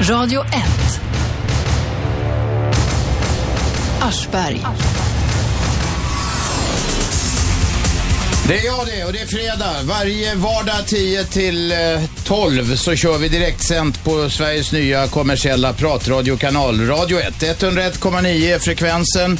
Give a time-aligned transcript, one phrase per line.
[0.00, 1.00] Radio 1.
[4.00, 4.66] Aschberg.
[8.48, 9.82] Det är jag det och det är fredag.
[9.82, 11.78] Varje vardag 10 till eh,
[12.24, 17.34] 12 så kör vi direktsänt på Sveriges nya kommersiella pratradiokanal Radio 1.
[17.42, 19.38] 101,9 är frekvensen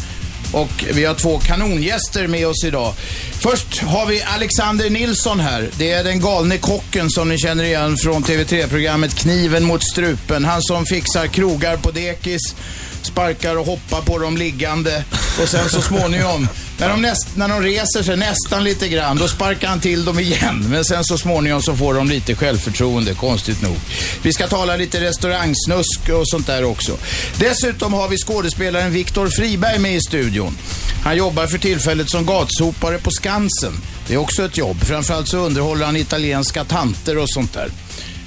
[0.52, 2.94] och vi har två kanongäster med oss idag.
[3.32, 5.70] Först har vi Alexander Nilsson här.
[5.78, 10.44] Det är den galne kocken som ni känner igen från TV3-programmet Kniven mot strupen.
[10.44, 12.54] Han som fixar krogar på dekis,
[13.02, 15.04] sparkar och hoppar på dem liggande
[15.42, 19.28] och sen så småningom när de, näst, när de reser sig nästan lite grann, då
[19.28, 20.66] sparkar han till dem igen.
[20.70, 23.76] Men sen så småningom så får de lite självförtroende, konstigt nog.
[24.22, 26.96] Vi ska tala lite restaurangsnusk och sånt där också.
[27.38, 30.58] Dessutom har vi skådespelaren Viktor Friberg med i studion.
[31.04, 33.72] Han jobbar för tillfället som gatsopare på Skansen.
[34.06, 34.84] Det är också ett jobb.
[34.84, 37.70] Framförallt så underhåller han italienska tanter och sånt där.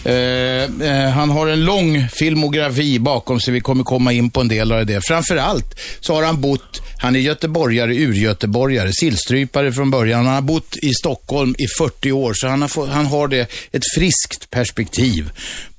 [0.03, 3.53] Eh, eh, han har en lång filmografi bakom sig.
[3.53, 5.01] Vi kommer komma in på en del av det.
[5.05, 10.25] Framförallt så har han bott, han är göteborgare, urgöteborgare, sillstrypare från början.
[10.25, 13.41] Han har bott i Stockholm i 40 år, så han har, han har det,
[13.71, 15.31] ett friskt perspektiv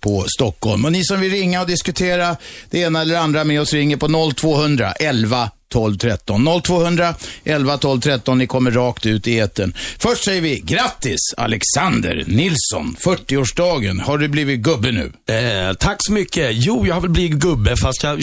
[0.02, 0.84] på Stockholm.
[0.84, 2.36] Och ni som vill ringa och diskutera
[2.70, 6.62] det ena eller andra med oss ringer på 0200 11 12 13.
[6.62, 8.38] 0200 11 12 13.
[8.38, 9.74] Ni kommer rakt ut i eten.
[9.98, 14.00] Först säger vi grattis Alexander Nilsson, 40-årsdagen.
[14.00, 15.12] Har du blivit gubbe nu?
[15.34, 16.50] Eh, tack så mycket.
[16.52, 18.20] Jo, jag har väl blivit gubbe fast jag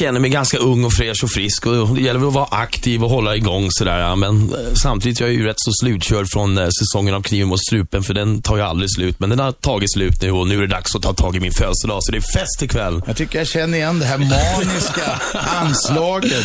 [0.00, 1.66] känner mig ganska ung och fräsch och frisk.
[1.66, 4.16] Och det gäller väl att vara aktiv och hålla igång sådär.
[4.16, 7.60] Men eh, samtidigt jag är ju rätt så slutkörd från eh, säsongen av Kniven mot
[7.60, 9.20] strupen för den tar ju aldrig slut.
[9.20, 11.40] Men den har tagit slut nu och nu är det dags att ta tag i
[11.40, 11.98] min födelsedag.
[12.02, 13.02] Så det är fest ikväll.
[13.06, 15.20] Jag tycker jag känner igen det här maniska
[15.60, 16.44] anslaget.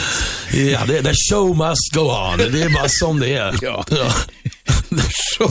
[0.53, 2.37] Ja, det, the show must go on.
[2.37, 3.55] Det är bara som det är.
[3.61, 3.85] Ja.
[3.91, 4.07] Ja.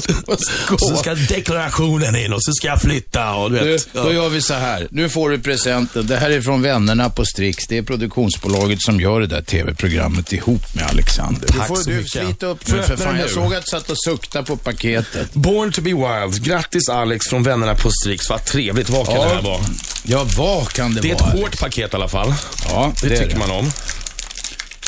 [0.79, 3.89] Så ska deklarationen in och så ska jag flytta och du Du, vet.
[3.93, 4.89] då gör vi så här.
[4.91, 6.06] Nu får du presenten.
[6.06, 7.67] Det här är från vännerna på Strix.
[7.67, 11.49] Det är produktionsbolaget som gör det där tv-programmet ihop med Alexander.
[11.49, 12.11] Tack du får så du mycket.
[12.12, 13.19] slita upp nu jag för fan.
[13.19, 15.34] Jag såg att du satt och suktade på paketet.
[15.34, 16.44] Born to be wild.
[16.44, 18.31] Grattis Alex från vännerna på Strix.
[18.31, 18.88] Vad trevligt.
[18.91, 19.25] Vad kan Ja.
[19.25, 19.60] det här vara?
[20.03, 21.31] Ja, vad kan det, Det är ett vara?
[21.31, 22.34] hårt paket i alla fall.
[22.69, 23.38] Ja, Det, det tycker det.
[23.38, 23.72] man om.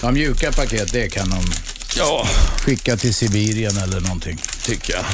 [0.02, 1.40] Ja, mjuka paket, det kan de
[1.96, 2.28] Ja,
[2.64, 4.42] skicka till Sibirien eller någonting.
[4.64, 5.04] tycker jag.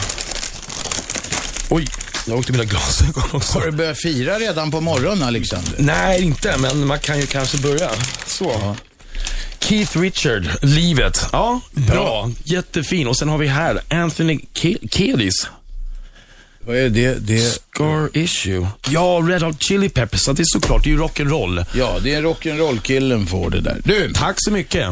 [1.69, 1.89] Oj,
[2.27, 3.59] jag åkte mina glasögon också.
[3.59, 5.73] Har du börjat fira redan på morgonen, Alexander?
[5.79, 7.91] Nej, inte, men man kan ju kanske börja.
[8.27, 8.77] Så.
[9.61, 11.27] Keith Richard, Livet.
[11.33, 12.31] Ja, bra.
[12.45, 13.07] Jättefin.
[13.09, 15.47] Och sen har vi här Anthony Ke- Kiedis.
[16.67, 17.15] Vad är det?
[17.15, 17.41] det?
[17.41, 18.67] Scar Issue.
[18.91, 20.25] Ja, Red Hot Chili Peppers.
[20.25, 21.65] Det är såklart, det är ju rock'n'roll.
[21.75, 23.81] Ja, det är rock'n'roll-killen får det där.
[23.85, 24.89] Du, Tack så mycket.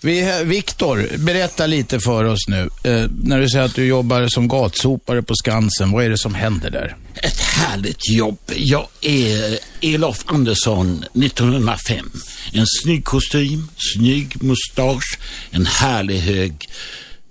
[0.00, 2.70] vi, Viktor, berätta lite för oss nu.
[2.84, 6.34] Eh, när du säger att du jobbar som gatsopare på Skansen, vad är det som
[6.34, 6.96] händer där?
[7.14, 8.38] Ett härligt jobb.
[8.56, 12.10] Jag är Elof Andersson 1905.
[12.52, 15.18] En snygg kostym, snygg mustasch,
[15.50, 16.68] en härlig hög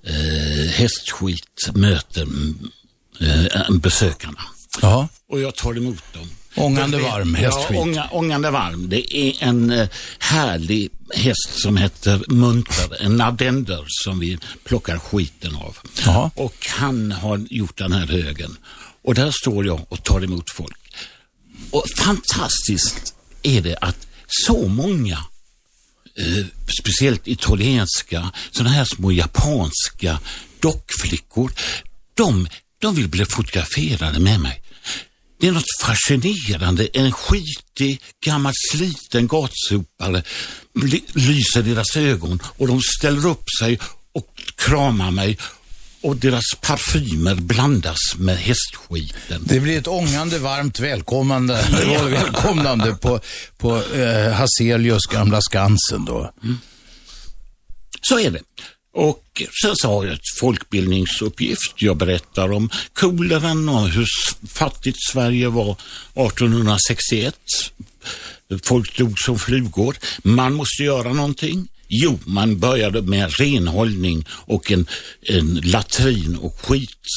[0.08, 2.28] eh, hästskit möter
[3.20, 4.42] eh, besökarna.
[4.82, 5.08] Ja.
[5.30, 6.30] Och jag tar emot dem.
[6.56, 7.76] Ångande varm hästskit.
[7.76, 8.90] Ja, ånga, ångande varm.
[8.90, 15.56] Det är en eh, härlig häst som heter Munter, en ardender som vi plockar skiten
[15.56, 15.78] av.
[16.06, 16.32] Jaha.
[16.36, 18.58] Och han har gjort den här högen.
[19.04, 20.78] Och där står jag och tar emot folk.
[21.72, 25.18] Och fantastiskt är det att så många
[26.18, 26.46] eh,
[26.82, 30.20] speciellt italienska, sådana här små japanska
[30.60, 31.52] dockflickor,
[32.14, 32.48] de,
[32.84, 34.62] de vill bli fotograferade med mig.
[35.40, 40.24] Det är något fascinerande, en skitig, gammal sliten gatsopare
[41.14, 43.80] lyser deras ögon och de ställer upp sig
[44.14, 45.38] och kramar mig
[46.02, 49.44] och deras parfymer blandas med hästskiten.
[49.46, 51.66] Det blir ett ångande varmt välkomnande,
[52.10, 53.20] välkomnande på,
[53.58, 56.34] på eh, Hazelius gamla Skansen då.
[58.02, 58.42] Så är det.
[58.94, 61.74] Och sen så har jag ett folkbildningsuppgift.
[61.76, 64.06] Jag berättar om koleran och hur
[64.48, 67.36] fattigt Sverige var 1861.
[68.64, 69.98] Folk dog som flugor.
[70.24, 71.68] Man måste göra någonting.
[71.88, 74.88] Jo, man började med renhållning och en,
[75.22, 77.08] en latrin och skit.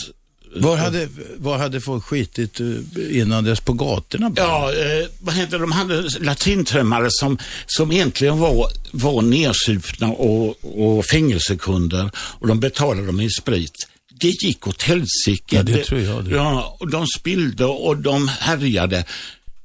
[0.61, 4.31] Var hade, var hade folk skitit eh, innan dess på gatorna?
[4.31, 4.47] bara?
[4.47, 5.59] Ja, eh, vad heter det?
[5.59, 13.07] De hade latrintrömmare som, som egentligen var, var nersupna och, och fängelsekunder och de betalade
[13.07, 13.89] dem i sprit.
[14.21, 15.57] Det gick åt helsike.
[15.57, 16.31] Ja, det tror jag det.
[16.31, 19.05] Ja, och de spillde och de härjade.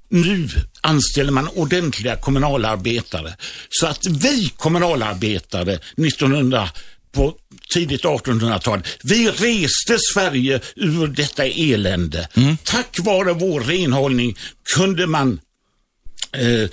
[0.09, 0.49] Nu
[0.81, 3.33] anställer man ordentliga kommunalarbetare.
[3.69, 6.69] Så att vi kommunalarbetare 1900
[7.11, 7.33] på
[7.73, 12.27] tidigt 1800-tal, vi reste Sverige ur detta elände.
[12.33, 12.57] Mm.
[12.63, 14.37] Tack vare vår renhållning
[14.75, 15.39] kunde man
[16.31, 16.69] eh,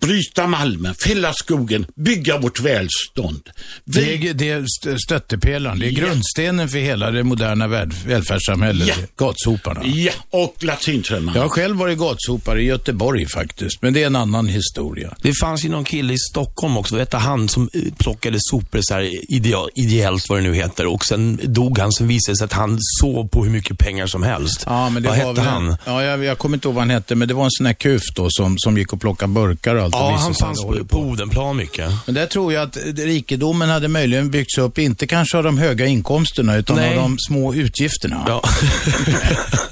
[0.00, 3.50] bryta malmen, fälla skogen, bygga vårt välstånd.
[3.84, 5.98] Det Vi, är, det är st- stöttepelaren, det är Ja.
[6.06, 8.88] grundstenen för hela det moderna väl- välfärdssamhället.
[8.88, 8.94] Ja.
[9.26, 9.80] Gatsoparna.
[9.84, 11.38] ja, och latinträmmarna.
[11.38, 15.14] Jag har själv varit gatsopare i Göteborg faktiskt, men det är en annan historia.
[15.22, 18.94] Det fanns ju någon kille i Stockholm också, vad hette han, som plockade sopor så
[18.94, 20.86] här idea, ideellt, vad det nu heter.
[20.86, 24.06] Och sen dog han, sen visade det sig att han sov på hur mycket pengar
[24.06, 24.62] som helst.
[24.66, 25.76] Ja, men det vad var hette han?
[25.86, 27.74] Ja, jag, jag kommer inte ihåg vad han hette, men det var en sån här
[27.74, 29.94] kuf då som, som gick och plockade burkar och allt.
[29.94, 31.90] Ja, han fanns på, på Odenplan mycket.
[32.06, 35.86] Men där tror jag att rikedomen hade möjligen byggts upp, inte kanske av de höga
[35.86, 36.88] inkomsterna, utan Nej.
[36.88, 38.24] av de små utgifterna.
[38.26, 38.42] Ja.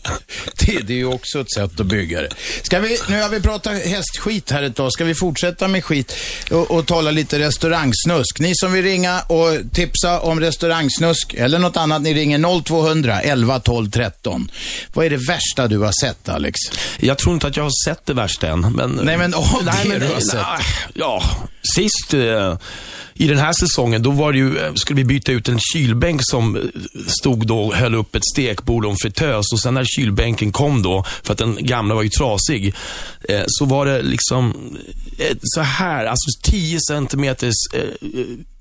[0.66, 2.30] Det, det är ju också ett sätt att bygga det.
[2.62, 4.92] Ska vi, nu har vi pratat hästskit här ett tag.
[4.92, 6.16] Ska vi fortsätta med skit
[6.50, 8.40] och, och tala lite restaurangsnusk?
[8.40, 13.60] Ni som vill ringa och tipsa om restaurangsnusk eller något annat, ni ringer 0200 11
[13.60, 14.50] 12 13.
[14.92, 16.58] Vad är det värsta du har sett, Alex?
[17.00, 18.60] Jag tror inte att jag har sett det värsta än.
[18.60, 20.40] Men, Nej, men av det du har nej, sett.
[20.94, 21.22] Ja,
[21.76, 22.58] sist eh,
[23.18, 26.20] i den här säsongen, då var det ju, eh, skulle vi byta ut en kylbänk
[26.24, 26.62] som eh,
[27.06, 29.52] stod då och höll upp ett stekbord och en fritös.
[29.52, 32.74] Och sen när kylbänken kom då, för att den gamla var ju trasig,
[33.28, 34.54] eh, så var det liksom
[35.18, 37.80] eh, så här, alltså 10 centimeters eh,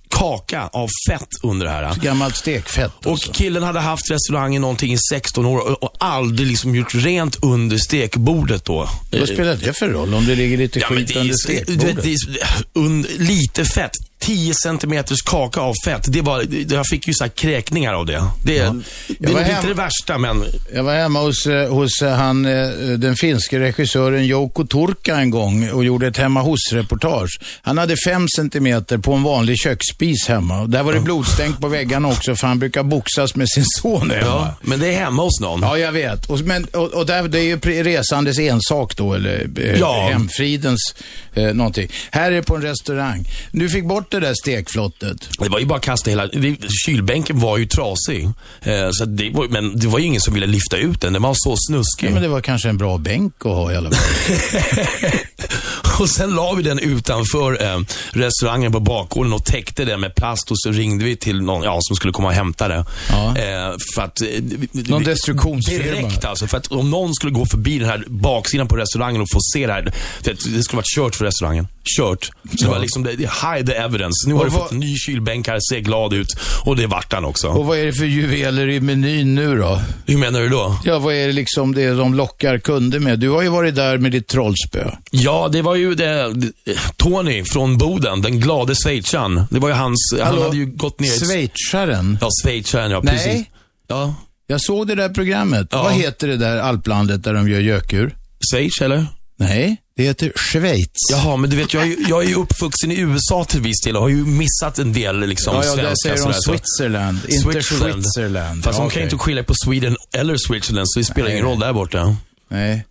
[0.09, 1.95] kaka av fett under det här.
[2.01, 2.91] Gammalt stekfett.
[3.05, 3.31] Och alltså.
[3.33, 7.77] killen hade haft restaurangen någonting i 16 år och, och aldrig liksom gjort rent under
[7.77, 8.89] stekbordet då.
[9.11, 12.03] Vad spelar det för roll om det ligger lite Ja, skit det under stekbordet?
[12.03, 13.91] det är så- und, lite fett.
[14.19, 16.05] 10 centimeters kaka av fett.
[16.07, 18.23] Det var, jag fick ju så kräkningar av det.
[18.43, 18.81] Det, är-
[19.19, 22.45] det är hem- inte det värsta, men Jag var hemma hos, eh, hos eh, han,
[22.45, 27.39] eh, den finske regissören Jouko Turka en gång och gjorde ett hemma hos-reportage.
[27.61, 30.65] Han hade fem centimeter på en vanlig köksspis hemma.
[30.67, 34.21] Där var det blodstänk på väggarna också för han brukar boxas med sin son hemma.
[34.25, 35.61] ja, men det är hemma hos någon.
[35.61, 36.25] Ja, jag vet.
[36.25, 40.07] Och, men, och, och där, det är ju resandes ensak då, eller Ja.
[40.11, 40.95] hemfridens
[41.33, 41.89] eh, någonting.
[42.11, 43.25] Här är det på en restaurang.
[43.51, 45.29] Du fick bort det där stekflottet.
[45.39, 46.27] Det var ju bara att kasta hela...
[46.27, 48.29] Det, kylbänken var ju trasig.
[48.61, 51.13] Eh, så det var, men det var ju ingen som ville lyfta ut den.
[51.13, 52.07] Den var så snuskig.
[52.07, 55.11] Ja, men det var kanske en bra bänk att ha i alla fall.
[55.99, 57.79] och sen la vi den utanför eh,
[58.11, 61.77] restaurangen på bakgården och täckte den med plast och så ringde vi till någon ja,
[61.81, 62.85] som skulle komma och hämta det.
[63.09, 63.37] Ja.
[63.37, 64.27] Eh, för att, eh,
[64.71, 65.83] Någon destruktionsfirma.
[65.83, 66.47] Direkt alltså.
[66.47, 69.67] För att om någon skulle gå förbi den här baksidan på restaurangen och få se
[69.67, 69.81] det här.
[70.23, 71.67] Det, det skulle varit kört för restaurangen.
[71.97, 72.25] Kört.
[72.57, 74.27] Så det var liksom, det, det hide the evidence.
[74.29, 76.27] Nu har Och du vad- fått en ny kylbänk här, ser glad ut.
[76.63, 77.47] Och det vart han också.
[77.47, 79.81] och vad är det för juveler i menyn nu då?
[80.05, 80.77] Hur menar du då?
[80.83, 83.19] Ja, vad är det liksom det de lockar kunder med?
[83.19, 84.91] Du har ju varit där med ditt trollspö.
[85.11, 86.51] Ja, det var ju det, det,
[86.97, 89.47] Tony från Boden, den glade schweizaren.
[89.49, 90.43] Det var ju hans, han Hallå?
[90.43, 91.07] hade ju gått ner...
[91.15, 92.17] i- Schweizaren?
[92.21, 93.13] Ja, schweizaren, ja Nej.
[93.17, 93.45] precis.
[93.87, 94.15] Ja,
[94.47, 95.67] Jag såg det där programmet.
[95.71, 95.83] Ja.
[95.83, 98.15] Vad heter det där alplandet där de gör gökur?
[98.51, 99.05] Schweiz eller?
[99.37, 100.87] Nej, det heter Schweiz.
[101.11, 103.81] Jaha, men du vet, jag är, ju- jag är ju uppvuxen i USA till viss
[103.85, 106.33] del och har ju missat en del liksom ja, ja där svenska säger de sådär,
[106.33, 108.63] så- Switzerland, inte Switzerland.
[108.63, 111.43] Fast Ja, de kan ju inte skilja på Sweden eller Switzerland, så det spelar ingen
[111.45, 112.15] roll där borta.
[112.55, 112.85] Nej,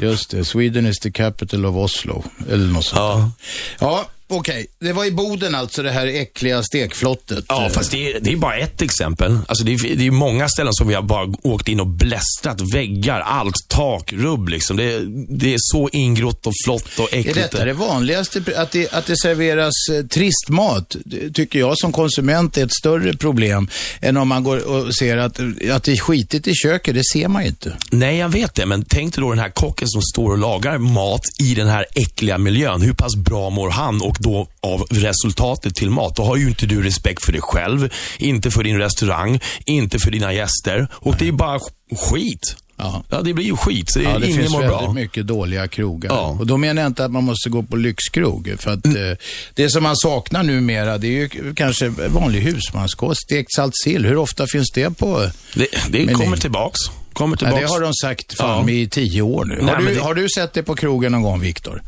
[0.00, 0.44] just det.
[0.44, 2.24] Sweden is the capital of Oslo.
[2.50, 2.98] Eller något sånt.
[3.00, 3.32] Ja.
[3.80, 4.66] Ja, okej.
[4.80, 7.44] Det var i Boden alltså, det här äckliga stekflottet.
[7.48, 9.38] Ja, fast det är, det är bara ett exempel.
[9.48, 12.60] Alltså det, är, det är många ställen som vi har bara åkt in och blästrat.
[12.74, 14.76] Väggar, allt, tak, rubb liksom.
[14.76, 17.34] Det, är- det är så ingrott och flott och Är äckligt.
[17.36, 20.96] detta det vanligaste, att det, att det serveras eh, trist mat?
[21.04, 23.68] Det tycker jag som konsument är ett större problem
[24.00, 25.40] än om man går och ser att,
[25.72, 26.94] att det är skitigt i köket.
[26.94, 27.76] Det ser man ju inte.
[27.90, 30.78] Nej, jag vet det, men tänk dig då den här kocken som står och lagar
[30.78, 32.82] mat i den här äckliga miljön.
[32.82, 36.16] Hur pass bra mår han och då av resultatet till mat?
[36.16, 40.10] Då har ju inte du respekt för dig själv, inte för din restaurang, inte för
[40.10, 40.88] dina gäster.
[40.94, 42.56] Och det är bara sk- skit.
[42.80, 43.02] Ja.
[43.10, 43.90] Ja, det blir ju skit.
[43.92, 44.92] Så det, Ja, det ingen finns mår väldigt bra.
[44.92, 46.10] mycket dåliga krogar.
[46.10, 46.36] Ja.
[46.40, 48.54] Och då menar jag inte att man måste gå på lyxkrog.
[48.58, 49.10] För att Mm.
[49.10, 49.16] eh,
[49.54, 53.20] det som man saknar numera, det är ju kanske vanlig husmanskost.
[53.22, 55.30] Stekt salt sill, hur ofta finns det på?
[55.54, 56.78] Det, det kommer tillbaks.
[57.12, 57.60] Kommer Ja, tillbaks.
[57.62, 58.74] det har de sagt fan Ja.
[58.74, 59.58] i tio år nu.
[59.62, 61.82] Nej, har, du, det- har du sett det på krogen någon gång, Viktor?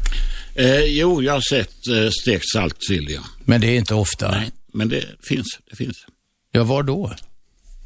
[0.55, 3.21] Eh, jo, jag har sett eh, stekt saltsill, ja.
[3.45, 4.31] Men det är inte ofta.
[4.31, 5.47] Nej, men det finns.
[5.71, 5.97] Det finns.
[6.53, 7.13] Ja, var då?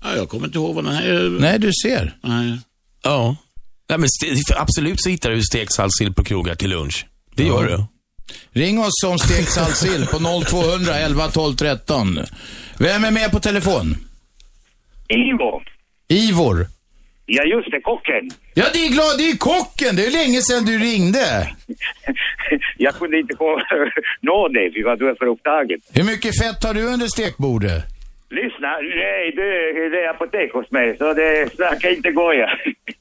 [0.03, 1.37] Ja, jag kommer inte ihåg vad den här...
[1.41, 2.17] Nej, du ser.
[2.23, 2.59] Nej.
[3.03, 3.37] Ja.
[3.89, 4.09] Nej, men
[4.57, 7.07] absolut så hittar du stekt saltsill på krogar till lunch.
[7.35, 7.85] Det gör du.
[8.61, 12.19] Ring oss om stekt salt sill på 0200 11 12 13.
[12.79, 13.97] Vem är med på telefon?
[15.09, 15.63] Ivo.
[16.09, 16.69] Ivor.
[17.27, 18.31] Ja, just det, kocken.
[18.55, 19.97] Ja, det är glad, det är kocken.
[19.97, 21.49] Det är länge sedan du ringde.
[22.79, 23.61] Jag kunde inte få
[24.21, 25.79] nå dig, för vad du är för upptagen.
[25.95, 27.83] Hur mycket fett har du under stekbordet?
[28.31, 28.71] Lyssna,
[29.05, 29.45] nej, du,
[29.91, 32.49] det är apotek hos mig, så det snackar inte goja.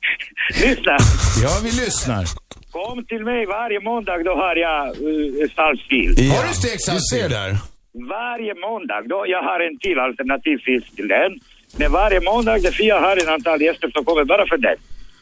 [0.64, 0.98] Lyssna.
[1.44, 2.24] Ja, vi lyssnar.
[2.72, 6.12] Kom till mig varje måndag, då har jag uh, saltsill.
[6.36, 7.20] Har du stekt Du saltsill?
[7.22, 7.52] ser där.
[8.10, 11.32] Varje måndag, då jag har en till alternativ fisk till den.
[11.78, 14.76] Men varje måndag, det jag har en antal gäster som kommer bara för den.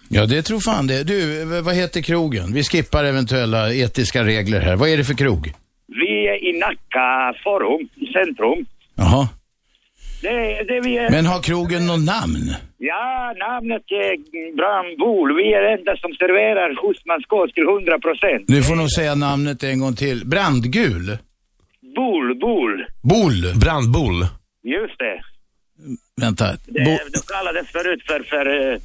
[0.09, 1.03] Ja, det tror fan det.
[1.03, 2.53] Du, vad heter krogen?
[2.53, 4.75] Vi skippar eventuella etiska regler här.
[4.75, 5.53] Vad är det för krog?
[5.87, 8.65] Vi är i Nacka forum, i centrum.
[8.95, 9.29] Jaha.
[10.21, 11.09] Det, det vi är...
[11.09, 12.55] Men har krogen något namn?
[12.77, 14.13] Ja, namnet är
[14.57, 15.35] Brambol.
[15.35, 18.43] Vi är enda som serverar husmanskost till 100 procent.
[18.47, 20.25] Du får nog säga namnet en gång till.
[20.25, 21.17] Brandgul?
[21.95, 22.85] Bol, bol.
[23.01, 23.41] Bull?
[23.63, 24.19] Brandbull.
[24.63, 25.21] Just det.
[26.21, 26.45] Vänta.
[26.65, 28.79] det Bo- de kallades förut för, för uh,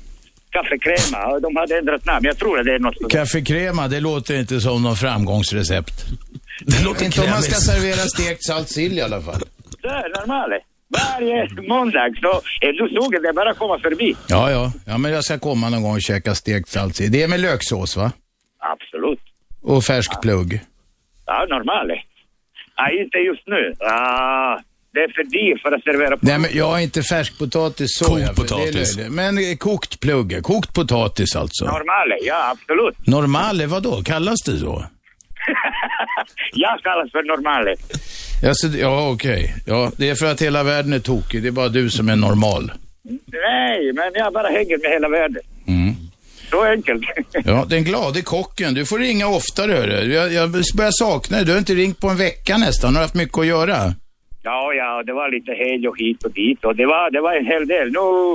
[0.50, 2.24] kaffekrema och de hade ändrat namn.
[2.26, 3.10] Jag tror att det är något.
[3.10, 6.04] Kaffekrema, det låter inte som någon framgångsrecept.
[6.66, 9.40] Det låter Inte om man ska servera stekt saltsill i alla fall.
[9.82, 10.62] Det är normalt.
[10.88, 14.16] Varje måndag så är du sugen, det är bara att komma förbi.
[14.28, 14.72] Ja, ja.
[14.86, 17.12] Ja, men jag ska komma någon gång och käka stekt saltsill.
[17.12, 18.12] Det är med löksås, va?
[18.58, 19.20] Absolut.
[19.62, 20.60] Och färsk plugg.
[21.26, 21.90] Ja, normalt.
[22.76, 23.72] Ja, inte just nu.
[23.80, 24.58] Ah,
[24.96, 26.26] det är för dyrt för att servera på.
[26.26, 28.04] Nej, men jag har inte färskpotatis så.
[28.04, 28.98] Kokt potatis.
[29.08, 31.64] Men eh, kokt plugg, kokt potatis alltså.
[31.64, 33.06] Normalt, ja absolut.
[33.06, 34.02] Normale, vad då?
[34.02, 34.86] Kallas det så?
[36.52, 37.80] Jag kallas för normalt.
[38.46, 39.54] Alltså, ja, okej.
[39.66, 41.42] Ja, det är för att hela världen är tokig.
[41.42, 42.72] Det är bara du som är normal.
[43.26, 45.42] Nej, men jag bara hänger med hela världen.
[45.68, 45.94] Mm.
[46.50, 47.02] Så enkelt.
[47.44, 48.74] Ja, den glade kocken.
[48.74, 50.14] Du får ringa oftare, hörru.
[50.14, 51.46] Jag, jag börjar sakna dig.
[51.46, 52.92] Du har inte ringt på en vecka nästan.
[52.92, 53.94] Du har haft mycket att göra.
[54.48, 57.32] Ja, ja, det var lite hej och hit och dit och det var, det var
[57.40, 57.86] en hel del.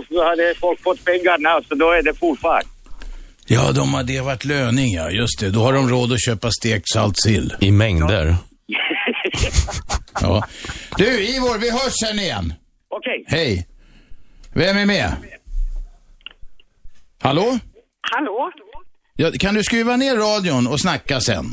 [0.10, 2.66] Nu hade folk fått pengarna så då är det full fart.
[3.48, 5.10] Ja, de har, det har varit löning, ja.
[5.10, 5.50] Just det.
[5.50, 7.54] Då har de råd att köpa stekt saltsill.
[7.60, 8.36] I mängder.
[10.22, 10.44] Ja.
[10.98, 12.54] Du, Ivor, vi hörs sen igen.
[12.90, 13.24] Okej.
[13.28, 13.68] Hej.
[14.54, 15.12] Vem är med?
[17.22, 17.60] Hallå?
[18.02, 18.52] Hallå?
[19.16, 21.46] Ja, kan du skruva ner radion och snacka sen?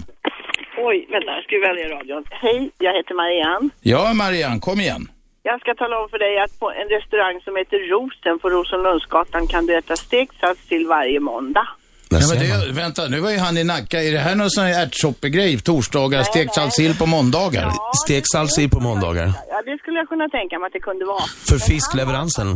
[0.87, 2.25] Oj, vänta, jag skruvar ner radion.
[2.31, 3.71] Hej, jag heter Marianne.
[3.81, 5.09] Ja, Marianne, kom igen.
[5.43, 9.47] Jag ska tala om för dig att på en restaurang som heter Rosen på Rosenlundsgatan
[9.47, 11.69] kan du äta stekt saltsill varje måndag.
[12.11, 14.03] Ja, men det, vänta, nu var ju han i Nacka.
[14.03, 15.59] Är det här någon sån här ärtsoppegrej?
[15.61, 17.73] Torsdagar, stekt saltsill på måndagar?
[18.05, 19.33] Stekt saltsill på måndagar.
[19.49, 21.25] Ja, det skulle jag kunna tänka mig att det kunde vara.
[21.49, 22.47] För fiskleveransen.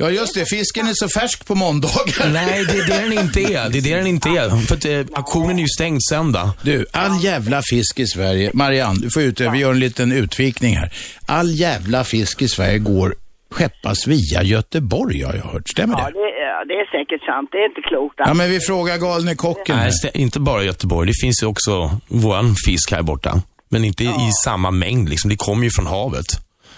[0.00, 0.46] Ja, just det.
[0.50, 2.32] Fisken är så färsk på måndagar.
[2.32, 3.68] Nej, det är det den inte är.
[3.70, 4.66] Det är det den inte är.
[4.66, 6.52] För att eh, auktionen är ju stängd söndag.
[6.62, 9.50] Du, all jävla fisk i Sverige, Marianne, du får ut det.
[9.50, 10.92] Vi gör en liten utvikning här.
[11.26, 13.14] All jävla fisk i Sverige går
[13.50, 15.68] skeppas via Göteborg har jag hört.
[15.68, 16.12] Stämmer Ja, det?
[16.12, 17.48] det, ja, det är säkert sant.
[17.52, 18.14] Det är inte klokt.
[18.18, 19.76] Ja, men vi frågar galne kocken.
[19.76, 21.06] Nej, stä- inte bara Göteborg.
[21.08, 23.42] Det finns ju också våran fisk här borta.
[23.68, 25.28] Men inte i samma mängd liksom.
[25.30, 26.26] Det kommer ju från havet.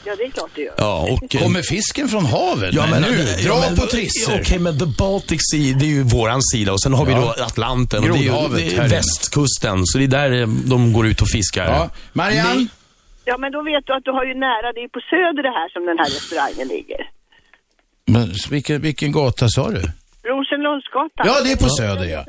[0.05, 0.75] Ja, det är klart det gör.
[0.79, 1.35] Ja, och...
[1.35, 2.75] eh, Kommer fisken från havet?
[2.75, 4.41] Ja, men nu, dra ja, men- på trisser.
[4.41, 7.35] Okej, men the Baltic Sea, det är ju våran sida och sen har vi då
[7.39, 9.87] Atlanten och det är, ju, det är västkusten.
[9.87, 11.65] Så det är där eh, de går ut och fiskar.
[11.65, 12.55] Ja, Marianne?
[12.55, 12.69] Ni-
[13.25, 15.49] Ja, men då vet du att du har ju nära, det är på Söder det
[15.59, 17.01] här som den här restaurangen ligger.
[18.07, 19.83] Men, vilken, vilken gata sa du?
[20.29, 21.27] Rosenlundsgatan.
[21.27, 22.25] Ja, det är på Söder, ja.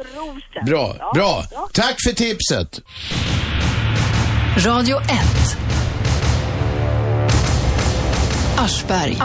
[0.66, 1.44] Bra, Ja, bra.
[1.74, 2.82] Tack för tipset.
[4.66, 5.04] Radio 1.
[8.64, 9.18] Aschberg.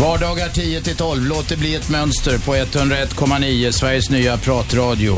[0.00, 1.26] Vardagar 10 till 12.
[1.26, 5.16] Låt det bli ett mönster på 101,9 Sveriges nya pratradio.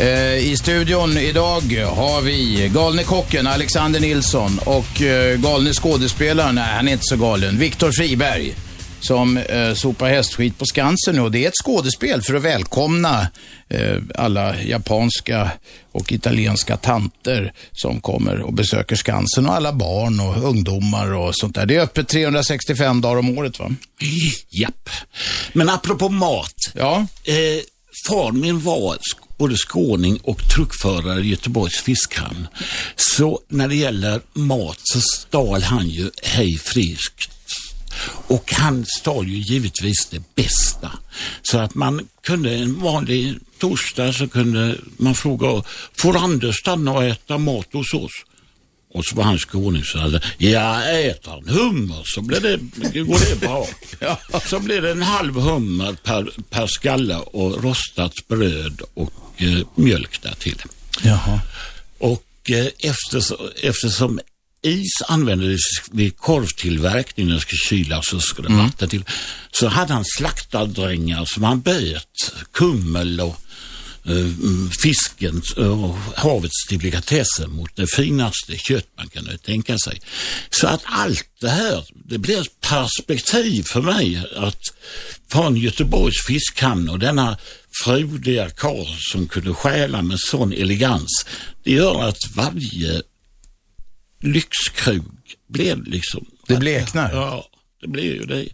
[0.00, 6.74] Eh, I studion idag har vi galne kocken Alexander Nilsson och eh, galne skådespelaren, nej
[6.76, 8.54] han är inte så galen, Viktor Friberg
[9.06, 13.28] som eh, sopar hästskit på Skansen nu och det är ett skådespel för att välkomna
[13.68, 15.50] eh, alla japanska
[15.92, 21.54] och italienska tanter som kommer och besöker Skansen och alla barn och ungdomar och sånt
[21.54, 21.66] där.
[21.66, 23.74] Det är öppet 365 dagar om året va?
[24.50, 24.88] Japp.
[25.52, 26.56] Men apropå mat.
[26.74, 27.06] Ja.
[27.24, 27.62] Eh,
[28.08, 28.98] far min var
[29.38, 32.46] både skåning och truckförare i Göteborgs fiskhamn.
[32.96, 37.30] Så när det gäller mat så stal han ju hej friskt.
[38.06, 40.92] Och han stal ju givetvis det bästa.
[41.42, 45.62] Så att man kunde en vanlig torsdag så kunde man fråga,
[45.96, 48.12] får Anders stanna och äta mat hos oss?
[48.94, 52.56] Och så var han skåning så hade, ja äter han hummer så blir det,
[53.00, 53.66] går det bra.
[54.46, 60.22] Så blir det en halv hummer per, per skalle och rostat bröd och eh, mjölk
[60.22, 60.62] där till.
[61.02, 61.40] Jaha.
[61.98, 64.20] Och eh, eftersom, eftersom
[64.64, 69.04] is användes vid korvtillverkning när det skulle kylas så skulle det vatten till.
[69.50, 73.36] Så hade han slaktardrängar som han böt kummel och
[74.04, 80.00] eh, fisken och havets delikatesser mot det finaste kött man kan tänka sig.
[80.50, 84.60] Så att allt det här, det blir ett perspektiv för mig att
[85.30, 87.38] från Göteborgs fiskhamn och denna
[87.84, 91.26] frodiga karl som kunde stjäla med sån elegans.
[91.64, 93.02] Det gör att varje
[94.24, 95.04] lyxkrog
[95.48, 96.26] blev liksom...
[96.46, 97.10] Det bleknar.
[97.12, 97.48] Ja,
[97.80, 98.48] det blir ju det.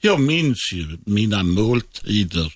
[0.00, 2.52] Jag minns ju mina måltider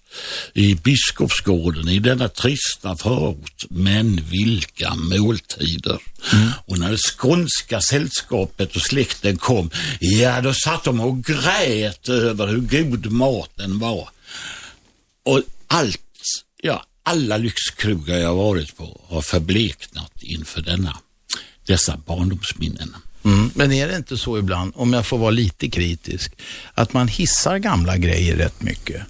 [0.54, 3.64] i Biskopsgården i denna trista förort.
[3.70, 5.98] Men vilka måltider!
[6.66, 12.46] Och när det skånska sällskapet och släkten kom, ja då satt de och grät över
[12.46, 14.08] hur god maten var.
[15.22, 16.00] Och allt,
[16.62, 20.98] ja, alla lyxkrogar jag varit på har förbleknat inför denna,
[21.68, 22.96] dessa barndomsminnen.
[23.24, 23.50] Mm.
[23.54, 26.32] Men är det inte så ibland, om jag får vara lite kritisk,
[26.74, 29.02] att man hissar gamla grejer rätt mycket?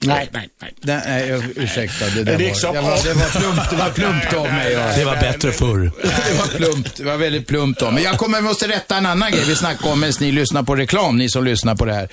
[0.00, 0.74] Nej, nej, nej.
[0.80, 3.90] Nej, nej jag- ursäkta, det, där var, liksom- det, var, det var plumpt, det var
[3.90, 4.72] plumpt av mig.
[4.72, 4.92] Ja.
[4.96, 5.92] Det var bättre förr.
[6.02, 8.02] Det var plumpt, det var väldigt plumpt av mig.
[8.04, 11.16] Jag kommer, måste rätta en annan grej vi snackade om medan ni lyssnar på reklam,
[11.18, 12.08] ni som lyssnar på det här.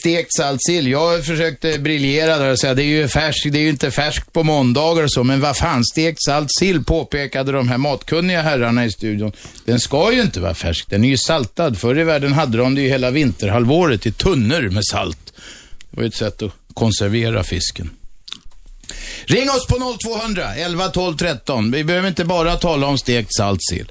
[0.00, 0.86] Stekt salt sill.
[0.88, 4.32] Jag försökte briljera där och säga det är ju färskt, det är ju inte färskt
[4.32, 8.84] på måndagar och så, men vad fan, stekt salt sill påpekade de här matkunniga herrarna
[8.84, 9.32] i studion.
[9.64, 11.78] Den ska ju inte vara färsk, den är ju saltad.
[11.78, 15.18] Förr i världen hade de det ju hela vinterhalvåret i tunnor med salt.
[15.90, 17.90] Det var ju ett sätt att konservera fisken.
[19.26, 21.70] Ring oss på 0200 11 12 13.
[21.70, 23.90] Vi behöver inte bara tala om stekt salt sill.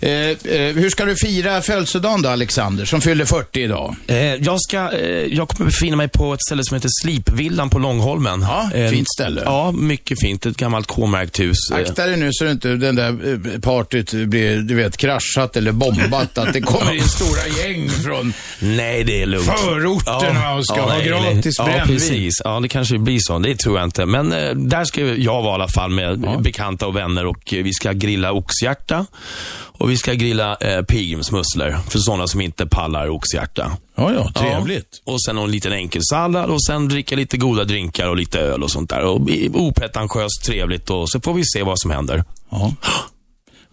[0.00, 0.36] Eh, eh,
[0.74, 3.96] hur ska du fira födelsedagen då, Alexander, som fyller 40 idag?
[4.06, 7.78] Eh, jag, ska, eh, jag kommer befinna mig på ett ställe som heter Slipvillan på
[7.78, 8.40] Långholmen.
[8.42, 9.42] Ja, Eh, fint ställe.
[9.44, 10.46] Ja, mycket fint.
[10.46, 11.56] Ett gammalt K-märkt hus.
[11.72, 16.38] Eh, Akta dig nu så inte den där partyt blir, du vet, kraschat eller bombat.
[16.38, 18.32] Att det kommer in stora gäng från...
[18.58, 19.46] Nej, det är lugnt.
[19.58, 21.78] Förorterna och ska ha nej, gratis brännvin.
[21.78, 22.40] Ja, precis.
[22.44, 23.38] Ja, det kanske blir så.
[23.38, 24.06] Det tror jag inte.
[24.06, 27.62] Men eh, där ska jag vara i alla fall med bekanta och vänner och eh,
[27.62, 29.06] vi ska grilla oxhjärta.
[29.54, 33.76] Och vi ska grilla eh, pilgrimsmusslor för sådana som inte pallar oxhjärta.
[33.94, 35.02] Ja, ja, trevligt.
[35.04, 35.12] Ja.
[35.12, 38.62] Och sen någon liten enkel sallad och sen dricka lite goda drinkar och lite öl
[38.62, 39.00] och sånt där.
[39.04, 39.20] Och
[39.54, 42.24] opretentiöst trevligt och så får vi se vad som händer.
[42.50, 42.74] Ja.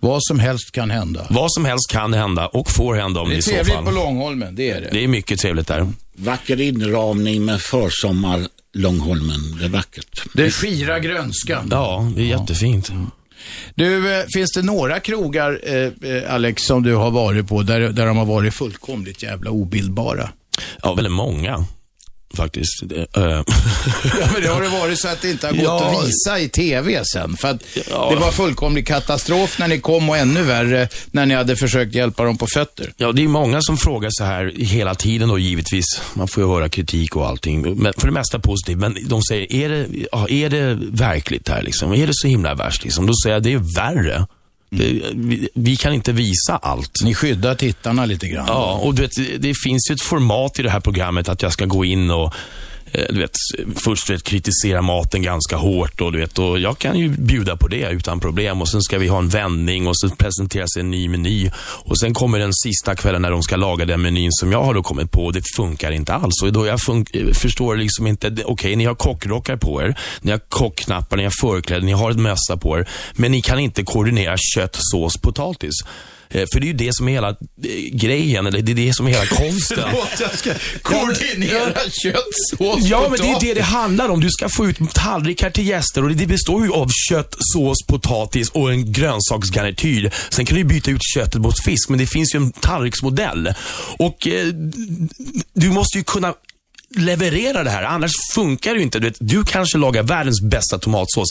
[0.02, 1.26] Vad som helst kan hända.
[1.30, 3.86] Vad som helst kan hända och får hända om Det är i så trevligt fall.
[3.86, 4.90] på Långholmen, det är det.
[4.92, 5.88] Det är mycket trevligt där.
[6.16, 9.58] Vacker inramning med försommar Långholmen.
[9.60, 10.24] Det är vackert.
[10.34, 11.68] Den skira grönskan.
[11.72, 12.92] Ja, det är jättefint.
[13.76, 17.80] Du, eh, finns det några krogar, eh, eh, Alex, som du har varit på där,
[17.80, 20.30] där de har varit fullkomligt jävla obildbara?
[20.82, 21.66] Ja, väldigt många
[22.38, 22.84] faktiskt.
[22.84, 23.44] Eh, Ja,
[24.34, 26.00] men det har det varit så att det inte har gått Ja.
[26.02, 27.38] att visa i TV sen.
[27.38, 28.10] För att Ja.
[28.10, 32.24] det var fullkomlig katastrof när ni kom och ännu värre när ni hade försökt hjälpa
[32.24, 32.94] dem på fötter.
[32.98, 35.86] Ja, det är många som frågar så här hela tiden och givetvis.
[36.14, 37.62] Man får ju höra kritik och allting.
[37.76, 38.78] Men för det mesta positivt.
[38.78, 41.94] Men de säger, är det, ja, är det verkligt här liksom?
[41.94, 43.06] Är det så himla värst liksom?
[43.08, 44.26] Då säger jag, det är värre.
[44.70, 46.92] Vi, vi kan inte visa allt.
[47.04, 48.46] Ni skyddar tittarna lite grann.
[48.48, 51.54] Ja, och du vet, det finns ju ett format i det här programmet att jag
[51.54, 52.34] ska gå in och
[52.92, 53.36] Eh, du vet,
[53.76, 57.58] först du vet, kritisera maten ganska hårt och, du vet, och jag kan ju bjuda
[57.58, 60.92] på det utan problem och sen ska vi ha en vändning och så presenteras en
[60.92, 64.52] ny meny och sen kommer den sista kvällen när de ska laga den menyn som
[64.52, 66.42] jag har då kommit på och det funkar inte alls.
[66.44, 66.80] Och då jag
[67.14, 71.24] eh, förstår liksom inte, okej okej ni har kockrockar på er, ni har kockknappar, ni
[71.24, 75.18] har förkläden, ni har ett mössa på er, men ni kan inte koordinera kött, sås,
[75.18, 75.74] potatis.
[76.34, 77.36] Eh, För det är ju det som är hela eh,
[77.92, 79.84] grejen, eller det är det som är hela konsten.
[80.20, 84.22] jag ska koordinera köttsås Ja, men det är det det handlar om.
[84.22, 88.50] Du ska få ut tallrikar till gäster och det består ju av kött, sås, potatis
[88.50, 90.12] och en grönsaksgarnityr.
[90.30, 93.54] Sen kan du byta ut köttet mot fisk, men det finns ju en tallriksmodell.
[93.98, 94.48] Och eh,
[95.54, 96.34] du måste ju kunna
[96.96, 99.00] leverera det här, annars funkar det inte.
[99.00, 101.28] Du, vet, du kanske lagar världens bästa tomatsås.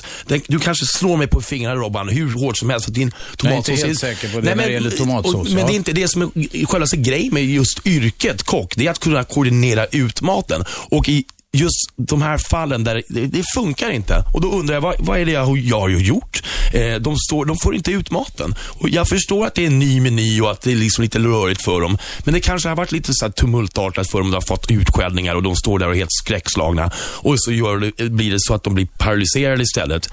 [0.46, 3.56] Du kanske slår mig på fingrarna Robban, hur hårt som helst för din Jag är
[3.56, 5.66] inte tomatsås helt säker på det när det gäller tomatsås, Och, men ja.
[5.66, 8.76] det är inte det som är själva grejen med just yrket kock.
[8.76, 10.64] Det är att kunna koordinera ut maten.
[10.70, 14.24] Och i just de här fallen där det, det funkar inte.
[14.34, 16.42] Och då undrar jag, vad, vad är det jag, jag har gjort?
[16.72, 18.54] Eh, de, står, de får inte ut maten.
[18.60, 21.18] Och jag förstår att det är en ny meny och att det är liksom lite
[21.18, 21.98] rörigt för dem.
[22.24, 24.30] Men det kanske har varit lite så här tumultartat för dem.
[24.30, 26.90] De har fått utskällningar och de står där och är helt skräckslagna.
[26.98, 30.10] Och så gör det, blir det så att de blir paralyserade istället.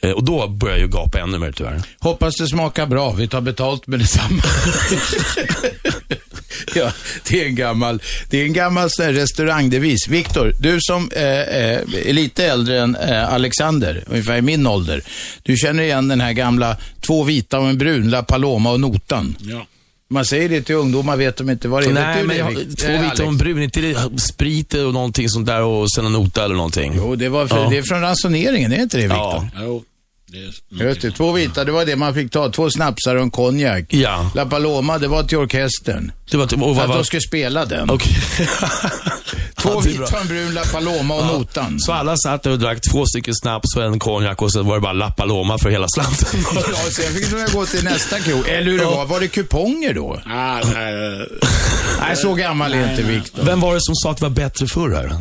[0.00, 1.82] Eh, och då börjar jag ju gapa ännu mer tyvärr.
[1.98, 3.12] Hoppas det smakar bra.
[3.12, 4.42] Vi tar betalt med detsamma.
[6.74, 6.92] ja,
[7.28, 10.08] det är en gammal, det är en gammal sån här restaurangdevis.
[10.08, 15.02] Viktor, du som eh, eh, är lite äldre än eh, Alexander, ungefär i min ålder.
[15.42, 19.36] Du känner igen den här gamla två vita och en brun, La Paloma och notan.
[19.40, 19.66] Ja.
[20.10, 21.92] Man säger det till ungdomar, vet de inte vad det är.
[21.92, 25.46] Nej, men det, jag, två vita och en brun, inte det sprit och någonting sånt
[25.46, 26.92] där och sen en nota eller någonting?
[26.96, 27.68] Jo, det, var för, Ja.
[27.70, 29.50] det är från ransoneringen, är inte det Viktor?
[29.54, 29.80] Ja.
[30.32, 32.50] Jo, det är Just det, två vita, det var det man fick ta.
[32.50, 33.84] Två snapsar och en konjak.
[33.88, 34.30] Ja.
[34.34, 36.12] La Paloma, det var till orkestern.
[36.30, 37.90] Det var, och För att de skulle spela den.
[37.90, 38.16] Okej.
[39.56, 39.80] Två Ja, bra.
[39.80, 41.80] vita och en brun La Paloma och notan.
[41.80, 44.80] Så alla satt och drack två stycken snaps och en konjak och så var det
[44.80, 46.40] bara La Paloma för hela slanten.
[46.54, 48.48] Ja, sen fick du gå till nästa krog.
[48.48, 49.06] Eller hur det var.
[49.06, 50.20] Var det kuponger då?
[50.26, 50.94] Ah, nej,
[52.00, 53.42] Nej, så gammal är inte Viktor.
[53.44, 55.16] Vem var det som sa att det var bättre förr här?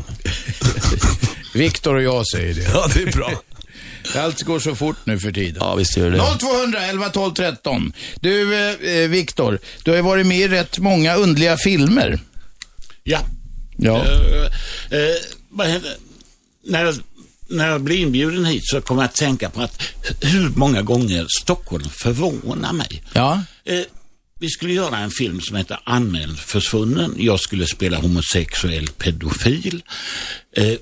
[1.54, 2.62] Viktor och jag säger det.
[2.74, 3.32] Ja, det är bra.
[4.15, 5.58] Allt går så fort nu för tiden.
[5.60, 7.93] Ja, visst gör det 0200 11 12 13.
[8.22, 12.20] Du, eh, eh, Viktor, du har ju varit med i rätt många underliga filmer.
[13.04, 13.20] ja.
[13.78, 14.06] Ja.
[14.06, 15.15] Eh, eh,
[15.50, 15.82] vad
[16.63, 16.96] när, jag,
[17.48, 19.82] när jag blir inbjuden hit så kommer jag att tänka på att
[20.22, 23.04] hur många gånger Stockholm förvånar mig.
[23.13, 23.43] Ja.
[23.65, 23.82] Eh,
[24.39, 27.15] vi skulle göra en film som heter Anmäld försvunnen.
[27.17, 29.84] Jag skulle spela homosexuell pedofil.
[30.56, 30.74] Eh,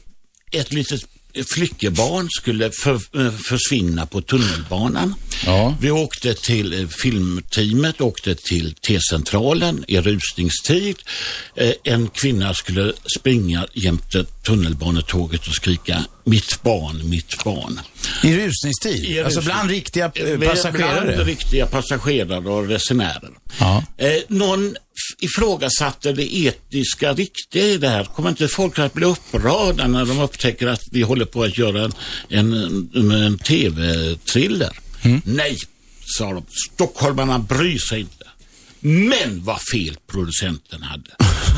[0.52, 1.02] ett litet
[1.43, 5.15] flickebarn skulle för, eh, försvinna på tunnelbanan.
[5.45, 5.78] Ja.
[5.82, 10.95] Vi åkte till eh, filmteamet, åkte till T-centralen i rusningstid.
[11.56, 17.80] Eh, en kvinna skulle springa jämte tunnelbanetåget och skrika mitt barn, mitt barn.
[18.24, 19.06] I rusningstid?
[19.06, 21.24] I alltså bland riktiga eh, Bland passagerare?
[21.24, 23.30] riktiga passagerare och resenärer.
[23.60, 23.84] Ja.
[23.98, 24.76] Eh, någon
[25.20, 28.04] ifrågasatte det etiska riktiga i det här.
[28.04, 31.84] Kommer inte folk att bli upprörda när de upptäcker att vi håller på att göra
[31.84, 31.94] en,
[32.30, 32.54] en,
[32.96, 34.72] en, en tv-thriller?
[35.02, 35.22] Mm.
[35.26, 35.58] Nej,
[36.18, 36.46] sa de.
[36.74, 38.25] Stockholmarna bryr sig inte.
[38.86, 41.15] Men vad fel producenten hade.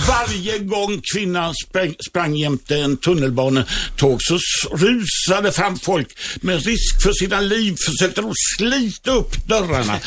[0.08, 4.40] Varje gång kvinnan sprang, sprang jämte en tunnelbanetåg så
[4.72, 10.00] rusade fram folk med risk för sina liv försökte de slita upp dörrarna.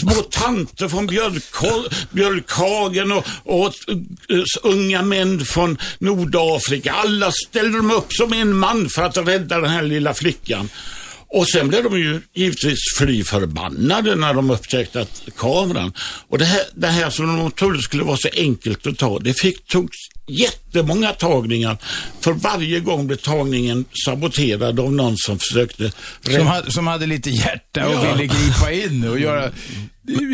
[0.00, 1.06] Små tanter från
[2.10, 3.74] Björkhagen och, och
[4.28, 6.92] eh, unga män från Nordafrika.
[6.92, 10.68] Alla ställde de upp som en man för att rädda den här lilla flickan.
[11.32, 15.92] Och sen blev de ju givetvis fly förbannade när de upptäckte att kameran
[16.28, 19.34] och det här, det här som de trodde skulle vara så enkelt att ta, det
[19.34, 19.90] fick, tog
[20.28, 21.76] jättemånga tagningar.
[22.20, 27.30] För varje gång blev tagningen saboterad av någon som försökte Som, hade, som hade lite
[27.30, 28.14] hjärta och Ja.
[28.14, 29.50] ville gripa in och göra,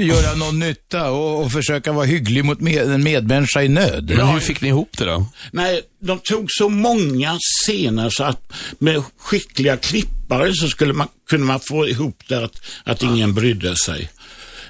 [0.06, 4.12] göra någon nytta och, och försöka vara hygglig mot med, en medmänniska i nöd.
[4.16, 5.26] Men hur fick ni ihop det då?
[5.52, 11.46] Nej, de tog så många scener så att med skickliga klippare så skulle man, kunde
[11.46, 14.10] man få ihop det att, att ingen brydde sig.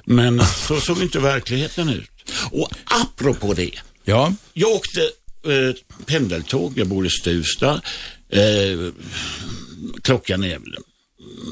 [0.05, 2.11] Men så såg inte verkligheten ut.
[2.51, 3.71] Och apropå det,
[4.05, 4.33] Ja.
[4.53, 5.01] jag åkte
[5.47, 5.75] eh,
[6.07, 7.81] pendeltåg, jag bor i Stuvsta.
[8.31, 8.93] Eh,
[10.03, 10.77] klockan är väl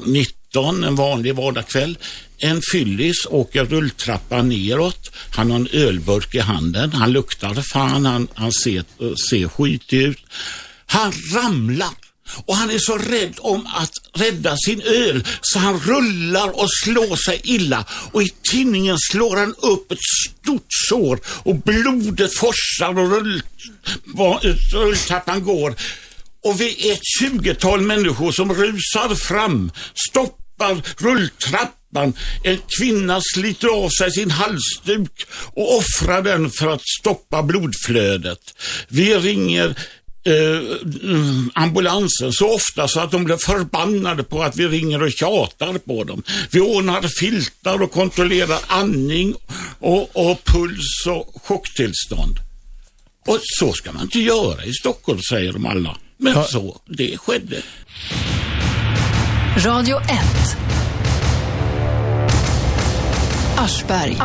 [0.05, 1.97] 19, en vanlig vardagskväll.
[2.39, 5.11] En fyllis åker rulltrappan neråt.
[5.31, 6.91] Han har en ölburk i handen.
[6.93, 8.83] Han luktar fan, han, han ser,
[9.29, 10.19] ser skitig ut.
[10.85, 11.93] Han ramlar.
[12.45, 17.15] Och han är så rädd om att rädda sin öl så han rullar och slår
[17.15, 17.85] sig illa.
[18.11, 23.43] Och i tinningen slår han upp ett stort sår och blodet forsar och rull,
[24.73, 25.75] rulltrappan går.
[26.43, 29.71] Och vi är ett tjugotal människor som rusar fram,
[30.09, 31.71] stoppar rulltrappan.
[32.43, 38.39] En kvinna sliter av sig sin halsduk och offrar den för att stoppa blodflödet.
[38.87, 39.75] Vi ringer
[40.25, 40.77] eh,
[41.53, 46.03] ambulansen så ofta så att de blir förbannade på att vi ringer och tjatar på
[46.03, 46.23] dem.
[46.51, 49.35] Vi ordnar filtar och kontrollerar andning
[49.79, 52.39] och, och puls och chocktillstånd.
[53.27, 55.97] Och så ska man inte göra i Stockholm, säger de alla.
[56.17, 57.61] Men så, det skedde.
[59.57, 60.07] Radio 1.
[63.57, 64.17] Aschberg.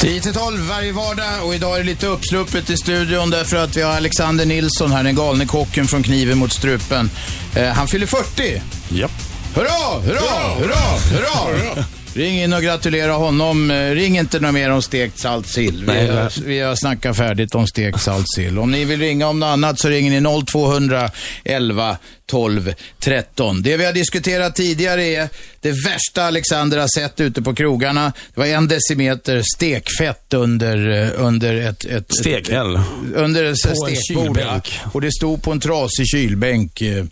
[0.00, 3.76] 10 till 12 varje vardag och idag är det lite uppsluppet i studion därför att
[3.76, 7.10] vi har Alexander Nilsson här, den galne kocken från Kniven mot strupen.
[7.56, 8.62] Eh, han fyller 40.
[8.88, 9.08] Ja.
[9.54, 10.20] Hurra, hurra,
[10.58, 10.76] hurra,
[11.10, 11.84] hurra!
[12.14, 13.70] Ring in och gratulera honom.
[13.70, 15.84] Eh, Ring inte något mer om stekt salt sill.
[15.86, 18.58] Vi, har, vi har snackat färdigt om stekt salt sill.
[18.58, 21.10] Om ni vill ringa om något annat så ringer ni 0200
[21.44, 21.96] 11
[22.26, 23.62] 12 13.
[23.62, 25.28] Det vi har diskuterat tidigare är
[25.60, 28.12] det värsta Alexander har sett ute på krogarna.
[28.34, 31.84] Det var en decimeter stekfett under, eh, under ett...
[31.84, 32.80] ett Stekhäll.
[33.14, 34.26] under ett På en stekbord.
[34.26, 34.42] ja.
[34.42, 34.80] kylbänk.
[34.92, 37.04] Och det stod på en trasig kylbänk eh,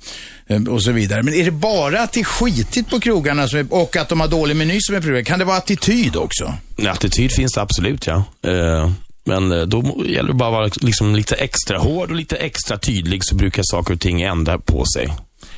[0.68, 1.22] och så vidare.
[1.22, 4.28] Men är det bara att det är skitigt på krogarna är, och att de har
[4.28, 5.26] dålig meny som är problemet?
[5.26, 6.54] Kan det vara attityd också?
[6.88, 8.24] Attityd finns det absolut, ja.
[8.42, 8.90] Eh,
[9.24, 12.78] Men eh, då gäller det bara att vara liksom lite extra hård och lite extra
[12.78, 15.12] tydlig så brukar saker och ting ändra på sig.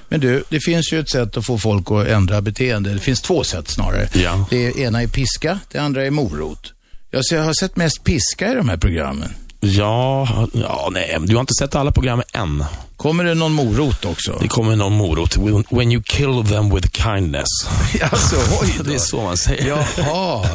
[0.09, 2.95] Men du, det finns ju ett sätt att få folk att ändra beteende.
[2.95, 4.09] Det finns två sätt snarare.
[4.15, 4.47] Ja.
[4.51, 6.73] Det ena är piska, det andra är morot.
[7.11, 9.35] Jag har sett mest piska i de här programmen.
[9.65, 12.65] Ja, ja, nej, du har inte sett alla program än.
[12.97, 14.39] Kommer det någon morot också?
[14.41, 15.37] Det kommer någon morot.
[15.37, 17.49] When- you kill them with kindness.
[18.03, 18.83] Alltså, oj då.
[18.85, 19.67] Det är så man säger.
[19.69, 20.47] Jaha.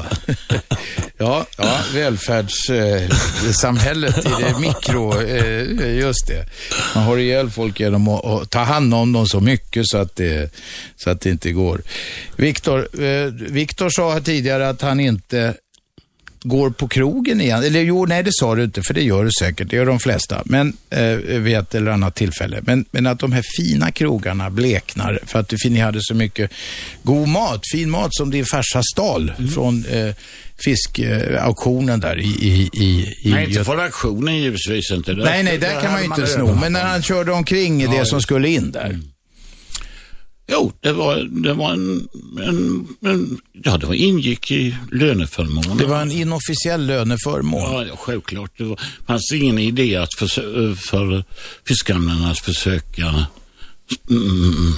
[1.17, 6.46] Ja, ja välfärdssamhället i det mikro, eh, just det.
[6.96, 10.15] Man har ihjäl folk genom att, att ta hand om dem så mycket så att
[10.15, 10.52] det,
[10.96, 11.82] så att det inte går.
[12.36, 15.54] Viktor, eh, Viktor sa tidigare att han inte
[16.43, 17.63] går på krogen igen.
[17.63, 19.69] Eller jo, nej det sa du inte, för det gör du säkert.
[19.69, 20.41] Det gör de flesta.
[20.45, 22.60] Men eh, vid ett eller annat tillfälle.
[22.63, 26.52] Men, men att de här fina krogarna bleknar för att du, ni hade så mycket
[27.04, 29.52] god mat, fin mat som din farsa stal Mm.
[29.52, 30.13] från eh,
[30.65, 35.13] fiskauktionen där i, i, i, i Nej, inte från auktionen givetvis inte.
[35.13, 36.56] Nej, nej, där kan man ju inte sno.
[36.56, 39.00] Men när han körde omkring i det som skulle in där.
[40.49, 42.07] Jo, det var, det var en,
[42.39, 45.77] en, en, ja det var, ingick i löneförmånen.
[45.77, 47.62] Det var en inofficiell löneförmån.
[47.62, 48.51] Ja, ja, självklart.
[48.57, 51.23] Det var, fanns ingen idé att för, för
[51.67, 53.25] fiskarna att försöka
[54.10, 54.73] mm,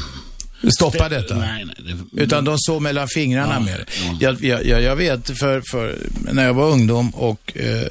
[0.68, 1.36] Stoppa detta.
[1.36, 1.96] Nej, nej.
[2.12, 3.86] Det, Utan de såg mellan fingrarna Ja, med det.
[4.20, 4.36] ja.
[4.42, 5.98] Jag, jag, jag vet, för, för
[6.32, 7.88] när jag var ungdom och eh,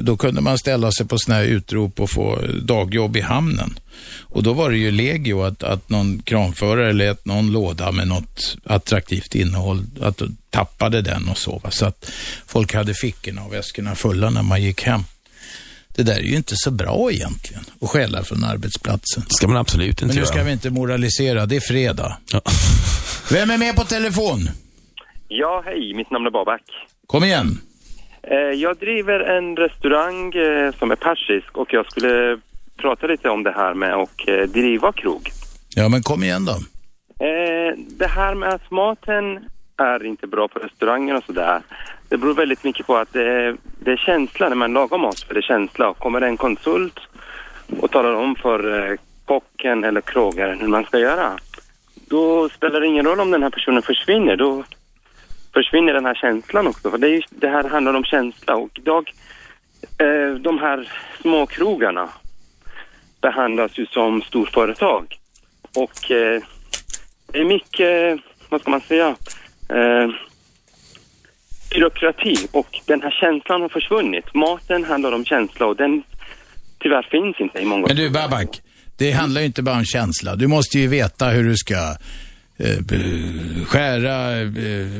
[0.00, 3.78] då kunde man ställa sig på sådana här utrop och få dagjobb i hamnen.
[4.20, 8.56] Och då var det ju legio att, att någon kranförare lät någon låda med något
[8.64, 11.58] attraktivt innehåll, att de tappade den och så.
[11.58, 11.70] Va?
[11.70, 12.10] Så att
[12.46, 15.04] folk hade fickorna och väskorna fulla när man gick hem.
[15.96, 19.22] Det där är ju inte så bra egentligen, att stjäla från arbetsplatsen.
[19.28, 20.26] ska man absolut inte Men nu göra.
[20.26, 22.16] ska vi inte moralisera, det är fredag.
[22.32, 22.40] Ja.
[23.32, 24.38] Vem är med på telefon?
[25.28, 26.62] Ja, hej, mitt namn är Babak.
[27.06, 27.60] Kom igen.
[28.22, 32.38] Eh, jag driver en restaurang eh, som är persisk och jag skulle
[32.76, 35.30] prata lite om det här med att eh, driva krog.
[35.74, 36.56] Ja, men kom igen då.
[37.98, 39.26] Det här med att maten
[39.78, 41.62] är inte bra på restaurangen och sådär.
[42.08, 45.20] Det beror väldigt mycket på att det är, det är känsla när man lagar mat,
[45.20, 45.94] för det är känsla.
[45.94, 47.00] Kommer det en konsult
[47.80, 51.38] och talar om för eh, kocken eller krogaren hur man ska göra,
[52.08, 54.36] då spelar det ingen roll om den här personen försvinner.
[54.36, 54.64] Då
[55.54, 56.90] försvinner den här känslan också.
[56.90, 59.12] För det, är det här handlar om känsla och idag,
[59.98, 62.08] eh, de här småkrogarna
[63.20, 65.18] behandlas ju som storföretag.
[65.76, 66.42] Och eh,
[67.26, 69.16] det är mycket, vad ska man säga,
[69.68, 70.08] eh,
[71.74, 74.34] byråkrati och den här känslan har försvunnit.
[74.34, 76.02] Maten handlar om känsla och den
[76.82, 77.86] tyvärr finns inte i många...
[77.86, 78.60] Men du Babak,
[78.96, 80.36] det handlar ju inte bara om känsla.
[80.36, 81.96] Du måste ju veta hur du ska
[82.58, 82.78] eh,
[83.66, 84.46] skära, eh,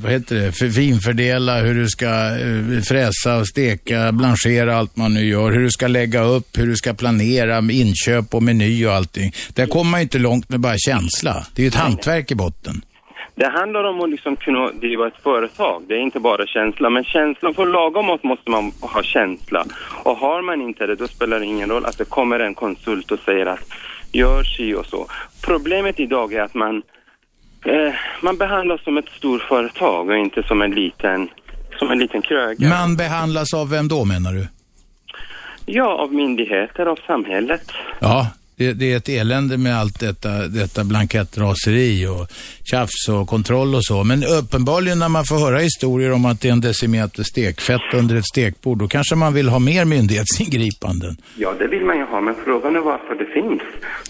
[0.02, 2.06] vad heter det, för- finfördela, hur du ska
[2.38, 6.66] eh, fräsa och steka, blanchera allt man nu gör, hur du ska lägga upp, hur
[6.66, 9.32] du ska planera med inköp och meny och allting.
[9.54, 11.46] Där kommer man ju inte långt med bara känsla.
[11.54, 12.82] Det är ju ett hantverk i botten.
[13.34, 15.82] Det handlar om att liksom kunna driva ett företag.
[15.88, 16.90] Det är inte bara känsla.
[16.90, 19.64] Men känslan, för laga mat måste man ha känsla.
[20.02, 23.10] Och har man inte det, då spelar det ingen roll att det kommer en konsult
[23.10, 23.60] och säger att
[24.12, 25.06] gör si och så.
[25.42, 26.82] Problemet idag är att man,
[27.64, 31.28] eh, man behandlas som ett storföretag och inte som en liten,
[31.78, 32.68] som en liten krögare.
[32.68, 34.48] Man behandlas av vem då menar du?
[35.66, 37.72] Ja, av myndigheter, av samhället.
[38.00, 42.26] Ja, det, det är ett elände med allt detta, detta blankettraseri och
[42.64, 44.04] tjafs och kontroll och så.
[44.04, 48.16] Men uppenbarligen när man får höra historier om att det är en decimeter stekfett under
[48.16, 51.16] ett stekbord, då kanske man vill ha mer myndighetsingripanden.
[51.36, 53.62] Ja, det vill man ju ha, men frågan är varför det finns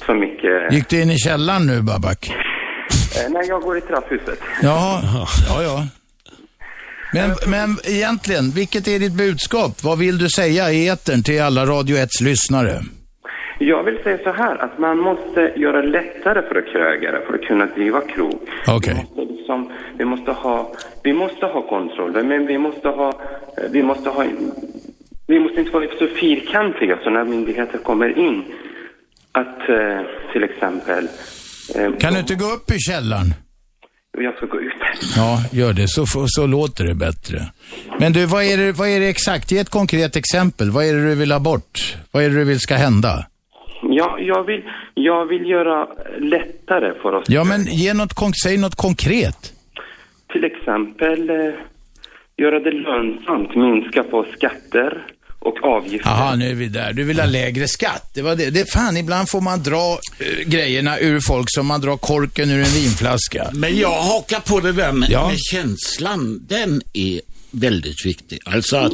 [0.06, 0.72] så mycket...
[0.72, 2.28] Gick du in i källaren nu, Babak?
[2.28, 4.38] Eh, nej, jag går i trapphuset.
[4.62, 5.00] Ja,
[5.48, 5.86] ja, ja.
[7.12, 9.82] Men, men egentligen, vilket är ditt budskap?
[9.82, 12.82] Vad vill du säga i etern till alla Radio 1s lyssnare?
[13.58, 17.42] Jag vill säga så här, att man måste göra det lättare för krögare för att
[17.42, 18.40] kunna driva krog.
[18.68, 19.06] Okej.
[19.14, 23.20] Vi, måste liksom, vi, måste ha, vi måste ha kontroll, men vi måste ha,
[23.70, 24.24] vi måste ha,
[25.26, 28.44] vi måste inte vara så fyrkantiga så när myndigheter kommer in
[29.32, 30.00] att eh,
[30.32, 31.08] till exempel...
[31.76, 33.34] Eh, Kan du inte gå upp i källaren?
[34.18, 34.72] Jag ska gå ut.
[35.16, 35.88] Ja, gör det.
[35.88, 37.38] Så, så låter det bättre.
[37.98, 39.50] Men du, vad är, det, vad är det exakt?
[39.52, 40.70] Ge ett konkret exempel.
[40.70, 41.96] Vad är det du vill ha bort?
[42.10, 43.26] Vad är det du vill ska hända?
[43.82, 44.62] Ja, jag vill,
[44.94, 45.88] jag vill göra
[46.20, 47.24] lättare för oss.
[47.28, 48.12] Ja, men ge något,
[48.44, 49.52] säg något konkret.
[50.32, 51.36] Till exempel eh,
[52.36, 55.06] göra det lönsamt, minska på skatter
[55.38, 56.10] och avgifter.
[56.10, 56.92] Jaha, nu är vi där.
[56.92, 58.10] Du vill ha lägre skatt.
[58.14, 58.50] Det var det.
[58.50, 62.58] det fan, ibland får man dra eh, grejerna ur folk som man drar korken ur
[62.58, 63.46] en vinflaska.
[63.54, 65.28] Men jag hakar på det där med, Ja.
[65.28, 66.46] med känslan.
[66.48, 67.20] Den är
[67.54, 68.38] väldigt viktig.
[68.44, 68.92] Alltså att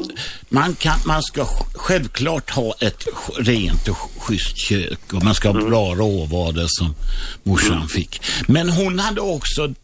[0.48, 3.04] man, kan, man ska sj- självklart ha ett
[3.38, 6.94] rent och schysst kök och man ska ha bra råvaror som
[7.42, 8.22] morsan fick.
[8.48, 9.74] Men hon hade också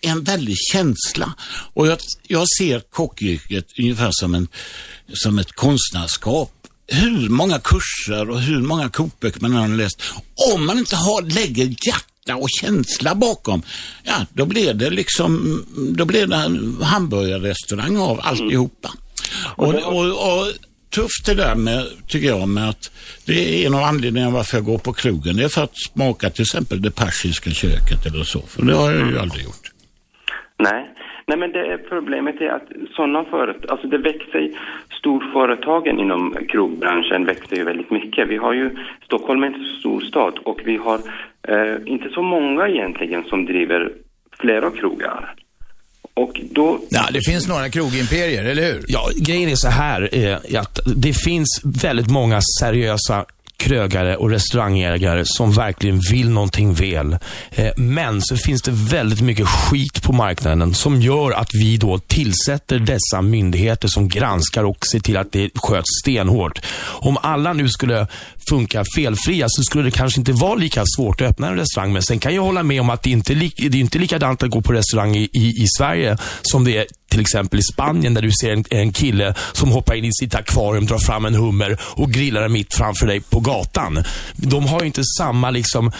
[0.00, 1.34] en väldig känsla.
[1.74, 4.48] Och jag, jag ser kockyrket ungefär som, en,
[5.12, 6.52] som ett konstnärskap.
[6.86, 10.02] Hur många kurser och hur många kokböcker man har läst.
[10.54, 11.74] Om man inte har, lägger
[12.26, 13.62] hjärta och känsla bakom,
[14.02, 15.64] ja, då blir det liksom,
[15.96, 18.90] då blir det en hamburgerrestaurang av alltihopa.
[19.56, 20.52] Och, och, och
[20.90, 22.90] tufft det där med, tycker jag, med att
[23.24, 25.36] det är en av anledningarna varför jag går på krogen.
[25.36, 28.42] Det är för att smaka till exempel det persiska köket eller så.
[28.46, 29.70] För det har jag ju aldrig gjort.
[30.58, 30.91] Nej.
[31.26, 34.50] Nej, men det är problemet är att sådana företag, alltså det växer,
[34.98, 38.28] storföretagen inom krogbranschen växer ju väldigt mycket.
[38.28, 38.70] Vi har ju,
[39.04, 41.00] Stockholm är en stor stad och vi har
[41.48, 43.92] eh, inte så många egentligen som driver
[44.38, 45.34] flera krogar.
[46.14, 46.78] Och då...
[46.90, 48.84] Ja, det finns några krogimperier, eller hur?
[48.88, 53.24] Ja, grejen är så här, eh, att det finns väldigt många seriösa
[53.62, 57.18] krögare och restaurangägare som verkligen vill någonting väl.
[57.50, 61.98] Eh, men så finns det väldigt mycket skit på marknaden som gör att vi då
[61.98, 66.60] tillsätter dessa myndigheter som granskar och ser till att det sköts stenhårt.
[66.84, 68.06] Om alla nu skulle
[68.48, 71.92] funka felfria så skulle det kanske inte vara lika svårt att öppna en restaurang.
[71.92, 73.98] Men sen kan jag hålla med om att det inte är, li det är inte
[73.98, 77.62] likadant att gå på restaurang i, i, i Sverige som det är till exempel i
[77.62, 81.24] Spanien där du ser en, en kille som hoppar in i sitt akvarium, drar fram
[81.24, 84.04] en hummer och grillar den mitt framför dig på gatan.
[84.36, 85.92] De har ju inte samma liksom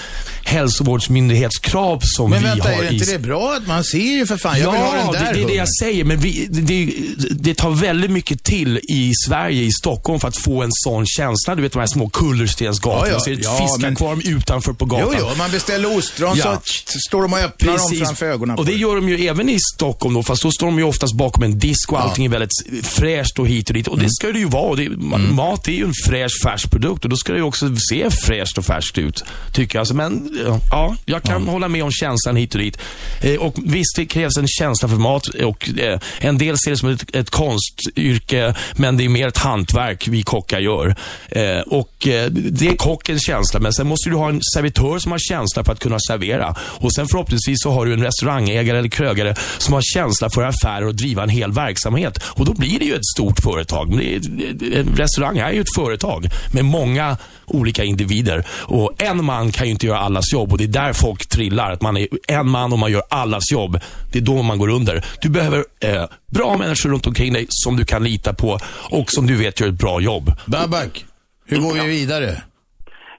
[0.45, 2.83] hälsovårdsmyndighetskrav som Men vi vänta, har.
[2.83, 4.59] är i inte det bra att man ser ju för fan?
[4.61, 6.05] Jag vill ha den Ja, där det, det är det jag säger.
[6.05, 6.93] Men vi, det,
[7.31, 11.55] det tar väldigt mycket till i Sverige, i Stockholm, för att få en sån känsla.
[11.55, 13.09] Du vet de här små kullerstensgatorna.
[13.09, 13.33] Ja, ja.
[13.33, 15.09] Är det ett Ja, fiskakvarium utanför på gatan.
[15.19, 16.61] Jo, jo, man beställer ostron Ja.
[16.65, 18.81] så står de och öppnar dem framför ögonen Och på det dig.
[18.81, 21.59] gör de ju även i Stockholm då, fast då står de ju oftast bakom en
[21.59, 23.89] disk och allting är väldigt fräscht och hit och dit.
[23.89, 24.07] Och Mm.
[24.07, 24.77] det ska det ju vara.
[24.77, 24.89] Det,
[25.33, 28.59] Mat är ju en fräsch, färsk produkt och då ska det ju också se fräscht
[28.59, 29.81] och färskt ut, tycker jag.
[29.81, 30.31] Alltså, men
[30.71, 32.79] ja, jag kan hålla med om känslan hit och dit.
[33.21, 36.77] Eh, och visst, det krävs en känsla för mat och eh, en del ser det
[36.77, 40.95] som ett, ett konstyrke, men det är mer ett hantverk vi kockar gör.
[41.29, 45.13] Eh, och eh, det är kockens känsla, men sen måste du ha en servitör som
[45.13, 46.55] har känsla för att kunna servera.
[46.61, 50.85] Och sen förhoppningsvis så har du en restaurangägare eller krögare som har känsla för affärer
[50.93, 52.25] och driva en hel verksamhet.
[52.25, 53.93] Och då blir det ju ett stort företag.
[53.93, 58.45] En restaurang är ju ett företag med många olika individer.
[58.51, 61.73] Och en man kan ju inte göra allas jobb och det är där folk trillar.
[61.73, 63.81] Att man är en man och man gör allas jobb.
[64.13, 65.05] Det är då man går under.
[65.21, 68.59] Du behöver eh, bra människor runt omkring dig som du kan lita på
[68.91, 70.33] och som du vet gör ett bra jobb.
[70.47, 71.05] Babak,
[71.47, 72.43] hur går vi vidare?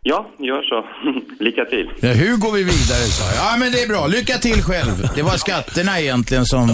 [0.06, 0.86] Ja, gör så.
[1.44, 1.90] Lycka till.
[2.00, 3.36] Ja, hur går vi vidare, sa jag.
[3.36, 4.08] Ja, men det är bra.
[4.08, 5.10] Lycka till själv.
[5.16, 6.70] Det var skatterna egentligen som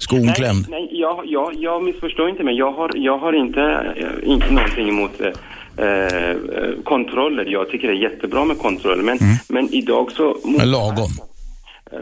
[0.00, 0.68] skon Nej, klämde.
[0.70, 2.54] nej jag, jag, jag missförstår inte mig.
[2.58, 3.62] Jag har, jag har inte,
[3.96, 6.36] eh, inte någonting emot eh, eh,
[6.84, 7.44] kontroller.
[7.44, 9.02] Jag tycker det är jättebra med kontroller.
[9.02, 10.56] Men, men idag så Mm.
[10.58, 11.10] Men lagom.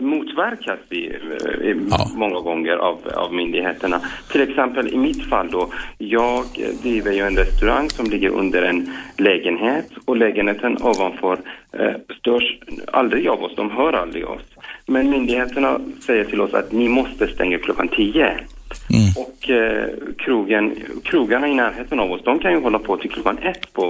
[0.00, 2.06] motverkas vi eh, Ja.
[2.16, 4.00] många gånger av, av myndigheterna.
[4.32, 6.44] Till exempel i mitt fall då, jag
[6.82, 11.38] driver ju en restaurang som ligger under en lägenhet och lägenheten ovanför
[11.72, 12.58] eh, störs
[12.92, 14.42] aldrig av oss, de hör aldrig oss.
[14.88, 18.40] Men myndigheterna säger till oss att ni måste stänga klockan 10.
[19.16, 19.84] Och eh,
[20.18, 20.74] krogen,
[21.04, 23.82] krogarna i närheten av oss, de kan ju hålla på till klockan ett på,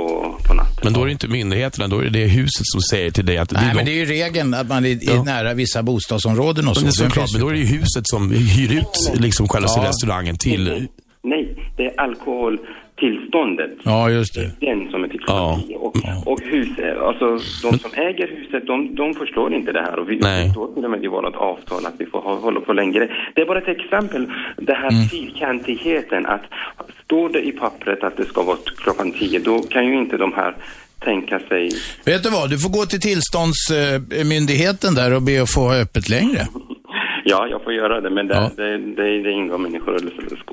[0.49, 0.81] på natten.
[0.85, 3.39] Men då är det inte myndigheterna, då är det det huset som säger till dig
[3.39, 5.23] att Nej, det men de- det är ju regeln att man är, är Ja.
[5.23, 6.81] nära vissa bostadsområden och så.
[6.85, 9.69] Men det är såklart, men då är det ju huset som hyr ut liksom själva
[9.77, 9.85] Ja.
[9.89, 10.87] restaurangen till...
[11.23, 12.01] Nej, det är
[13.03, 13.71] alkoholtillståndet.
[13.83, 14.51] Ja, just det.
[14.67, 15.61] Den som är till Ja.
[15.67, 15.77] 10.
[15.77, 16.69] Och, och hus,
[17.03, 17.27] alltså
[17.71, 19.99] de som äger huset, de, de förstår inte det här.
[19.99, 20.45] Och vi Nej.
[20.47, 23.09] det står till och med i vårt avtal att vi får hålla på längre.
[23.35, 25.09] Det är bara ett exempel, det här Mm.
[25.09, 26.27] fyrkantigheten.
[26.27, 26.41] Att
[27.05, 30.33] står det i pappret att det ska vara klockan 10, då kan ju inte de
[30.33, 30.55] här
[31.05, 31.71] tänka sig
[32.05, 36.09] Vet du vad, du får gå till tillståndsmyndigheten där och be att få ha öppet
[36.09, 36.47] längre.
[37.31, 38.51] Ja, jag får göra det, men det, Ja.
[38.57, 40.01] det, det, det inga människor.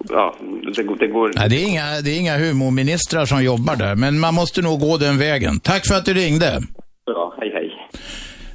[0.09, 0.35] Ja,
[0.75, 4.19] det, det går Nej, det är, inga, det är inga humorministrar som jobbar där, men
[4.19, 5.59] man måste nog gå den vägen.
[5.59, 6.61] Tack för att du ringde.
[7.05, 7.35] bra.
[7.39, 7.71] Hej, hej.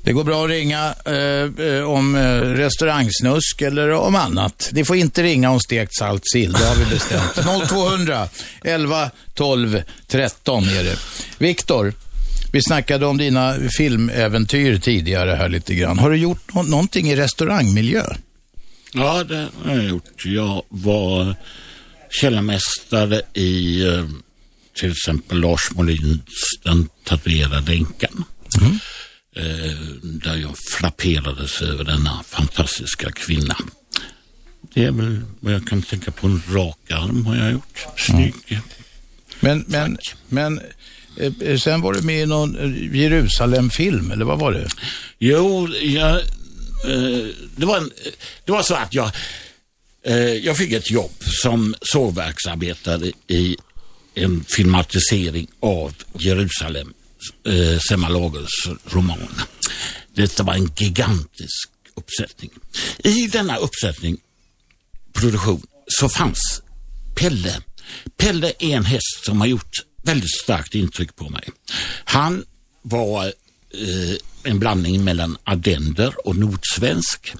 [0.05, 4.71] Det går bra att ringa eh, eh, om eh, restaurangsnusk eller om annat.
[4.73, 7.69] Ni får inte ringa om stekt salt sill, det har vi bestämt.
[7.69, 8.27] 0200
[8.65, 10.97] 11 12 13 är det.
[11.39, 11.93] Viktor,
[12.53, 15.99] vi snackade om dina filmäventyr tidigare här lite grann.
[15.99, 18.05] Har du gjort nå- någonting i restaurangmiljö?
[18.93, 20.25] Ja, det har jag gjort.
[20.25, 21.35] Jag var
[22.21, 24.05] källarmästare i eh,
[24.81, 26.23] till exempel Lars Molins
[26.65, 28.25] Den tatuerade änkan.
[29.37, 33.57] Eh, där jag frapperades över denna fantastiska kvinna.
[34.75, 36.27] Det är väl vad jag kan tänka på.
[36.27, 37.87] En rak arm har jag gjort.
[37.97, 38.35] Snygg.
[39.41, 39.99] Men, men,
[40.29, 40.65] men eh,
[41.21, 44.69] Eh, eh, sen var du med i någon Jerusalemfilm, Jerusalem-film, eller vad var det?
[45.19, 47.91] Jo, jag, eh, det, var en,
[48.45, 49.11] det var så att jag,
[50.05, 51.13] eh, jag fick ett jobb
[51.43, 53.57] som sågverksarbetare i
[54.15, 56.93] en filmatisering av Jerusalem,
[57.47, 58.09] eh, Selma
[58.85, 59.29] roman.
[60.15, 62.51] Detta var en gigantisk uppsättning.
[62.99, 64.17] I denna uppsättning,
[65.13, 66.63] produktion, så fanns
[67.15, 67.63] Pelle.
[68.17, 71.49] Pelle är en häst som har gjort väldigt starkt intryck på mig.
[72.05, 72.45] Han
[72.83, 77.35] var eh, en blandning mellan ardender och nordsvensk.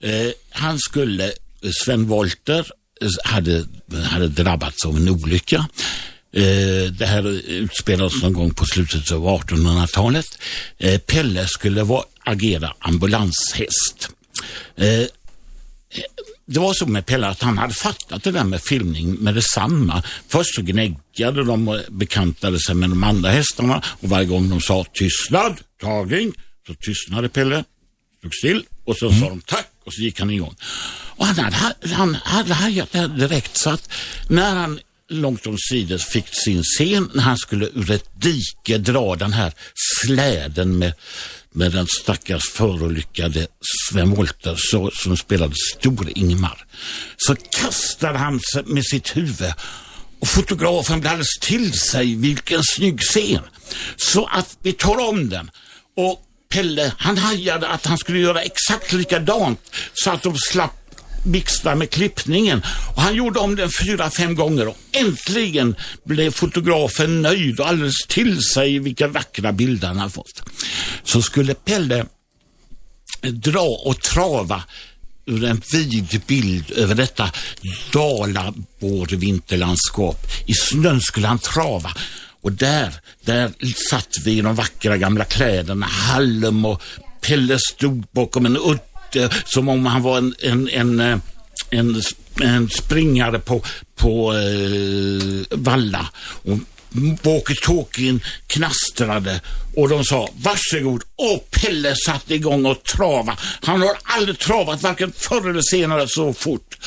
[0.00, 1.32] Eh, han skulle,
[1.84, 3.66] Sven Wolter eh, hade,
[4.04, 5.68] hade drabbats av en olycka.
[6.34, 10.38] Eh, det här utspelades någon gång på slutet av 1800-talet.
[10.78, 14.08] Eh, Pelle skulle vara, agera ambulanshäst.
[16.46, 20.02] Det var så med Pelle att han hade fattat det där med filmning med detsamma.
[20.28, 24.60] Först så gnäggade de och bekantade sig med de andra hästarna och varje gång de
[24.60, 26.32] sa tystnad, tagning,
[26.66, 27.64] så tystnade Pelle,
[28.18, 30.54] stod still och så sa de tack och så gick han igång.
[31.16, 33.92] Och han hade, han hade hajat det här direkt så att
[34.28, 39.32] när han långt omsider fick sin scen när han skulle ur ett dike dra den
[39.32, 40.94] här släden med,
[41.52, 43.46] med den stackars förolyckade
[43.88, 46.64] Sven Wollter så, som spelade Stor-Ingmar.
[47.16, 49.52] Så kastade han sig med sitt huvud
[50.20, 52.14] och fotografen blev alldeles till sig.
[52.14, 53.42] Vilken snygg scen.
[53.96, 55.50] Så att vi tar om den.
[55.96, 59.60] Och Pelle, han hajade att han skulle göra exakt likadant
[59.94, 60.81] så att de slapp
[61.24, 62.62] mixtra med klippningen.
[62.94, 68.06] Och han gjorde om den fyra, fem gånger och äntligen blev fotografen nöjd och alldeles
[68.08, 70.42] till sig vilka vackra bilder han har fått.
[71.04, 72.06] Så skulle Pelle
[73.22, 74.62] dra och trava
[75.26, 75.62] ur en
[76.10, 77.30] vid bild över detta
[77.92, 80.26] Dalabårvinterlandskap.
[80.46, 81.94] I snön skulle han trava
[82.42, 82.94] och där,
[83.24, 83.52] där
[83.90, 86.82] satt vi i de vackra gamla kläderna, Hallum och
[87.20, 88.56] Pelle stod bakom en
[89.16, 91.18] eh, som om han var en, en, en, eh,
[91.70, 92.02] en,
[92.40, 93.62] en springare på,
[93.96, 96.08] på eh, Valla.
[96.42, 96.58] Och
[97.22, 99.40] walkie-talkien knastrade
[99.76, 103.36] och de sa varsågod och Pelle satte igång och trava.
[103.62, 106.78] Han har aldrig travat varken förr eller senare så fort.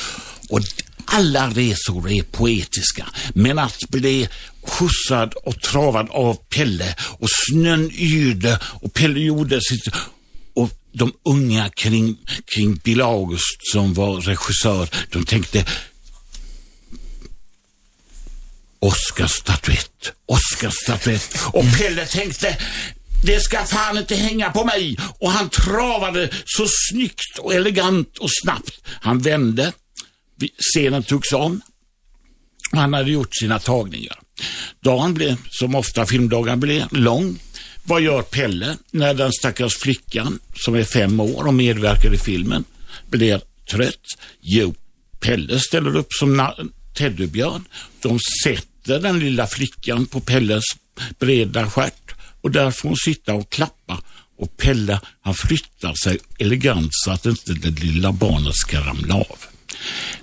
[0.50, 0.60] Och
[1.04, 4.28] alla resor är poetiska, men att bli
[4.62, 9.88] skjutsad och travad av Pelle och snön yrde och Pelle gjorde sitt
[10.98, 12.16] de unga kring,
[12.54, 15.64] kring Bill August som var regissör, de tänkte
[18.78, 21.38] Oscarsstatyett, Oscarsstatyett.
[21.52, 22.58] Och Pelle tänkte,
[23.22, 24.96] det ska fan inte hänga på mig.
[25.20, 28.80] Och han travade så snyggt och elegant och snabbt.
[28.84, 29.72] Han vände,
[30.74, 31.60] scenen togs om
[32.72, 34.18] och han hade gjort sina tagningar.
[34.80, 37.38] Dagen blev, som ofta filmdagar blev, lång.
[37.88, 42.64] Vad gör Pelle när den stackars flickan, som är fem år och medverkar i filmen,
[43.10, 44.04] blir trött?
[44.40, 44.74] Jo,
[45.20, 46.50] Pelle ställer upp som
[46.96, 47.64] teddybjörn.
[48.02, 50.64] De sätter den lilla flickan på Pelles
[51.18, 54.02] breda stjärt och där får hon sitta och klappa
[54.38, 59.38] och Pelle han flyttar sig elegant så att inte det lilla barnet ska ramla av.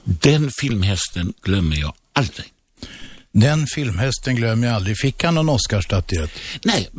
[0.04, 2.53] Den filmhästen glömmer jag aldrig.
[3.36, 4.98] Den filmhästen glömmer jag aldrig.
[4.98, 6.32] Fick han någon Oscarsstatyett?
[6.64, 6.90] Nej,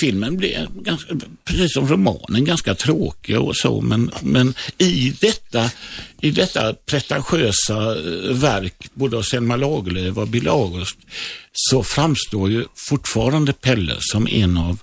[0.00, 1.14] filmen blev, ganska,
[1.44, 5.70] precis som romanen, ganska tråkig och så, men, men i, detta,
[6.20, 10.96] i detta pretentiösa eh, verk, både av Selma Lagerlöf och Bill August,
[11.52, 14.78] så framstår ju fortfarande Pelle som en av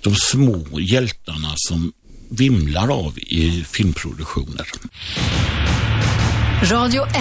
[0.00, 1.92] de små hjältarna som
[2.28, 4.66] vimlar av i filmproduktioner.
[6.62, 7.16] Radio 1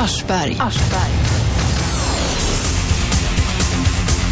[0.00, 0.56] Aschberg.
[0.60, 1.10] Aschberg.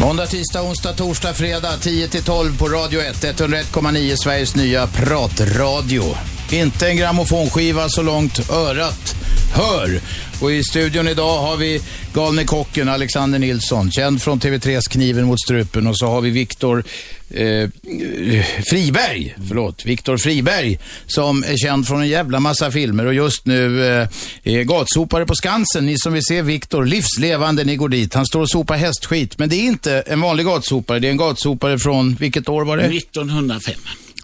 [0.01, 3.23] Måndag, tisdag, onsdag, torsdag, fredag 10-12 på Radio 1.
[3.23, 6.38] 101,9 Sveriges nya pratradio.
[6.51, 9.15] Inte en grammofonskiva så långt örat
[9.53, 10.01] hör.
[10.41, 11.81] Och i studion idag har vi
[12.13, 15.87] galne kocken Alexander Nilsson, känd från TV3s Kniven mot strupen.
[15.87, 16.83] Och så har vi Viktor
[17.29, 17.69] eh,
[18.69, 23.85] Friberg, förlåt, Viktor Friberg, som är känd från en jävla massa filmer och just nu
[23.85, 24.07] eh,
[24.43, 25.85] är gatsopare på Skansen.
[25.85, 28.13] Ni som vill se Viktor livslevande, ni går dit.
[28.13, 30.99] Han står och sopar hästskit, men det är inte en vanlig gatsopare.
[30.99, 32.83] Det är en gatsopare från, vilket år var det?
[32.83, 33.73] 1905.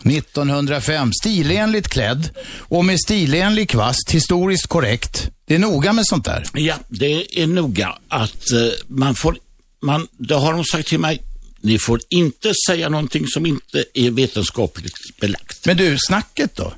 [0.05, 1.11] 1905.
[1.21, 2.29] Stilenligt klädd
[2.59, 5.29] och med stilenlig kvast, historiskt korrekt.
[5.47, 6.43] Det är noga med sånt där.
[6.53, 9.37] Ja, det är noga att uh, man får,
[9.81, 11.21] man, det har de sagt till mig,
[11.61, 15.65] ni får inte säga någonting som inte är vetenskapligt belagt.
[15.65, 16.73] Men du, snacket då?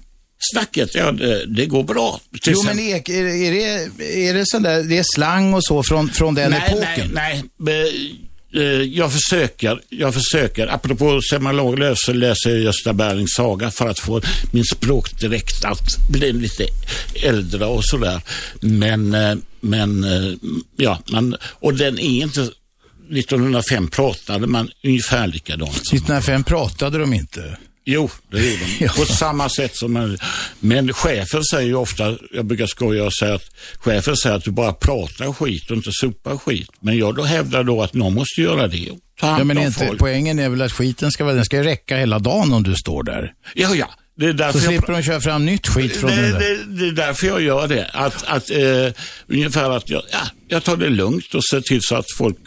[0.53, 2.21] Snacket, ja det, det går bra.
[2.41, 5.84] Till jo, men är, är, det, är det sån där, det är slang och så
[5.84, 7.11] från, från den nej, epoken?
[7.13, 8.26] Nej, nej.
[8.53, 13.99] Eh, jag försöker, jag försöker, apropå Lagerlöf så läser jag Gösta Berlings saga för att
[13.99, 14.21] få
[14.51, 16.67] min språkdräkt att bli lite
[17.23, 18.21] äldre och sådär.
[18.61, 20.33] Men, eh, men, eh,
[20.75, 22.49] ja, man, och den är inte
[23.11, 25.81] 1905 pratade man ungefär likadant.
[25.93, 27.57] 1905 pratade de inte?
[27.89, 28.88] Jo, det gjorde de.
[28.95, 30.17] På samma sätt som en...
[30.59, 33.43] Men chefen säger ju ofta, jag brukar skoja och säga att
[33.79, 36.69] chefen säger att du bara pratar skit och inte sopar skit.
[36.79, 38.89] Men jag då hävdar då att någon måste göra det.
[39.19, 39.99] Ta hand Ja, men om inte, folk.
[39.99, 43.33] poängen är väl att skiten ska, den ska räcka hela dagen om du står där.
[43.55, 43.89] Ja, ja.
[44.19, 44.67] Det är Så därför jag...
[44.67, 46.39] slipper de köra fram nytt skit från det, den där.
[46.39, 47.89] det, det är därför jag gör det.
[47.93, 51.95] Att, att, eh, ungefär att jag, ja, jag tar det lugnt och ser till så
[51.95, 52.38] att folk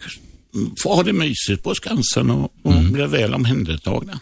[0.54, 2.92] mm, får ha det mysigt på Skansen och, och Mm.
[2.92, 4.20] blir väl omhändertagna.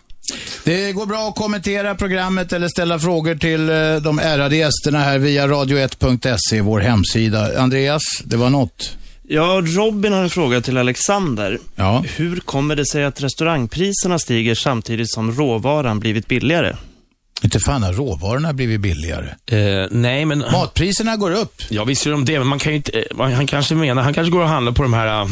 [0.65, 5.19] Det går bra att kommentera programmet eller ställa frågor till eh, de ärade gästerna här
[5.19, 7.61] via radio1.se, vår hemsida.
[7.61, 8.97] Andreas, det var något.
[9.31, 11.59] Ja, Robin har en fråga till Alexander.
[11.77, 12.05] Ja.
[12.17, 16.77] Hur kommer det sig att restaurangpriserna stiger samtidigt som råvaran blivit billigare?
[17.43, 19.27] Inte fan har råvarorna blivit billigare.
[19.47, 20.39] Eh, nej, men...
[20.39, 21.63] Matpriserna går upp.
[21.69, 24.15] Ja, visst gör de det, men man kan ju inte, eh, han kanske menar, han
[24.15, 25.29] kanske går och handlar på de här eh,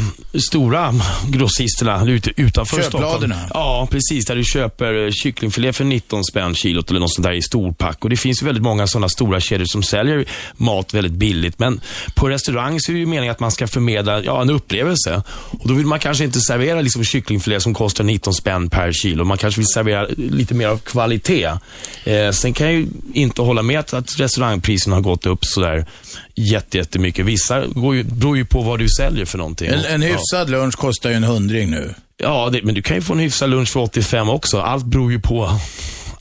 [0.49, 0.93] stora
[1.27, 2.81] grossisterna ute, utanför.
[2.81, 3.33] Stockholm.
[3.53, 4.25] Ja, precis.
[4.25, 8.03] Där du köper eh, kycklingfilé för 19 spänn kilot eller något sånt där i storpack.
[8.03, 11.59] Och det finns väldigt många sådana stora kedjor som säljer mat väldigt billigt.
[11.59, 11.81] Men
[12.15, 15.23] på restaurang så är det ju meningen att man ska förmedla ja, en upplevelse.
[15.29, 19.23] Och då vill man kanske inte servera liksom kycklingfilé som kostar 19 spänn per kilo.
[19.23, 21.51] Man kanske vill servera lite mer av kvalitet.
[22.05, 25.85] Eh, sen kan jag ju inte hålla med att, att restaurangpriserna har gått upp sådär
[26.35, 27.25] jätte, jättemycket.
[27.25, 29.67] Vissa går ju, beror ju på vad du säljer för någonting.
[29.67, 30.07] En, en Ja.
[30.07, 31.93] hyfsad lunch kostar ju en hundring nu.
[32.17, 34.59] Ja, det, men du kan ju få en hyfsad lunch för 85 också.
[34.61, 35.59] Allt beror ju på.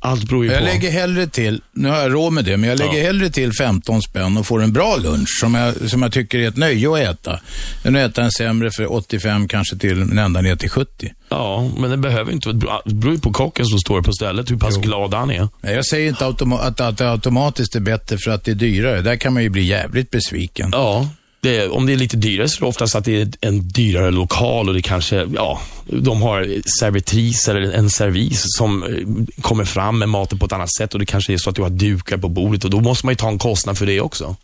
[0.06, 0.64] Allt beror ju Jag på.
[0.64, 3.02] lägger hellre till, nu har jag råd med det, men jag lägger Ja.
[3.06, 6.48] hellre till 15 spänn och får en bra lunch som jag, som jag tycker är
[6.48, 7.40] ett nöje att äta.
[7.84, 11.12] Än att äta en sämre för 85, kanske till men ända ner till 70.
[11.28, 14.50] Ja, men det behöver inte vara- Det beror ju på kocken som står på stället,
[14.50, 15.48] hur pass glad han är.
[15.62, 19.00] Jag säger inte automa- att, att det automatiskt är bättre för att det är dyrare.
[19.02, 20.68] Där kan man ju bli jävligt besviken.
[20.72, 21.08] Ja,
[21.40, 24.10] det, om det är lite dyrare så är det oftast att det är en dyrare
[24.10, 26.48] lokal och det kanske, ja, de har
[26.80, 31.00] servitris eller en servis som eh, kommer fram med maten på ett annat sätt och
[31.00, 33.16] det kanske är så att du har dukar på bordet och då måste man ju
[33.16, 34.36] ta en kostnad för det också.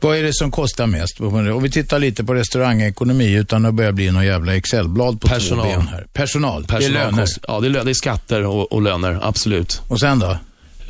[0.00, 1.20] Vad är det som kostar mest?
[1.20, 5.66] Om vi tittar lite på restaurangekonomi utan att börja bli någon jävla Excelblad på Personal.
[5.66, 6.06] två ben här.
[6.12, 6.66] Personal.
[6.66, 7.26] Det är löner.
[7.48, 9.82] Ja, det är, det är skatter och, och löner, absolut.
[9.88, 10.38] Och sen då?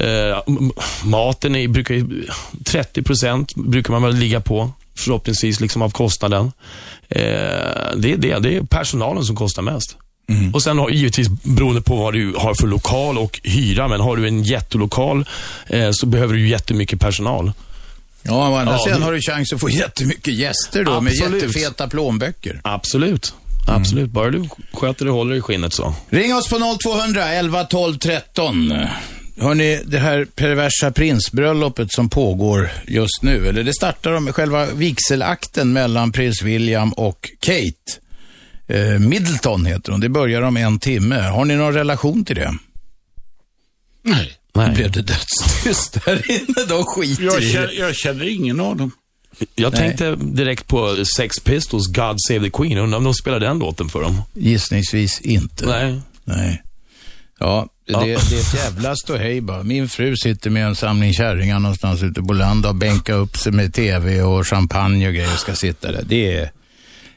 [0.04, 0.38] Eh,
[1.04, 2.26] maten är, brukar ju,
[2.64, 6.52] 30 procent brukar man väl ligga på, förhoppningsvis, liksom av kostnaden.
[7.08, 7.20] Eh,
[7.96, 9.96] det, är det, det är personalen som kostar mest.
[10.52, 14.16] Och sen har, givetvis beroende på vad du har för lokal och hyra, men har
[14.16, 15.24] du en jättelokal
[15.66, 17.52] eh, så behöver du jättemycket personal.
[18.22, 21.10] Ja, å andra Ja, sidan det- har du chans att få jättemycket gäster då med
[21.12, 21.42] Absolut.
[21.42, 22.60] jättefeta plånböcker.
[22.64, 23.34] Absolut.
[23.68, 24.10] Absolut.
[24.10, 25.94] Bara du sköter det och håller i skinnet så.
[26.10, 28.72] Ring oss på 0200 11 12 13.
[29.40, 35.72] Hörni, det här perversa prinsbröllopet som pågår just nu, eller det startar om själva vigselakten
[35.72, 38.00] mellan prins William och Kate.
[38.66, 40.00] Eh, Middleton heter hon.
[40.00, 41.20] Det börjar om en timme.
[41.20, 42.54] Har ni någon relation till det?
[44.02, 44.32] Nej.
[44.54, 44.74] Nej.
[44.74, 46.64] Blev det dödstyst där inne?
[46.68, 48.90] De skiter Jag känner, jag känner ingen av dem.
[49.54, 49.80] Jag Nej.
[49.80, 52.78] tänkte direkt på Sex Pistols, God Save the Queen.
[52.78, 54.22] Undrar om de spelar den låten för dem?
[54.34, 55.66] Gissningsvis inte.
[55.66, 56.00] Nej.
[56.24, 56.62] Nej.
[57.38, 57.98] Ja, Ja.
[58.00, 59.62] Det, det är ett jävla ståhej bara.
[59.62, 63.52] Min fru sitter med en samling kärringar någonstans ute på landet och bänkar upp sig
[63.52, 66.02] med tv och champagne och grejer och ska sitta där.
[66.06, 66.50] Det är,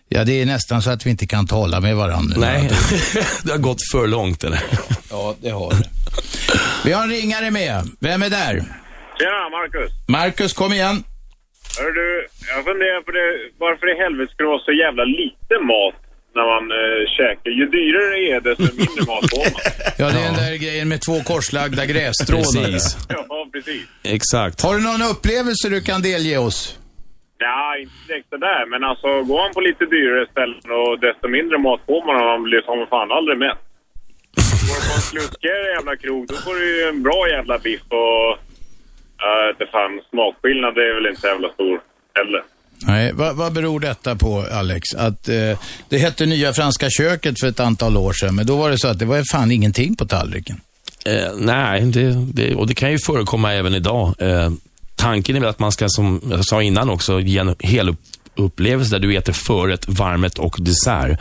[0.10, 2.36] ja, det är nästan så att vi inte kan tala med varandra.
[2.40, 2.70] Nej,
[3.44, 4.62] det har gått för långt eller?
[5.10, 5.90] Ja, det har det.
[6.86, 7.90] Vi har en ringare med.
[8.00, 8.56] Vem är där?
[9.20, 9.92] Tjena, Marcus.
[10.08, 11.04] Marcus, kom igen.
[11.80, 13.28] Hör du, jag funderar på det,
[13.60, 16.00] varför i helvete ska det vara så jävla lite mat
[16.38, 17.52] när man eh, käkar?
[17.60, 19.62] Ju dyrare det är, desto mindre mat får man.
[20.02, 22.40] Ja, det är den där grejen med två korslagda grässtrån.
[22.42, 22.98] Precis.
[23.10, 23.86] Ja, precis.
[24.04, 24.62] Exakt.
[24.66, 26.60] Har du någon upplevelse du kan delge oss?
[27.38, 31.58] Ja, inte direkt sådär, men alltså går man på lite dyrare ställen och desto mindre
[31.58, 33.62] mat får man och man blir som fan aldrig mätt.
[34.68, 37.86] Går du på en slutkigare jävla krog, då får du ju en bra jävla biff
[38.02, 38.30] och...
[39.24, 41.76] Jag inte fan, smakskillnad är väl inte så jävla stor
[42.18, 42.44] heller.
[42.84, 44.94] Nej, vad, vad beror detta på, Alex?
[44.96, 45.60] Att eh,
[45.90, 48.88] det hette Nya Franska köket för ett antal år sedan, men då var det så
[48.88, 50.62] att det var fan ingenting på tallriken.
[51.06, 54.16] Eh, nej, det, det, och det kan ju förekomma även idag.
[54.20, 54.52] Eh,
[54.96, 58.00] tanken är väl att man ska, som jag sa innan också, ge en hel upp,
[58.36, 61.20] upplevelse där du äter förrätt, varmrätt och dessert.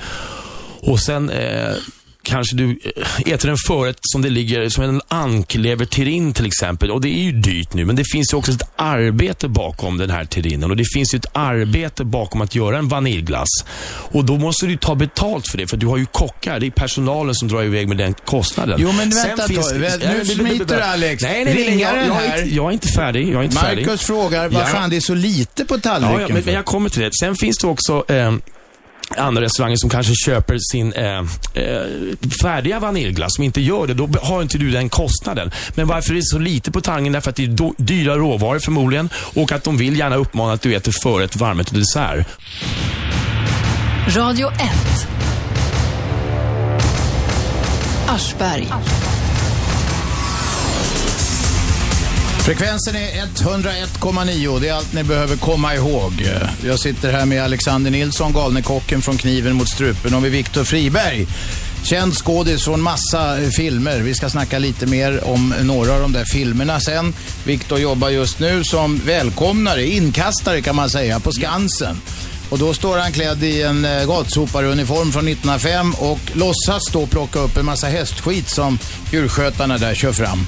[0.81, 1.75] Och sen eh,
[2.23, 2.79] kanske du
[3.27, 6.91] eh, äter en förrätt som det ligger, som en ankleverterrin till exempel.
[6.91, 10.11] Och det är ju dyrt nu, men det finns ju också ett arbete bakom den
[10.11, 10.71] här terrinen.
[10.71, 13.49] Och det finns ju ett arbete bakom att göra en vaniljglass.
[14.13, 16.61] Och då måste du ta betalt för det, för du har ju kockar.
[16.61, 18.79] Det är personalen som drar iväg med den kostnaden.
[18.83, 21.23] Jo, men Sen vänta finns det- Vä- Ja, nu smiter du, Alex.
[21.23, 21.65] Nej, nej, nej.
[21.65, 23.29] nej jag, jag, är inte, jag är inte färdig.
[23.29, 23.87] Jag är inte färdig.
[23.87, 24.87] Marcus frågar vad Ja.
[24.91, 27.11] det är så lite på tallriken Ja, ja men, men jag kommer till det.
[27.21, 28.33] Sen finns det också eh,
[29.17, 31.19] andra restauranger som kanske köper sin eh,
[31.55, 31.85] eh,
[32.43, 35.51] färdiga vaniljglass, som inte gör det, då har inte du den kostnaden.
[35.75, 37.13] Men varför är det så lite på Tangen?
[37.13, 40.75] Därför att det är dyra råvaror förmodligen och att de vill gärna uppmana att du
[40.75, 42.27] äter förrätt, varmrätt och dessert.
[44.17, 44.61] Radio 1.
[48.09, 48.69] Aschberg.
[52.45, 54.61] Frekvensen är 101,9.
[54.61, 56.13] Det är allt ni behöver komma ihåg.
[56.65, 60.65] Jag sitter här med Alexander Nilsson, galne kocken från Kniven mot strupen och med Viktor
[60.65, 61.27] Friberg.
[61.85, 63.99] Känd skådis från massa filmer.
[63.99, 67.15] Vi ska snacka lite mer om några av de där filmerna sen.
[67.45, 71.97] Viktor jobbar just nu som välkomnare, inkastare kan man säga, på Skansen.
[72.51, 77.39] Och då står han klädd i en eh, gatsoparuniform från 1905 och låtsas då plocka
[77.39, 78.79] upp en massa hästskit som
[79.13, 80.47] djurskötarna där kör fram.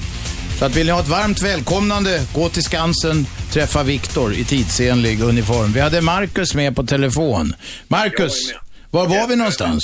[0.62, 3.18] Så att vill ni ha ett varmt välkomnande, gå till Skansen,
[3.54, 5.70] träffa Viktor i tidsenlig uniform.
[5.76, 7.46] Vi hade Marcus med på telefon.
[7.96, 8.36] Marcus,
[8.96, 9.82] var var vi någonstans?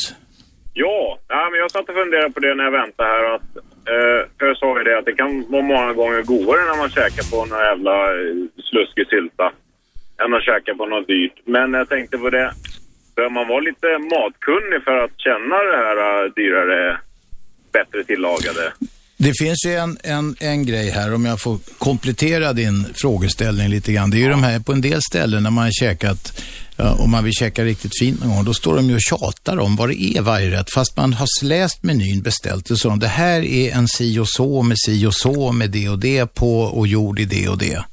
[0.84, 3.24] Ja, ja, men jag satt och funderade på det när jag väntade här.
[3.34, 3.48] Att,
[3.92, 6.90] eh, för jag sa ju det att det kan vara många gånger godare när man
[6.98, 8.34] käkar på någon jävla eh,
[8.68, 9.46] sluskig sylta
[10.22, 11.36] än att käka på något dyrt.
[11.54, 12.48] Men jag tänkte på det,
[13.16, 16.98] bör man vara lite matkunnig för att känna det här eh, dyrare,
[17.72, 18.64] bättre tillagade?
[19.20, 23.92] Det finns ju en, en, en grej här, om jag får komplettera din frågeställning lite
[23.92, 24.10] grann.
[24.10, 26.42] Det är ju de här på en del ställen när man har käkat,
[26.76, 29.58] ja, om man vill käka riktigt fint någon gång, då står de ju och tjatar
[29.58, 30.72] om vad det är varje rätt.
[30.74, 32.96] Fast man har läst menyn, beställt det så.
[32.96, 36.34] Det här är en si och så med si och så med det och det
[36.34, 37.84] på och gjord i det och det.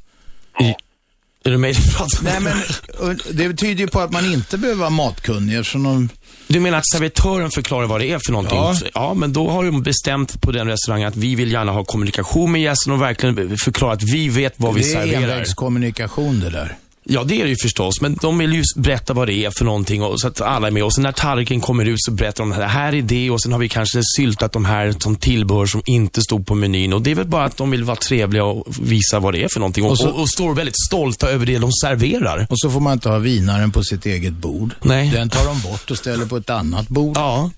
[1.43, 2.43] Är det mig du pratar med?
[2.43, 2.53] Nej,
[3.01, 6.09] men det betyder ju på att man inte behöver vara matkunnig eftersom de...
[6.47, 8.57] Du menar att servitören förklarar vad det är för någonting?
[8.57, 8.75] Ja.
[8.93, 12.51] ja men då har de bestämt på den restaurangen att vi vill gärna ha kommunikation
[12.51, 15.21] med gästen och verkligen förklara att vi vet vad vi det är serverar.
[15.21, 16.75] envägskommunikation det där.
[17.07, 19.65] Ja, det är det ju förstås, men de vill ju berätta vad det är för
[19.65, 20.83] någonting och, så att alla är med.
[20.83, 23.51] Och sen när tallriken kommer ut så berättar de det här är det och sen
[23.51, 26.93] har vi kanske syltat de här som tillbehör som inte stod på menyn.
[26.93, 29.47] Och det är väl bara att de vill vara trevliga och visa vad det är
[29.53, 29.85] för någonting.
[29.85, 32.47] Och, Och så- och, och står väldigt stolta över det de serverar.
[32.49, 34.73] Och så får man inte ha vinaren på sitt eget bord.
[34.83, 35.09] Nej.
[35.09, 37.17] Den tar de bort och ställer på ett annat bord.
[37.17, 37.49] Ja.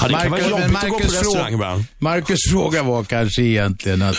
[0.00, 1.84] Ja, det kan vara Marcus- jobbigt att gå på Marcus restaurang ibland.
[1.98, 4.16] Marcus fråga var kanske egentligen att,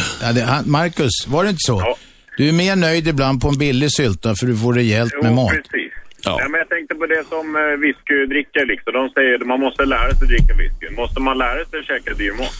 [0.65, 1.79] Marcus, var det inte så?
[1.79, 1.95] Ja.
[2.37, 5.35] Du är mer nöjd ibland på en billig sylta för du får rejält med Jo,
[5.35, 5.49] mat.
[5.51, 5.93] precis.
[6.25, 6.37] Ja.
[6.39, 8.93] Nej, men jag tänkte på det som eh, whiskydrickare liksom.
[8.93, 10.95] De säger att man måste lära sig dricka whisky.
[10.95, 12.53] Måste man lära sig att käka dyr mat?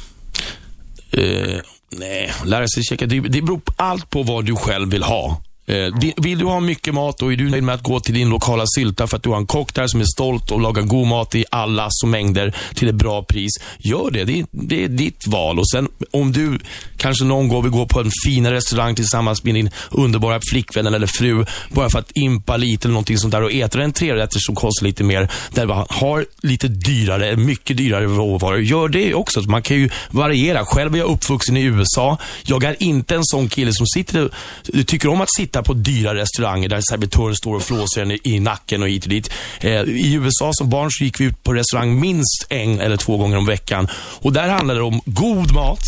[1.18, 1.60] Eh,
[2.00, 3.06] nej, lära sig käka.
[3.06, 5.42] Det, det beror på allt på vad du själv vill ha.
[5.66, 8.30] Eh, vill du ha mycket mat och är du nöjd med att gå till din
[8.30, 11.08] lokala sylta för att du har en kock där som är stolt och lagar god
[11.08, 13.52] mat i alla som mängder till ett bra pris.
[13.80, 14.24] Gör det.
[14.24, 15.60] Det är, det är ditt val.
[15.60, 16.60] Och sen om du
[16.98, 21.08] kanske någon gång vill gå på en finare restaurang tillsammans med din underbara flickvän eller
[21.08, 24.56] fru bara för att impa lite eller någonting sånt där och äta en trerätter som
[24.56, 28.62] kostar lite mer där man har lite dyrare, mycket dyrare råvaror.
[28.62, 29.42] Gör det också.
[29.42, 30.66] Man kan ju variera.
[30.66, 32.18] Själv är jag uppvuxen i USA.
[32.44, 36.16] Jag är inte en sån kille som sitter och tycker om att sitta på dyra
[36.16, 39.30] restauranger där servitören står och flåsar en i, nacken och hit och dit.
[39.60, 43.18] Eh, I USA som barn så gick vi ut på restaurang minst en eller två
[43.18, 43.88] gånger om veckan.
[43.96, 45.84] Och där handlar det om god mat,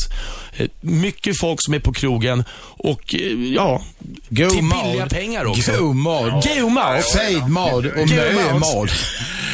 [0.58, 2.44] eh, mycket folk som är på krogen
[2.78, 3.82] och eh, ja,
[4.30, 4.84] God till mat.
[4.86, 5.72] billiga pengar också.
[5.78, 6.48] God mat.
[6.58, 7.04] God mat.
[7.04, 8.90] Säg mat och nöje mat.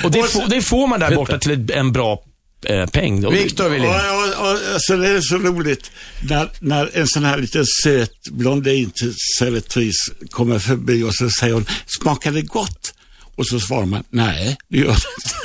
[0.03, 2.23] Och det, får, det får man där borta till en bra
[2.65, 3.25] eh, peng.
[3.25, 3.89] Och- Viktor vill in.
[3.89, 5.91] Och, och, och, så det är så roligt
[6.29, 9.95] när, när en sån här liten söt blondin till servitris
[10.29, 11.65] kommer förbi och så säger hon,
[12.01, 12.93] smakar det gott?
[13.35, 14.97] Och så svarar man, nej, det gör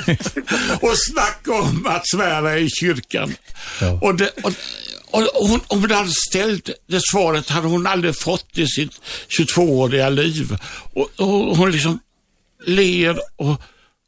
[0.05, 0.41] det inte.
[0.85, 3.35] och snacka om att svära i kyrkan.
[3.81, 3.99] Ja.
[4.01, 4.53] Och, det, och,
[5.11, 9.01] och hon, om hon hade ställt det svaret hade hon aldrig fått i sitt
[9.39, 10.57] 22-åriga liv.
[10.93, 11.99] Och, och hon liksom
[12.65, 13.61] ler och,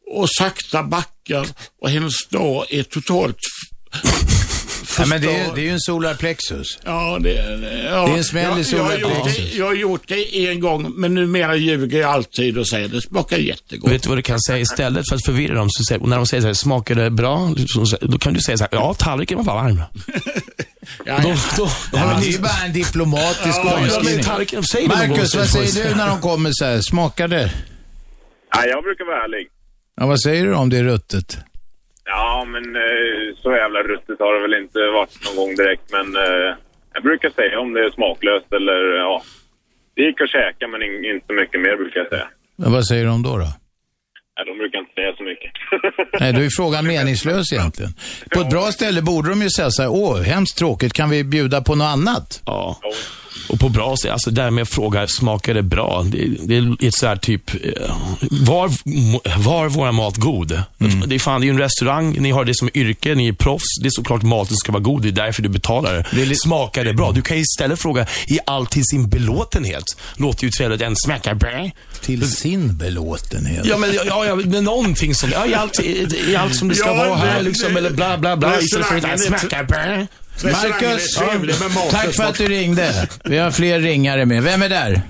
[0.09, 1.47] och sakta backar
[1.81, 3.37] och hennes dag är totalt
[4.97, 6.67] Ja, men det, är, det är ju en solarplexus.
[6.85, 9.51] Ja, det, ja, Det är en smäll i jag, jag, har gjort solarplexus.
[9.51, 13.01] det, jag har gjort det en gång, men numera ljuger jag alltid och säger det
[13.01, 13.91] smakar jättegott.
[13.91, 15.67] Vet du vad du kan säga istället för att förvirra dem?
[15.69, 17.53] Så säger, när de säger så här, smakar det bra?
[18.01, 19.81] Då kan du säga så här, ja, tallriken var varm.
[21.05, 21.35] Ja, Då, ja.
[21.57, 24.25] då, Ja, det är ju bara en diplomatisk Ja, omskrivning.
[24.87, 26.81] Marcus, vad säger du när de kommer så här?
[26.81, 27.51] Smakar det?
[28.55, 29.47] Nej, jag brukar vara ärlig.
[29.99, 31.37] Ja, vad säger du om det ruttet?
[32.05, 35.85] Ja, men eh, så jävla ruttet har det väl inte varit någon gång direkt.
[35.91, 36.49] Men eh,
[36.93, 39.23] jag brukar säga om det är smaklöst eller ja.
[39.95, 42.27] Det gick att käka men in, inte så mycket mer brukar jag säga.
[42.55, 43.37] Men vad säger de då?
[43.37, 43.49] då?
[44.35, 45.51] Nej, de brukar inte säga så mycket.
[46.21, 47.91] Nej, då är frågan meningslös egentligen.
[48.33, 51.23] På ett bra ställe borde de ju säga så här, åh, hemskt tråkigt, kan vi
[51.23, 52.41] bjuda på något annat?
[52.45, 52.79] Ja.
[53.49, 56.03] Och på bra sätt, alltså därmed frågar, smakar det bra?
[56.07, 58.71] Det, det är ett så här typ, eh, var,
[59.43, 60.61] var våra mat god?
[61.07, 63.33] Det, är fan, det är ju en restaurang, ni har det som yrke, ni är
[63.33, 63.79] proffs.
[63.81, 66.07] Det är såklart maten ska vara god, det är därför du betalar.
[66.43, 67.11] Smakar det bra?
[67.11, 69.83] Du kan ju istället fråga, är allt till sin belåtenhet?
[70.15, 71.69] Låter ju trevligt, en smakar bra.
[72.01, 73.65] Till sin belåtenhet.
[73.65, 76.75] Ja, men, ja, ja, men någonting som, ja, i allt, i, i allt som det
[76.75, 78.59] ska Ja, vara här det- liksom, det- eller bla bla bla.
[78.61, 80.07] Istället för att smakar bra.
[80.43, 81.15] Marcus,
[81.91, 82.91] tack för att du ringde.
[83.25, 84.43] Vi har fler ringare med.
[84.43, 85.01] Vem är där?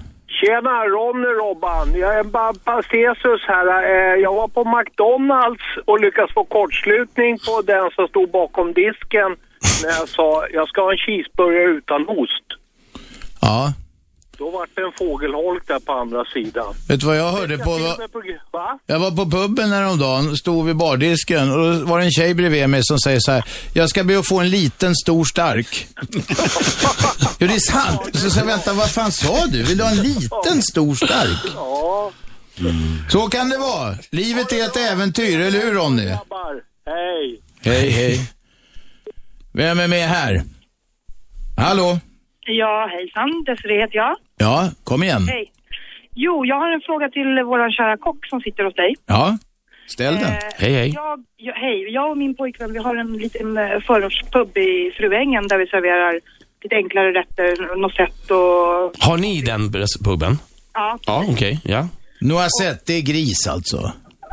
[0.41, 1.99] Tjena, Ronny Robban.
[1.99, 3.67] Jag är bara pastesus här.
[3.83, 9.29] Eh, Jag var på McDonalds och lyckades få kortslutning på den som stod bakom disken
[9.83, 12.45] när jag sa jag ska ha en cheeseburgare utan ost.
[13.41, 13.73] Ja.
[14.39, 16.73] Då var det en fågelholk där på andra sidan.
[16.87, 17.77] Vet du vad jag hörde på?
[18.51, 18.79] Va?
[18.85, 22.69] Jag var på puben häromdagen, stod vid bardisken och då var det en tjej bredvid
[22.69, 25.87] mig som säger så här, jag ska be att få en liten, stor, stark.
[27.39, 28.15] jo, det är sant.
[28.17, 29.63] Så sa jag, vänta, vad fan sa du?
[29.63, 31.53] Vill du ha en liten, stor, stark?
[31.55, 32.11] Ja,
[33.09, 33.95] Så kan det vara.
[34.11, 36.07] Livet är ett äventyr, eller hur Ronny?
[36.85, 37.41] Hej.
[37.61, 38.31] Hej, hej.
[39.53, 40.41] Vem är med här?
[41.57, 41.99] Hallå?
[42.45, 43.43] Ja, hejsan.
[43.45, 44.15] Desiree heter jag.
[44.39, 45.27] Ja, kom igen.
[45.27, 45.51] Hej.
[46.15, 48.95] Jo, jag har en fråga till vår kära kock som sitter hos dig.
[49.05, 49.37] Ja,
[49.87, 50.23] ställ den.
[50.23, 50.91] Eh, Hej, hej.
[50.95, 55.47] Jag, jag, hej, jag och min pojkvän, vi har en liten eh, förortspub i Fruängen
[55.47, 56.19] där vi serverar
[56.63, 58.93] lite enklare rätter, noisette och...
[59.07, 59.71] Har ni den
[60.05, 60.33] puben?
[60.73, 61.59] Ja, Ja, okej.
[61.63, 61.87] ja.
[62.21, 63.91] Noisette, det är gris alltså.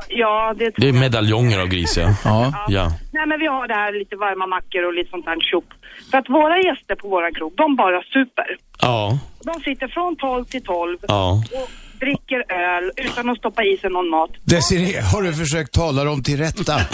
[0.09, 2.09] ja det Det är medaljonger av gris, ja.
[2.25, 2.67] Ja.
[2.69, 2.91] ja.
[3.13, 5.69] Nej, men vi har det här lite varma mackor och lite sånt här tjopp.
[6.11, 8.47] För att våra gäster på våran krog, de bara super.
[8.81, 9.19] Ja.
[9.45, 11.43] De sitter från 12 till 12 Ja.
[11.53, 11.71] och
[12.01, 14.31] dricker öl utan att stoppa i sig någon mat.
[14.45, 16.81] Desiree, har du försökt tala dem till rätta?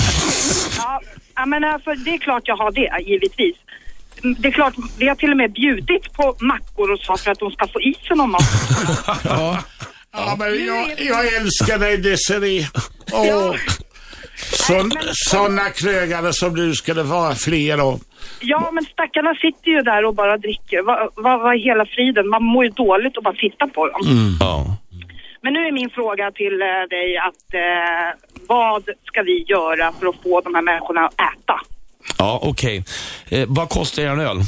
[1.34, 3.56] Ja, menar, för det är klart jag har det, givetvis.
[4.38, 7.38] Det är klart, vi har till och med bjudit på mackor och så för att
[7.38, 8.42] de ska få i sig någon mat.
[9.24, 9.58] Ja.
[10.12, 12.68] Ja, men jag, jag älskar dig Desiree.
[13.12, 13.54] Åh.
[14.36, 18.00] Sån, såna krögare som du ska det vara fler av.
[18.40, 20.82] Ja, men stackarna sitter ju där och bara dricker.
[20.82, 22.28] Vad vad är hela friden?
[22.28, 24.00] Man mår ju dåligt att bara titta på dem.
[24.40, 24.76] Ja.
[25.42, 28.08] Men nu är min fråga till eh, dig att eh,
[28.48, 31.60] vad ska vi göra för att få de här människorna att äta?
[32.18, 32.84] Ja, okej.
[33.30, 34.38] Eh, vad kostar er öl?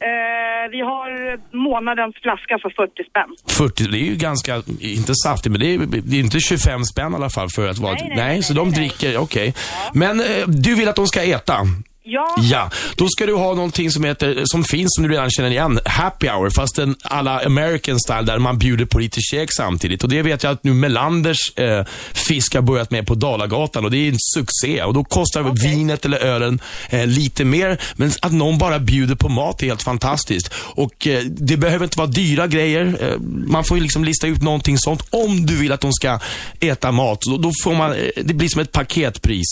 [0.00, 1.08] Eh, vi har
[1.56, 3.30] månadens flaska för 40 spänn.
[3.48, 7.12] 40, det är ju ganska, inte saftigt, men det är, det är inte 25 spänn
[7.12, 7.92] i alla fall för att vara...
[7.92, 8.88] Nej, nej, nej, så de nej, nej.
[8.88, 9.54] dricker, okej.
[9.92, 11.56] Men eh, du vill att de ska äta?
[12.10, 15.50] Ja, Ja, då ska du ha någonting som heter, som finns som du redan känner
[15.50, 20.02] igen, happy hour, fast en alla American style där man bjuder på lite käk samtidigt.
[20.02, 23.90] Och det vet jag att nu Melanders eh, fisk har börjat med på Dalagatan och
[23.90, 24.82] det är en succé.
[24.82, 29.28] Och då kostar vinet eller ölen eh, lite mer, men att någon bara bjuder på
[29.28, 30.54] mat är helt fantastiskt.
[30.54, 32.96] Och eh, det behöver inte vara dyra grejer.
[33.00, 36.18] Eh, man får ju liksom lista ut någonting sånt om du vill att de ska
[36.60, 37.18] äta mat.
[37.30, 39.46] Då, då får man, eh, det blir som ett paketpris.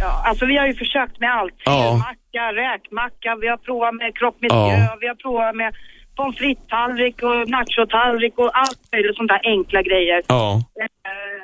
[0.00, 1.54] ja, alltså vi har ju försökt med allt.
[1.64, 1.95] Ja.
[1.98, 4.96] Macka, räkmacka, vi har provat med kropp miljö, Ja.
[5.00, 5.74] vi har provat med
[6.16, 10.22] pommes frites-tallrik och nachotallrik och allt möjligt sånt där enkla grejer.
[10.28, 10.62] Ja.
[10.82, 11.42] Eh,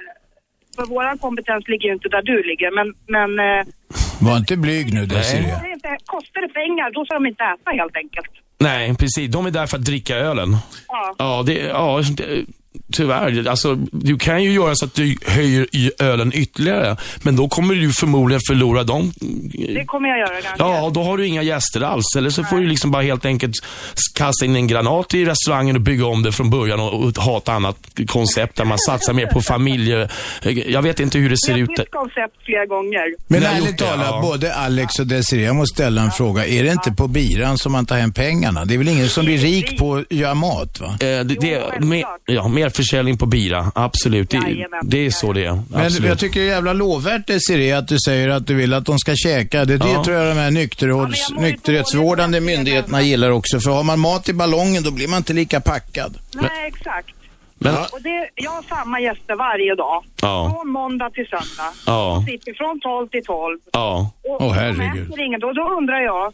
[0.76, 3.62] för våran kompetens ligger ju inte där du ligger, men, men eh,
[4.26, 5.02] Var inte blyg nu
[5.74, 8.30] inte, kostar det pengar, då ska de inte äta helt enkelt.
[8.58, 9.30] Nej, precis.
[9.30, 10.48] De är där för att dricka ölen.
[10.88, 11.14] Ja.
[11.18, 12.44] Ja, det, ja det,
[12.92, 13.48] tyvärr.
[13.48, 17.74] Alltså, du kan ju göra så att du höjer i ölen ytterligare, men då kommer
[17.74, 19.12] du förmodligen förlora dem.
[19.52, 20.54] Det kommer jag göra ganska.
[20.58, 22.04] Ja, då har du inga gäster alls.
[22.16, 23.54] Eller så får du liksom bara helt enkelt
[24.14, 27.38] kasta in en granat i restaurangen och bygga om det från början och, och ha
[27.38, 27.76] ett annat
[28.06, 30.08] koncept där man satsar mer på familje...
[30.66, 31.68] Jag vet inte hur det ser har ut.
[31.68, 33.14] bytt koncept flera gånger.
[33.28, 34.20] Men har ärligt talat, ja.
[34.22, 36.46] både Alex och Desiree, jag måste ställa en fråga.
[36.46, 38.64] Är det inte på biran som man tar hem pengarna?
[38.64, 40.86] Det är väl ingen som blir rik på att göra mat va?
[40.86, 44.30] Eh, det, det, Jo, mer, ja, mer försäljning på bira, absolut.
[44.30, 44.80] Det, Jajamän.
[44.82, 45.62] det är så det är.
[45.70, 48.86] Men jag tycker det är jävla lovvärt Desiree att du säger att du vill att
[48.86, 49.64] de ska käka.
[49.64, 50.04] Det, det Ja.
[50.04, 53.60] tror jag de här nykterhålls, Ja, nykterhetsvårdande myndigheterna gillar också.
[53.60, 56.18] För har man mat i ballongen då blir man inte lika packad.
[56.34, 57.08] Nej, exakt.
[57.58, 60.04] Men, Och det, jag har samma gäster varje dag.
[60.22, 60.50] Ja.
[60.54, 61.72] Från måndag till söndag.
[61.86, 62.22] Ja.
[62.26, 63.58] De sitter från 12 till 12.
[63.72, 64.10] ja.
[64.28, 65.06] Och de herregud.
[65.06, 65.44] äter inget.
[65.44, 66.26] Och då undrar jag,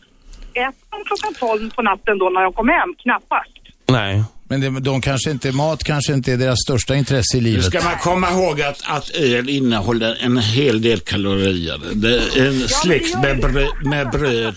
[0.52, 2.94] äter de klockan 12 på natten då när de kommer hem?
[3.02, 3.52] Knappast.
[3.88, 4.22] Nej.
[4.50, 7.64] Men det, de kanske inte, mat kanske inte är deras största intresse i Nu livet.
[7.64, 11.80] ska man komma ihåg att, att öl innehåller en hel del kalorier.
[11.94, 13.44] Det är en släkt med,
[13.84, 14.54] med bröd.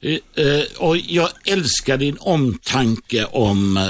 [0.00, 0.12] Eh,
[0.46, 3.82] eh, Och jag älskar din omtanke om eh,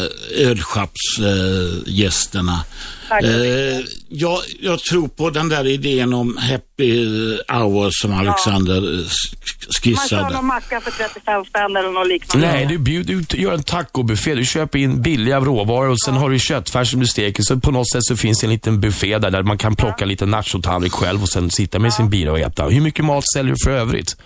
[0.49, 2.65] ölschappsgästerna.
[3.09, 3.23] Tack.
[3.25, 7.07] Eh, jag, jag tror på den där idén om happy
[7.49, 10.35] hour som Alexander eh, sk- Man kör skissade.
[10.35, 12.47] någon macka för 35 spänn eller något liknande.
[12.53, 14.35] Nej, du, bjud, du gör en tacobuffé.
[14.35, 17.43] Du köper in billiga råvaror och sen har du köttfärs som du steker.
[17.43, 20.05] Så på något sätt så finns det en liten buffé där, där man kan plocka
[20.05, 22.65] lite nachotallrik själv och sen sitta med sin bira och äta.
[22.69, 24.17] Hur mycket mat säljer du för övrigt?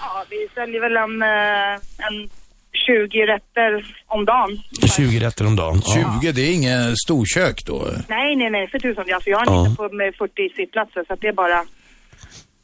[0.00, 1.74] Ja, vi säljer väl en, eh,
[2.06, 2.30] en
[2.72, 4.58] 20 rätter om dagen.
[4.96, 5.82] 20 rätter om dagen.
[5.84, 6.18] Ja.
[6.20, 7.88] 20, det är ingen storkök då?
[8.08, 9.04] Nej, nej, nej, för tusan.
[9.14, 9.74] Alltså, jag har en Ja.
[9.78, 11.64] pub med 40 sittplatser så att det är bara...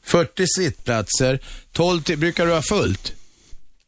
[0.05, 1.39] 40 sittplatser,
[1.73, 3.13] 12 till, brukar du ha fullt?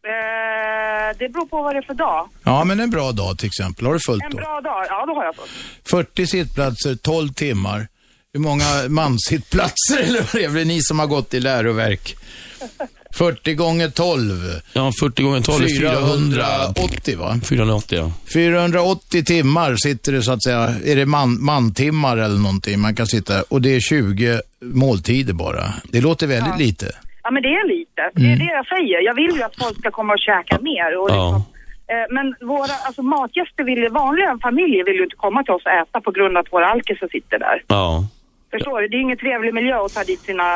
[0.05, 2.29] Eh, det beror på vad det är för dag.
[2.45, 3.87] Ja, men en bra dag till exempel.
[3.87, 4.37] Har du fullt En då?
[4.37, 5.49] bra dag, ja då har jag fått.
[5.91, 7.89] 40 sittplatser, 12 timmar.
[8.33, 10.49] Hur många mansittplatser eller vad det är?
[10.51, 12.17] Det är ni som har gått i läroverk.
[13.19, 14.21] 40 gånger 12.
[14.73, 16.45] Ja, 40 gånger 12 är 400.
[16.77, 17.41] 480 va?
[17.49, 18.13] 480 ja.
[18.35, 23.07] 480 timmar sitter det så att säga, är det man, mantimmar eller någonting man kan
[23.07, 25.65] sitta och det är 20 måltider bara.
[25.93, 26.67] Det låter väldigt Ja.
[26.67, 26.87] lite.
[27.23, 28.03] Ja, men det är lite.
[28.15, 28.39] Det är Mm.
[28.39, 28.99] det jag säger.
[29.09, 30.91] Jag vill ju att folk ska komma och käka mer.
[31.01, 31.35] Och liksom,
[31.93, 35.67] eh, men våra alltså, matgäster vill ju, vanliga familjer vill ju inte komma till oss
[35.67, 37.57] och äta på grund av att våra alkisar sitter där.
[37.67, 38.05] Ja.
[38.51, 38.89] Förstår du?
[38.89, 40.49] Det är ingen trevlig miljö att ta dit sina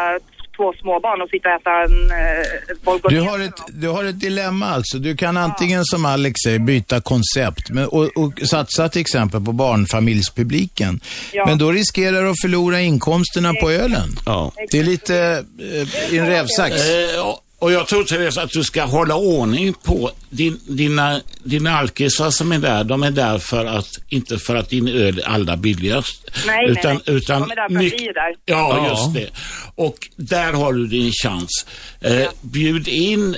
[0.63, 4.67] två småbarn och sitta och äta en eh, Du har, ett, du har ett dilemma
[4.67, 4.99] alltså.
[4.99, 9.53] Du kan antingen som Alex säger byta koncept men, och, och satsa till exempel på
[9.53, 11.01] barnfamiljspubliken.
[11.33, 11.47] Ja.
[11.47, 14.09] Men då riskerar du att förlora inkomsterna på ölen.
[14.27, 14.53] Ja.
[14.71, 16.91] Det är lite eh, i en rävsax.
[16.91, 22.31] Eh, och- jag tror Therese att du ska hålla ordning på din, dina, dina alkisar
[22.31, 22.85] som är där.
[22.85, 26.31] De är där för att, inte för att din öl är allra billigast.
[26.47, 27.17] Nej, utan, nej.
[27.17, 28.35] Utan De är där för att mycket- vi är där.
[28.45, 28.91] Ja, Ja.
[28.91, 29.29] just det.
[29.75, 31.67] Och där har du din chans.
[32.01, 33.37] Eh, Bjud in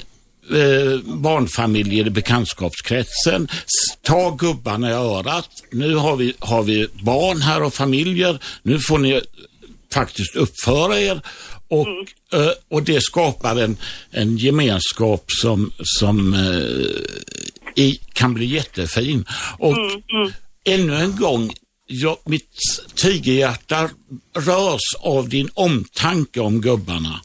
[0.51, 3.49] eh, barnfamiljer i bekantskapskretsen.
[4.03, 5.49] Ta gubbarna i örat.
[5.73, 8.39] Nu har vi, har vi barn här och familjer.
[8.63, 9.21] Nu får ni
[9.95, 11.21] faktiskt uppföra er.
[11.81, 11.87] Och,
[12.41, 13.77] eh, och det skapar en,
[14.11, 19.25] en gemenskap som, som eh, i, kan bli jättefin.
[19.59, 19.77] Och
[20.65, 21.53] ännu en gång,
[21.87, 22.59] jag, mitt
[22.95, 23.89] tigerhjärta
[24.37, 27.21] rörs av din omtanke om gubbarna.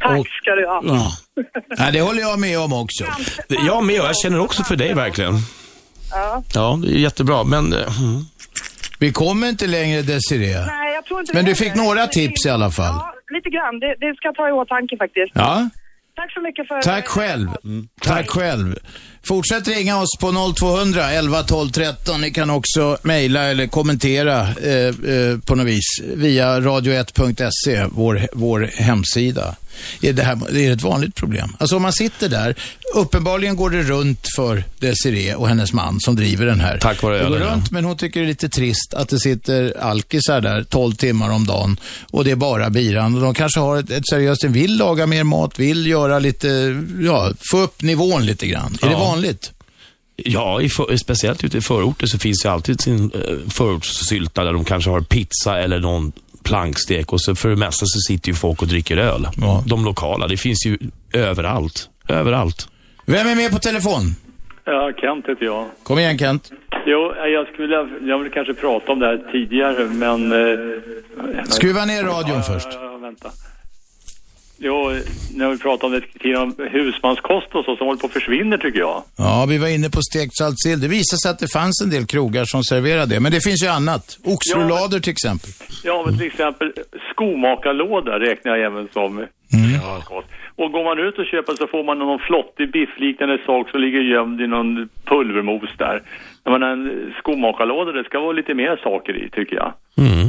[0.00, 0.82] Tack ska du ha.
[0.86, 1.12] Ja.
[1.78, 3.04] Ja, det håller jag med om också.
[3.48, 5.34] Jag med och jag känner också för dig verkligen.
[6.10, 6.42] Ja.
[6.54, 7.72] Ja, det är jättebra, men...
[7.72, 8.24] eh, mm.
[8.98, 10.66] Vi kommer inte längre Desiree.
[10.66, 12.94] Nej, jag tror inte Men du fick några tips i alla fall.
[12.94, 13.80] Ja, lite grann.
[13.80, 15.32] Det, det ska jag ta i åtanke faktiskt.
[15.34, 15.70] Ja.
[16.14, 16.82] Tack så mycket för...
[16.82, 17.48] Tack själv.
[18.02, 18.74] Tack själv.
[19.24, 22.20] Fortsätt ringa oss på 0200 11 12 13.
[22.20, 24.72] Ni kan också mejla eller kommentera eh,
[25.14, 29.56] eh, på något vis via radio1.se, vår, vår hemsida.
[30.00, 31.56] Är det, här, det är ett vanligt problem.
[31.58, 32.54] Alltså om man sitter där,
[32.94, 36.78] uppenbarligen går det runt för Desiree och hennes man som driver den här.
[36.78, 39.20] Tack vare det går ölen, runt, men hon tycker det är lite trist att det
[39.20, 43.14] sitter alkisar där 12 timmar om dagen och det är bara biran.
[43.14, 47.30] Och de kanske har ett, ett seriöst, vill laga mer mat, vill göra lite, ja,
[47.50, 48.78] få upp nivån lite grann.
[48.82, 48.98] Är det Ja.
[49.14, 49.52] Vanligt?
[50.16, 54.52] Ja, i för, speciellt ute i förorter så finns det alltid sin eh, förortssylta där
[54.52, 56.12] de kanske har pizza eller någon
[56.44, 59.28] plankstek och så för det mesta så sitter ju folk och dricker öl.
[59.66, 60.78] De lokala, det finns ju
[61.12, 61.88] överallt.
[62.08, 62.68] Överallt.
[63.06, 64.02] Vem är med på telefon?
[64.64, 65.66] Ja, Kent heter jag.
[65.82, 66.50] Kom igen Kent.
[66.86, 70.32] Jo, jag skulle vilja, jag vill kanske prata om det här tidigare, men...
[70.32, 72.68] Eh, Skruva ner radion ja, först.
[72.72, 73.30] Ja, vänta.
[74.64, 74.76] Jo,
[75.34, 78.58] när vi pratade om det tidigare om husmanskost och så, som håller på att försvinner
[78.58, 79.02] tycker jag.
[79.18, 80.80] Ja, vi var inne på stekt saltsill.
[80.80, 83.20] Det visade sig att det fanns en del krogar som serverade det.
[83.20, 84.04] Men det finns ju annat.
[84.34, 85.50] Oxroulader till exempel.
[85.84, 86.72] Ja, men till exempel
[87.12, 90.28] skomakarlåda räknar jag även som husmanskost.
[90.56, 94.00] Och går man ut och köper så får man någon flottig biffliknande sak som ligger
[94.00, 96.02] gömd i någon pulvermos där.
[96.44, 99.72] Menar, en skomakarlåda, det ska vara lite mer saker i tycker jag.
[99.98, 100.28] Mm.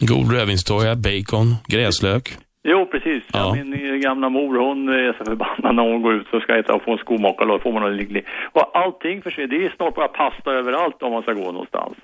[0.00, 2.36] God rödvinstoja, bacon, gräslök.
[2.68, 3.22] Jo, precis.
[3.32, 3.56] Ja.
[3.56, 3.64] Ja.
[3.64, 6.82] Min gamla mor, hon är så förbannad när hon går ut och ska äta och
[6.84, 7.62] få en skomakarlåda.
[7.62, 8.22] får man någon liten...
[8.56, 9.48] Och allting försvinner.
[9.48, 11.94] Det är snart bara pasta överallt om man ska gå någonstans.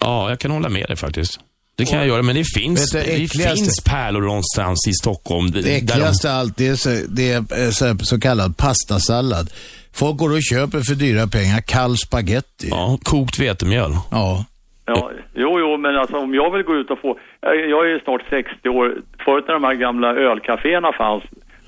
[0.00, 1.40] Ja, jag kan hålla med dig faktiskt.
[1.76, 5.46] Det kan jag göra, men det finns, du, det äckligaste- finns pärlor någonstans i Stockholm.
[5.50, 9.50] Det de- äckligaste av allt, det är, så, det är eh, så, så kallad pastasallad.
[9.94, 12.68] Folk går och köper för dyra pengar kall spaghetti.
[12.70, 13.90] Ja, kokt vetemjöl.
[14.10, 14.44] Ja.
[14.88, 17.18] Ja, jo, jo, men alltså om jag vill gå ut och få...
[17.40, 18.94] Jag jag är snart 60 år.
[19.24, 21.24] Förut när de här gamla ölcaféerna fanns,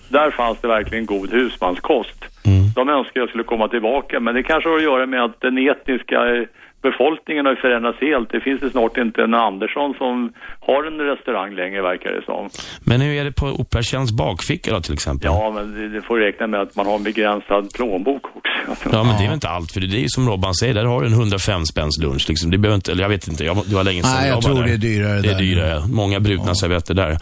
[0.09, 2.25] där fanns det verkligen god husmanskost.
[2.75, 5.59] De önskar jag skulle komma tillbaka, men det kanske har att göra med att den
[5.59, 6.47] etniska
[6.83, 8.31] befolkningen har ju förändrats helt.
[8.33, 12.49] Det finns det snart inte en Andersson som har en restaurang längre, verkar det som.
[12.85, 15.27] Men hur är det på Operatjänsts bakficka då till exempel?
[15.27, 18.89] Ja, men det, det får räkna med att man har en begränsad plånbok också.
[18.93, 19.73] Ja, men det är väl inte allt.
[19.73, 22.29] För det är ju som Robban säger, där har du en 105 spänns lunch.
[22.29, 22.51] Liksom.
[22.51, 24.43] Det behöver inte, eller jag vet inte, jag, det var länge sedan Nej, jag var
[24.43, 24.63] tror där.
[24.63, 25.39] det är dyrare Det är där.
[25.41, 25.81] dyrare.
[25.93, 27.17] Många brutna servetter där.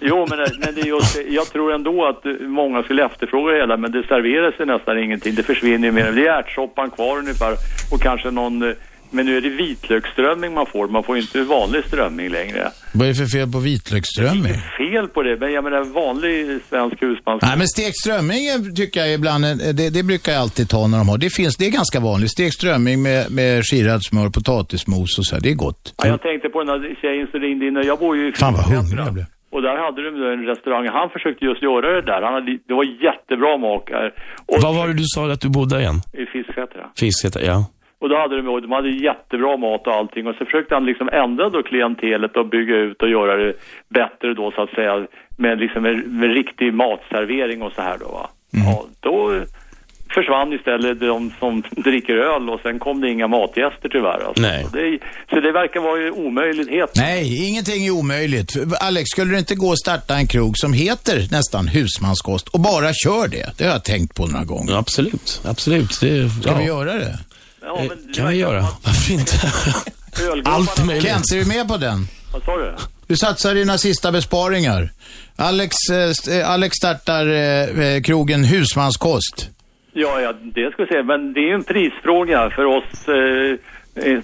[0.00, 3.58] Jo, men, men det är just, jag tror ändå att eh, många skulle efterfråga det
[3.60, 5.34] hela, men det serveras ju nästan ingenting.
[5.34, 6.12] Det försvinner ju mer.
[6.12, 7.52] Det är ärtsoppan kvar ungefär
[7.92, 8.74] och kanske någon...
[9.14, 10.88] Men nu är det vitlöksströmming man får.
[10.88, 12.70] Man får inte vanlig strömming längre.
[12.94, 14.54] Vad är det för fel på vitlöksströmming?
[14.78, 17.42] Fel på det, men jag menar vanlig svensk husmans...
[17.42, 20.86] Nej, men stekt strömming är- tycker jag ibland, eh, det, det brukar jag alltid ta
[20.86, 21.18] när de har.
[21.18, 22.30] Det finns, det är ganska vanligt.
[22.30, 25.42] Stekt strömming med, med skirat smör, potatismos och så här.
[25.42, 25.94] Det är gott.
[26.02, 27.74] Ja, jag tänkte på den här tjejen som ringde in.
[27.84, 29.24] Jag bor ju i Fan vad hungrig jag blev.
[29.54, 30.86] Och där hade de då en restaurang.
[30.88, 32.22] Han försökte just göra det där.
[32.22, 34.08] Han hade, det var jättebra mak här.
[34.46, 35.98] Och Vad var det du sa att du bodde igen?
[36.12, 36.82] I Fisksätra.
[37.00, 37.66] Fisksätra, ja.
[38.04, 40.26] Och då hade de, de hade jättebra mat och allting.
[40.26, 43.52] Och så försökte han liksom ändra då klientelet och bygga ut och göra det
[43.88, 45.06] bättre då så att säga.
[45.36, 48.30] Med liksom med, med riktig matservering och så här då va.
[48.54, 48.66] Mm.
[48.66, 49.40] Ja, då
[50.14, 54.20] försvann istället de som dricker öl och sen kom det inga matgäster tyvärr.
[54.26, 54.42] Alltså.
[54.42, 54.64] Nej.
[54.64, 54.98] Så, det,
[55.30, 56.90] så det verkar vara ju omöjlighet.
[56.96, 58.50] Nej, ingenting är omöjligt.
[58.80, 62.90] Alex, skulle det inte gå att starta en krog som heter nästan husmanskost och bara
[63.04, 63.46] kör det?
[63.58, 64.74] Det har jag tänkt på några gånger.
[64.78, 66.00] Absolut, absolut.
[66.00, 66.56] Det, Ska ja.
[66.58, 67.18] vi göra det?
[67.64, 68.60] Ja, men det kan vi göra.
[68.84, 69.32] Varför inte?
[70.44, 71.04] Allt möjligt.
[71.04, 72.06] Kent, är du med på den?
[72.32, 72.74] Vad sa du?
[73.06, 74.88] Du satsar dina sista besparingar.
[75.36, 79.50] Alex, eh, eh, Alex startar eh, eh, krogen Husmanskost.
[79.92, 81.02] Ja, ja, det ska vi se.
[81.02, 83.58] Men det är ju en prisfråga för oss eh, eh,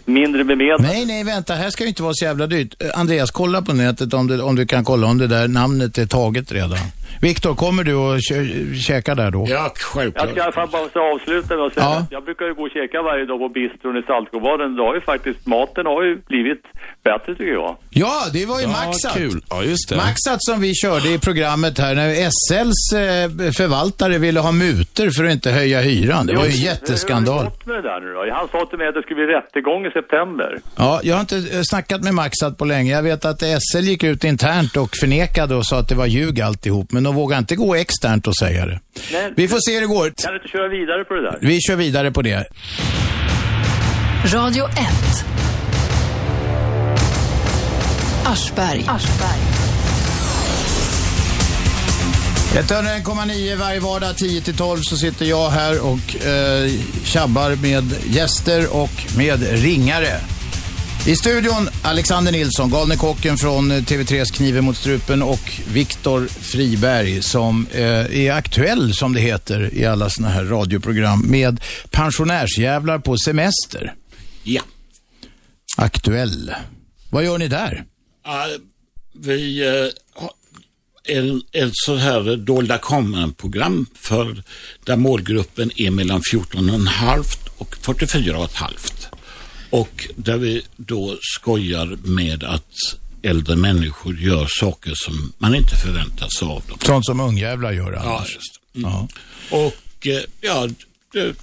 [0.05, 0.83] mindre bemedlade.
[0.83, 1.55] Nej, nej, vänta.
[1.55, 2.83] Här ska ju inte vara så jävla dyrt.
[2.83, 5.99] Eh, Andreas, kolla på nätet om du, om du kan kolla om det där namnet
[5.99, 6.79] är taget redan.
[7.23, 9.47] Viktor, kommer du och kä- käka där då?
[9.49, 10.31] Ja, Jag självklart.
[10.31, 11.99] ska i alla fall bara avsluta med att säga Ja.
[11.99, 14.77] att jag brukar ju gå och käka varje dag på bistron i Saltsjöbaden.
[14.77, 16.62] Det har ju faktiskt, maten har ju blivit
[17.05, 17.77] bättre tycker jag.
[17.91, 19.14] Ja, det var ju Ja, Maxat.
[19.16, 19.43] kul.
[19.51, 19.97] Ja, just det.
[19.97, 25.25] Maxat som vi körde i programmet här när SLs eh, förvaltare ville ha muter för
[25.25, 26.27] att inte höja hyran.
[26.27, 27.39] Det var ju en Hur har jätteskandal.
[27.45, 28.35] det gått med det där nu då?
[28.35, 30.58] Han sa till mig att det skulle bli rättegång i september.
[30.76, 32.92] Ja, jag har inte eh, snackat med Maxat på länge.
[32.92, 36.40] Jag vet att SL gick ut internt och förnekade och sa att det var ljug
[36.40, 36.92] alltihop.
[36.92, 38.80] Men de vågar inte gå externt och säga det.
[39.12, 39.32] Nej.
[39.36, 40.12] Vi får se hur det går.
[40.16, 41.38] Kan du inte köra vidare på det där?
[41.40, 42.46] Vi kör vidare på det.
[44.34, 44.70] Radio 1.
[48.26, 48.84] Aschberg.
[52.51, 56.70] 101,9 varje vardag 10-12 så sitter jag här och eh,
[57.05, 60.20] tjabbar med gäster och med ringare.
[61.07, 67.22] I studion Alexander Nilsson, galne kocken från eh, TV3s Kniven mot strupen och Viktor Friberg
[67.22, 73.16] som eh, är aktuell som det heter i alla såna här radioprogram med pensionärsjävlar på
[73.16, 73.94] semester.
[74.42, 74.62] Ja.
[75.76, 76.55] Aktuell.
[77.11, 77.84] Vad gör ni där?
[78.24, 78.46] Ja,
[79.14, 79.62] vi
[80.14, 80.39] har
[81.11, 84.42] en, ett så här dolda kameran-program för
[84.84, 87.24] där målgruppen är mellan 14,5
[87.58, 89.06] och 44,5.
[89.70, 92.72] Och där vi då skojar med att
[93.22, 96.78] äldre människor gör saker som man inte förväntar sig av dem.
[96.82, 98.34] Sånt som ungjävlar gör Ja, annars.
[98.34, 98.78] just det.
[98.80, 99.06] Mm.
[99.50, 100.68] Och eh, ja,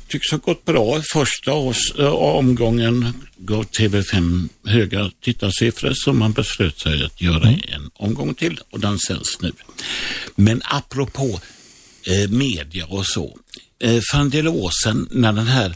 [0.07, 1.01] tycks ha gått bra.
[1.13, 7.89] Första års, eh, omgången gav TV5 höga tittarsiffror så man beslöt sig att göra en
[7.93, 9.51] omgång till och den sänds nu.
[10.36, 11.39] Men apropå
[12.03, 13.38] eh, media och så.
[13.80, 15.76] Eh, för en del år sedan när den här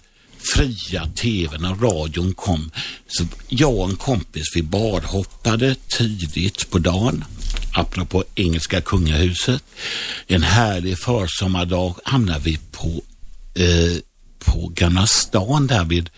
[0.55, 2.71] fria tvn och radion kom.
[3.07, 7.23] Så jag och en kompis vi badhoppade tidigt på dagen.
[7.73, 9.63] Apropå engelska kungahuset.
[10.27, 13.10] En härlig försommardag hamnade vi på, eh,
[14.45, 16.09] på Gamla stan där vid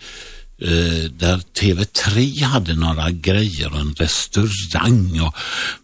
[0.60, 5.34] eh, där TV3 hade några grejer, en restaurang och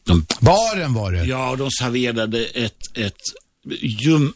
[0.07, 1.25] de Baren var det.
[1.25, 3.21] Ja, de serverade ett, ett,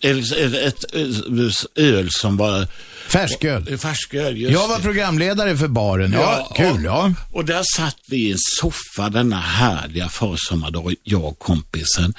[0.03, 2.67] eller ett, ett öl som var...
[3.09, 3.79] Färsköl.
[3.79, 6.13] Färsköl, just Jag var programledare för baren.
[6.13, 7.13] Ja, kul ja.
[7.33, 12.15] Och där satt vi i en soffa denna härliga försommardag, jag och kompisen.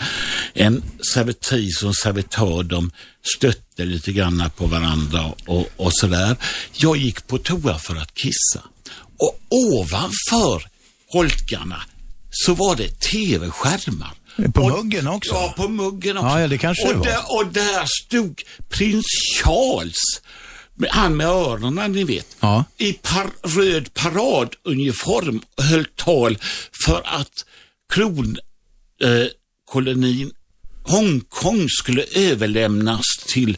[0.54, 0.84] En
[1.14, 2.92] servitris och en servitör, de
[3.38, 6.36] stötte lite grann på varandra och, och sådär.
[6.72, 8.62] Jag gick på toa för att kissa.
[9.18, 10.68] Och ovanför
[11.08, 11.82] holkarna
[12.32, 14.12] så var det tv-skärmar.
[14.54, 15.34] På muggen också?
[15.34, 16.40] Ja, på muggen också.
[16.40, 17.06] Ja, det kanske och det var.
[17.06, 19.06] Där, och där stod prins
[19.44, 19.94] Charles,
[20.90, 22.64] han med öronen ni vet, Ja.
[22.78, 26.38] i par, röd paraduniform och höll tal
[26.86, 27.46] för att
[27.94, 28.42] kronkolonin
[30.22, 30.28] eh,
[30.88, 33.58] Hongkong skulle överlämnas till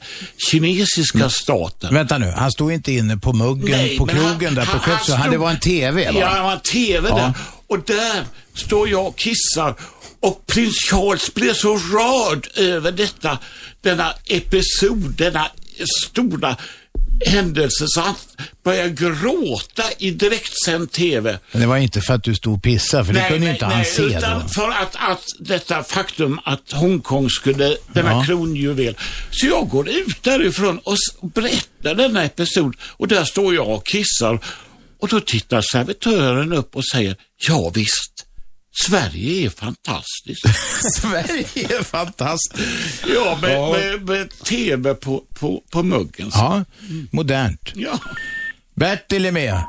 [0.52, 1.94] kinesiska staten.
[1.94, 5.12] Vänta nu, han stod inte inne på muggen Nej, på krogen där på Skeppsö.
[5.14, 6.20] Han, stod- det var en TV va?
[6.20, 7.16] Ja, det var en TV Ja.
[7.16, 7.34] där.
[7.68, 9.76] Och där står jag och kissar.
[10.20, 13.38] Och prins Charles blev så rörd över detta,
[13.82, 15.48] denna episod, denna
[16.06, 16.58] stora
[17.26, 18.16] händelse så han
[18.64, 21.40] började gråta i direktsänd TV.
[21.52, 23.52] Men det var inte för att du stod och pissade, för det nej, kunde ju
[23.52, 24.48] nej, inte nej, han se utan då.
[24.48, 28.24] för att, att detta faktum att Hongkong skulle, denna Ja.
[28.26, 28.98] kronjuvel.
[29.32, 30.98] Så jag går ut därifrån och
[31.34, 34.40] berättar denna episod och där står jag och kissar
[35.00, 37.16] och då tittar servitören upp och säger,
[37.48, 38.27] ja visst,
[38.86, 40.48] Sverige är fantastiskt.
[41.02, 43.06] Sverige är fantastiskt.
[43.08, 43.72] Ja, med, Ja.
[43.72, 46.30] med, med TV på, på, på muggen.
[46.34, 46.64] Ja,
[47.12, 47.72] modernt.
[47.76, 48.00] Ja.
[48.76, 49.64] Bertil är med.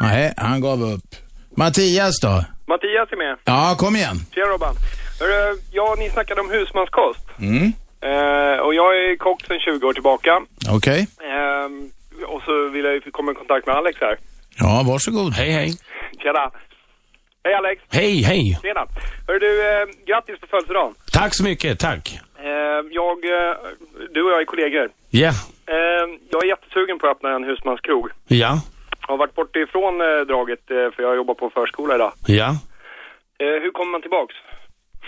[0.00, 1.14] Nej, han gav upp.
[1.56, 2.44] Mattias då?
[2.68, 3.36] Mattias är med.
[3.44, 4.16] Ja, kom igen.
[4.34, 4.74] Tjena Robban.
[5.72, 7.20] Ja, ni snackade om husmanskost.
[7.38, 7.72] Mm.
[8.02, 10.40] Eh, och jag är kock sedan 20 år tillbaka.
[10.68, 11.00] Okej.
[11.32, 11.90] Ehm,
[12.26, 14.18] och så vill jag komma i kontakt med Alex här.
[14.56, 15.32] Ja, varsågod.
[15.32, 15.74] Hej, hej.
[16.22, 16.50] Tjena.
[17.44, 17.82] Hej Alex.
[17.90, 18.58] Hej, hej.
[18.62, 18.86] Tjena.
[19.26, 20.94] Hörru du, eh, grattis på födelsedagen.
[21.12, 22.20] Tack så mycket, tack.
[22.38, 22.46] Eh,
[22.90, 23.56] jag, eh,
[24.14, 24.88] du och jag är kollegor.
[25.10, 25.32] Ja,
[25.66, 25.76] Eh,
[26.30, 28.08] jag är jättesugen på att öppna en husmanskrog.
[28.28, 28.60] ja,
[29.00, 32.12] Jag har varit bort ifrån eh, draget eh, för jag jobbar på förskola idag.
[32.26, 32.48] ja.
[33.38, 34.34] Eh, hur kommer man tillbaks?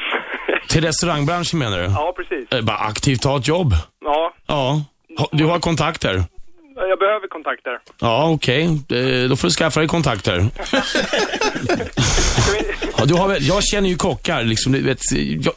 [0.69, 1.85] Till restaurangbranschen menar du?
[1.85, 2.53] Ja, precis.
[2.53, 3.73] Eh, Bara aktivt ta ett jobb.
[4.05, 4.85] Ja, Ja.
[5.33, 6.15] Du har kontakter?
[6.77, 7.79] Jag behöver kontakter.
[8.01, 8.65] Ja, okej.
[8.65, 10.47] Eh, Då får du skaffa dig kontakter.
[12.99, 14.43] Ja, du har jag känner ju kockar.
[14.45, 14.99] Liksom, vet,
[15.41, 15.55] jag,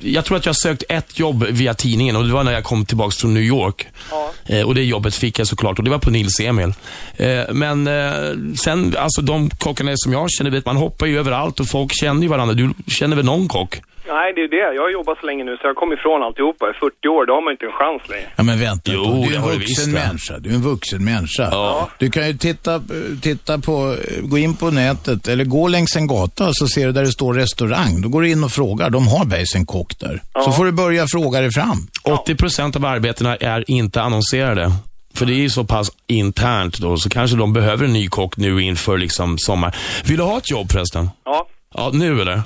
[0.00, 2.86] jag tror att jag sökt ett jobb via tidningen och det var när jag kom
[2.86, 3.86] tillbaks från New York.
[4.10, 4.32] Ja.
[4.46, 6.72] Eh, och det jobbet fick jag såklart och det var på Nils Emil.
[7.16, 11.60] Eh, men eh, sen, alltså de kockarna som jag känner, vet, man hoppar ju överallt
[11.60, 12.54] och folk känner ju varandra.
[12.54, 13.80] Du känner väl någon kock?
[14.08, 14.74] Nej, det är det.
[14.76, 16.64] Jag har jobbat så länge nu så jag kom ifrån alltihopa.
[16.70, 18.28] I 40 år, då har man inte en chans längre.
[18.36, 18.90] Ja, men vänta.
[18.94, 19.24] Jo.
[19.28, 20.00] Du är en visst vuxen det.
[20.06, 20.38] människa.
[20.38, 21.48] Du är en vuxen människa.
[21.50, 21.88] Ja.
[21.98, 22.82] Du kan ju titta,
[23.22, 27.02] titta på, gå in på nätet eller gå längs en gata så ser du där
[27.02, 28.02] det står restaurang.
[28.02, 28.90] Då går du in och frågar.
[28.90, 30.22] De har bajs en kock där.
[30.44, 31.78] Så får du börja fråga dig fram.
[32.04, 34.72] 80% av arbetena är inte annonserade.
[35.14, 38.36] För det är ju så pass internt då, så kanske de behöver en ny kock
[38.36, 39.76] nu inför liksom sommar.
[40.04, 41.10] Vill du ha ett jobb förresten?
[41.24, 41.46] Ja.
[41.74, 42.42] Ja, nu eller?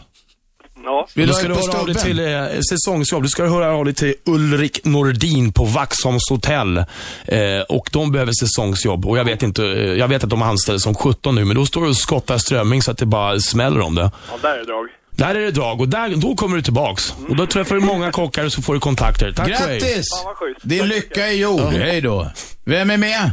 [0.84, 1.06] Ja.
[1.14, 3.22] Vill du ska du höra av dig till eh, säsongsjobb.
[3.22, 6.78] Du ska höra av dig till Ulrik Nordin på Vaxholms hotell.
[6.78, 9.06] Eh, och de behöver säsongsjobb.
[9.06, 11.66] Och jag vet inte, eh, jag vet att de anställer som 17 nu, men då
[11.66, 14.10] står du och skottar strömming så att det bara smäller om det.
[14.30, 14.88] Ja, där är drag.
[15.16, 17.14] Där är det drag och där, då kommer du tillbaks.
[17.28, 19.32] Och då träffar du många kockar och så får du kontakter.
[19.32, 19.78] Tack och hej.
[19.80, 20.06] Grattis!
[20.24, 20.60] Vad schysst.
[20.62, 21.60] Din Tack lycka är gjord.
[21.60, 22.30] Hej då.
[22.64, 23.30] Vem är med?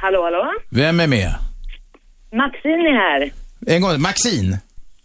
[0.00, 0.52] Hallå, hallå?
[0.70, 1.34] Vem är med?
[2.32, 3.30] Maxine är här.
[3.66, 4.00] En gång.
[4.00, 4.58] Maxine.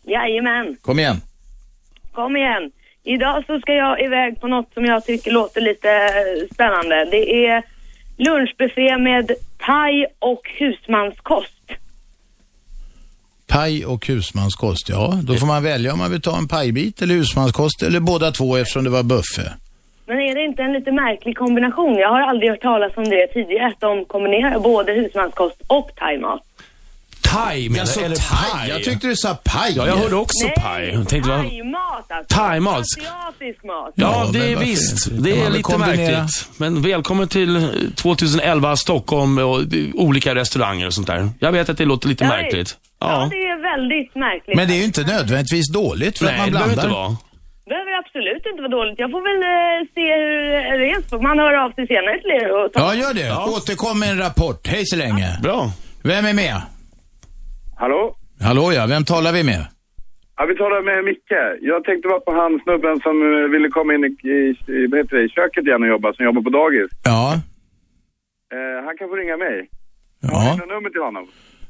[0.08, 1.22] Jajamän, Kom igen.
[2.12, 2.72] Kom igen.
[3.04, 7.08] Idag så ska jag iväg på något som jag tycker låter lite eh, spännande.
[7.12, 7.64] Det är
[8.18, 11.62] lunchbuffé med thai och husmanskost.
[13.48, 14.90] Paj och husmanskost.
[14.90, 18.32] Ja, då får man välja om man vill ta en pajbit eller husmanskost eller båda
[18.32, 19.50] två eftersom det var buffé.
[20.06, 21.96] Men är det inte en lite märklig kombination?
[21.96, 26.42] Jag har aldrig hört talas om det tidigare, att de kombinerar både husmanskost och thaimat.
[27.32, 28.06] Thai menar du?
[28.06, 28.70] Eller thai.
[28.70, 29.74] Jag tyckte du sa paj.
[29.76, 30.90] Ja, jag hörde också Nej, paj.
[30.94, 31.40] Jag tänkte, vad...
[31.42, 32.36] thaimat alltså.
[32.38, 32.80] Thaimat.
[32.80, 33.94] Asiatisk mat.
[33.96, 35.08] Ja, Ja, det men är varför visst.
[35.08, 35.22] inte?
[35.24, 36.20] Det är man väl lite kombinera?
[36.20, 36.50] märkligt.
[36.58, 37.64] Men välkommen till eh,
[37.96, 41.30] 2011 Stockholm och eh, olika restauranger och sånt där.
[41.40, 42.78] Jag vet att det låter lite Ja, märkligt.
[43.00, 43.28] Ja, Ja.
[43.32, 44.56] det är väldigt märkligt.
[44.58, 46.90] Men det är ju inte nödvändigtvis dåligt för Nej, att man det behöver blandar.
[46.90, 47.18] inte vara.
[47.70, 49.00] behöver absolut inte vara dåligt.
[49.00, 50.06] Jag får väl eh, se
[50.72, 51.10] hur det är.
[51.10, 52.80] Så man hör av sig senare till er och ta...
[52.80, 53.32] Ja, gör det.
[53.56, 54.68] Återkom med en rapport.
[54.68, 55.28] Hej så länge.
[55.44, 55.72] Bra.
[56.04, 56.62] Vem är med?
[57.82, 58.16] Hallå?
[58.42, 59.66] Hallå ja, vem talar vi med?
[60.38, 61.42] Ja, vi talar med Micke.
[61.62, 64.38] Jag tänkte vara på han snubben som eh, ville komma in i,
[64.78, 66.90] i, vad heter det, i köket igen och jobba, som jobbar på dagis.
[67.04, 67.34] Ja.
[68.56, 69.70] Eh, han kan få ringa mig.
[70.22, 70.38] Ja.
[70.38, 71.26] Har du nummer till honom?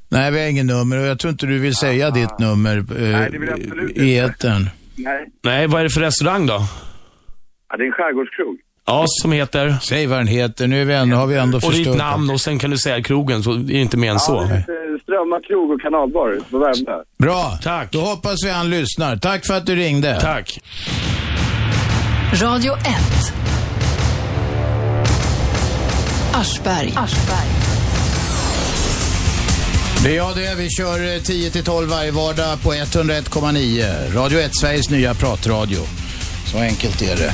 [0.10, 2.84] Nej, vi har ingen nummer och jag tror inte du vill säga ditt nummer eh,
[3.18, 4.64] Nej, det vill jag absolut i etern.
[4.98, 5.22] Nej.
[5.44, 6.60] Nej, vad är det för restaurang då?
[7.70, 8.56] Ja, det är en skärgårdskrog.
[8.86, 9.66] Ja, som heter?
[9.82, 10.68] Säg vad den heter.
[10.68, 12.78] Nu är vi ändå, har vi ändå Och förstört ditt namn och sen kan du
[12.78, 14.36] säga krogen, så är det inte mer än så.
[14.36, 14.81] Ja, det heter
[15.12, 17.04] Strömma krog och kanalbar på Värmdö.
[17.18, 17.60] Bra.
[17.64, 17.92] Tack.
[17.92, 19.18] Då hoppas vi han lyssnar.
[19.18, 20.20] Tack för att du ringde.
[20.22, 20.60] Tack.
[22.34, 22.82] Radio 1.
[26.34, 26.94] Aschberg.
[30.04, 30.56] Det är jag det.
[30.58, 34.14] Vi kör eh, 10 till 12 varje vardag på 101,9.
[34.16, 35.80] Radio 1, Sveriges nya pratradio.
[36.46, 37.34] Så enkelt är det.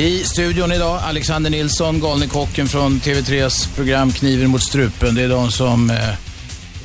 [0.00, 5.14] I studion idag, Alexander Nilsson, galne kocken från TV3s program Kniven mot strupen.
[5.14, 5.96] Det är de som eh,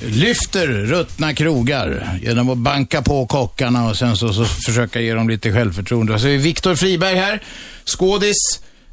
[0.07, 5.29] lyfter ruttna krogar genom att banka på kockarna och sen så, så försöka ge dem
[5.29, 6.19] lite självförtroende.
[6.19, 7.43] Så är Viktor Friberg här,
[7.85, 8.35] skådis.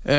[0.05, 0.17] Eh,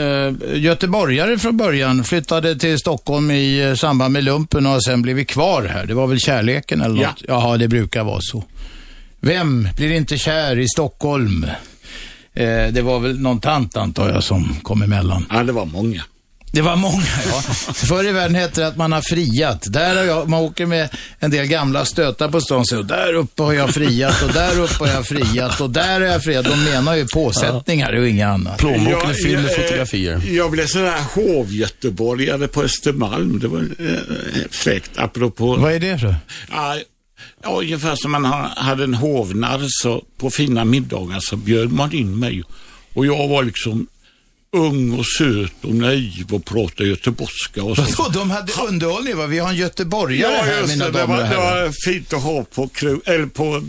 [0.00, 5.28] eh, göteborgare från början, flyttade till Stockholm i eh, samband med lumpen och sen blivit
[5.28, 5.86] kvar här.
[5.86, 7.08] Det var väl kärleken eller Ja.
[7.08, 7.22] något?
[7.28, 8.44] Jaha, det brukar vara så.
[9.20, 11.44] Vem blir inte kär i Stockholm?
[12.34, 15.26] Eh, det var väl någon tant antar jag som kom emellan.
[15.30, 16.02] Ja, det var många.
[16.56, 17.40] Det var många, ja.
[17.74, 19.64] Förr i världen hette det att man har friat.
[19.66, 20.88] Där har jag, man åker med
[21.18, 24.60] en del gamla stötar på stan och säger, där uppe har jag friat och där
[24.60, 26.44] uppe har jag friat och där har jag friat.
[26.44, 28.58] De menar ju påsättningar och inget annat.
[28.58, 30.22] Plånboken är fylld med jag, eh, fotografier.
[30.30, 33.38] Jag blev sån här hovgöteborgare på Östermalm.
[33.40, 35.56] Det var eh, fräckt, apropå...
[35.56, 36.16] Vad är det för?
[36.50, 36.76] Ja,
[37.42, 41.92] ja, ungefär som man ha- hade en hovnarr så på fina middagar så bjöd man
[41.92, 42.42] in mig.
[42.94, 43.86] Och jag var liksom
[44.56, 48.08] ung och söt och naiv och pratade göteborgska och så.
[48.08, 49.26] De hade underhållning va?
[49.26, 50.90] Vi har en göteborgare Ja, här, mina det.
[50.90, 51.64] Det damer och det herrar.
[51.64, 52.70] var fint att ha på,
[53.04, 53.62] eller på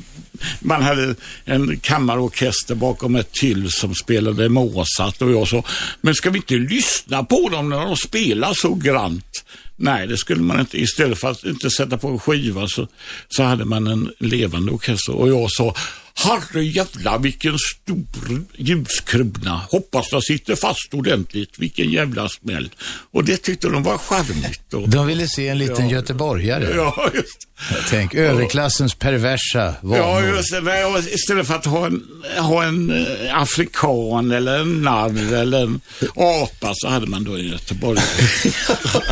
[0.60, 1.16] man hade
[1.46, 5.64] en kammarorkester bakom ett till som spelade Mozart och jag sa,
[6.02, 9.44] men ska vi inte lyssna på dem när de spelar så grant?
[9.76, 10.82] Nej, det skulle man inte.
[10.82, 12.88] Istället för att inte sätta på en skiva så,
[13.30, 15.76] så hade man en levande orkester och jag sa,
[16.18, 19.62] herre jävla vilken stor ljuskrona.
[19.72, 21.60] Hoppas den sitter fast ordentligt.
[21.60, 22.70] Vilken jävla smäll.
[23.12, 24.74] Och det tyckte de var charmigt.
[24.74, 25.96] Och, De ville se en liten Ja.
[25.96, 26.72] göteborgare.
[26.76, 27.47] ja, just
[27.90, 29.98] Tänk, överklassens perversa vanor.
[29.98, 30.86] Ja, just det.
[30.86, 32.04] Och istället för att ha en,
[32.38, 35.82] ha en eh, afrikan eller en narr eller en
[36.16, 38.06] apa så hade man då en göteborgare.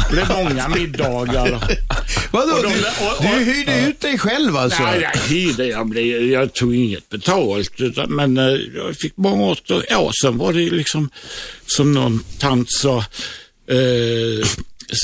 [0.10, 1.64] det blev många middagar.
[2.32, 4.84] Vadå, Och de- du, och- du och- hyrde ut dig själv alltså?
[4.84, 5.66] Nej, jag hyrde.
[5.66, 7.72] Jag, blev, jag tog inget betalt.
[7.82, 8.44] Utan, men eh,
[8.76, 11.10] jag fick mat och ja, sen var det liksom
[11.66, 12.98] som någon tant sa.
[13.70, 14.48] Eh,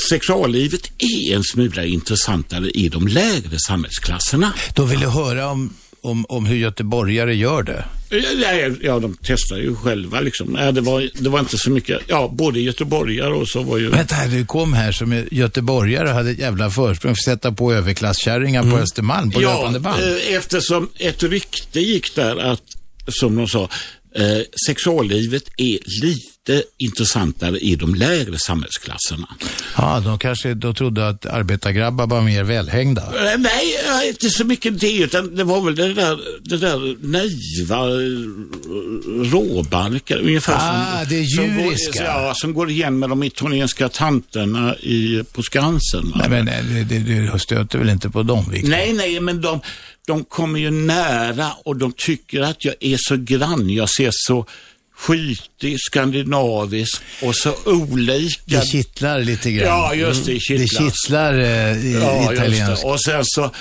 [0.09, 4.53] sexuallivet är en smula intressantare i de lägre samhällsklasserna.
[4.75, 7.85] De ville höra om, om, om hur göteborgare gör det.
[8.09, 10.53] Ja, ja, de testar ju själva liksom.
[10.73, 13.89] Det, var, det var inte så mycket, ja, både göteborgare och så var ju...
[13.89, 17.73] Vänta du kom här som göteborgare och hade ett jävla försprång för att sätta på
[17.73, 20.01] överklasskärringar på Östermalm på ja, löpande band.
[20.03, 22.63] eh, eftersom ett rykte gick där att,
[23.07, 23.69] som de sa,
[24.15, 26.40] eh, sexuallivet är lite
[26.77, 29.27] intressantare i de lägre samhällsklasserna.
[29.77, 33.01] Ja, de kanske då trodde att arbetargrabbar var mer välhängda.
[33.01, 36.97] Eh, Nej, eh, inte så mycket det, utan det var väl det där, det där
[37.07, 43.23] naiva eh, råbarkar, ungefär Ah, som, det som går, ja, som går igen med de
[43.23, 46.13] italienska tanterna i, på Skansen.
[46.15, 48.69] Nej, men nej, det, det, du stöter väl inte på dem, Victor?
[48.69, 49.61] Nej, nej, men de,
[50.07, 53.69] de kommer ju nära och de tycker att jag är så grann.
[53.69, 54.45] Jag ser så
[55.01, 58.39] skitig, skandinavisk och så olika.
[58.45, 59.67] Det kittlar lite grann.
[59.67, 61.33] Ja, just det, Det kittlar.
[61.39, 62.85] eh, i Ja, italienskt.
[62.85, 63.51] Och sen så,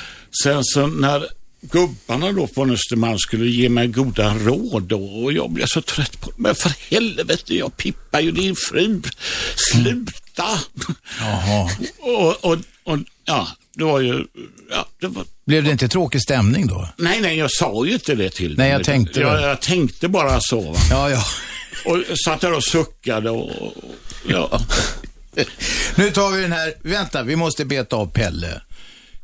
[0.42, 1.26] sen så när
[1.62, 6.20] gubbarna då på Östermalm skulle ge mig goda råd då, och jag blev så trött
[6.20, 6.36] på det.
[6.38, 9.02] Men för helvete, jag pippar ju din fru.
[9.72, 10.60] Sluta!
[11.20, 11.70] Jaha.
[11.98, 14.24] och, och, och, ja, det var ju,
[14.70, 16.88] ja, det var, Blev det inte tråkig stämning då?
[16.96, 20.40] Nej, nej, jag sa ju inte det till Nej, jag tänkte jag, jag tänkte bara
[20.40, 20.60] så.
[20.60, 20.78] Va?
[20.90, 21.24] Ja, ja.
[21.84, 23.74] Och satt där och suckade och, och
[24.28, 24.60] ja.
[25.94, 28.60] Nu tar vi den här, vänta, vi måste beta av Pelle.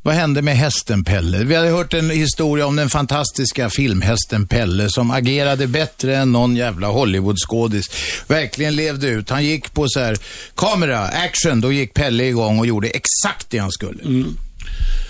[0.03, 1.44] Vad hände med hästen Pelle?
[1.44, 6.57] Vi hade hört en historia om den fantastiska filmhästen Pelle som agerade bättre än någon
[6.57, 7.86] jävla Hollywoodskådis.
[8.27, 9.31] Verkligen levde ut.
[9.31, 10.16] Han gick på så här,
[10.55, 14.03] kamera, action, då gick Pelle igång och gjorde exakt det han skulle.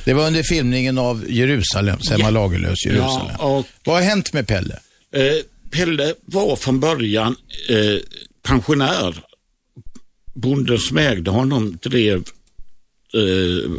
[0.04, 3.36] Det var under filmningen av Jerusalem, Selma Lagerlöfs Jerusalem.
[3.38, 4.78] Ja, och, Vad har hänt med Pelle?
[5.12, 5.22] eh,
[5.70, 7.36] Pelle var från början
[7.68, 7.96] eh,
[8.42, 9.14] pensionär.
[10.34, 12.16] Bonden som ägde honom drev
[13.14, 13.70] eh,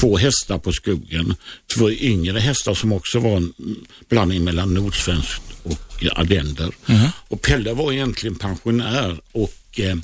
[0.00, 1.34] två hästar på skogen.
[1.76, 3.52] Två yngre hästar som också var en
[4.08, 6.70] blandning mellan nordsvenskt och ardender.
[7.28, 9.96] Och Pelle var egentligen pensionär och eh,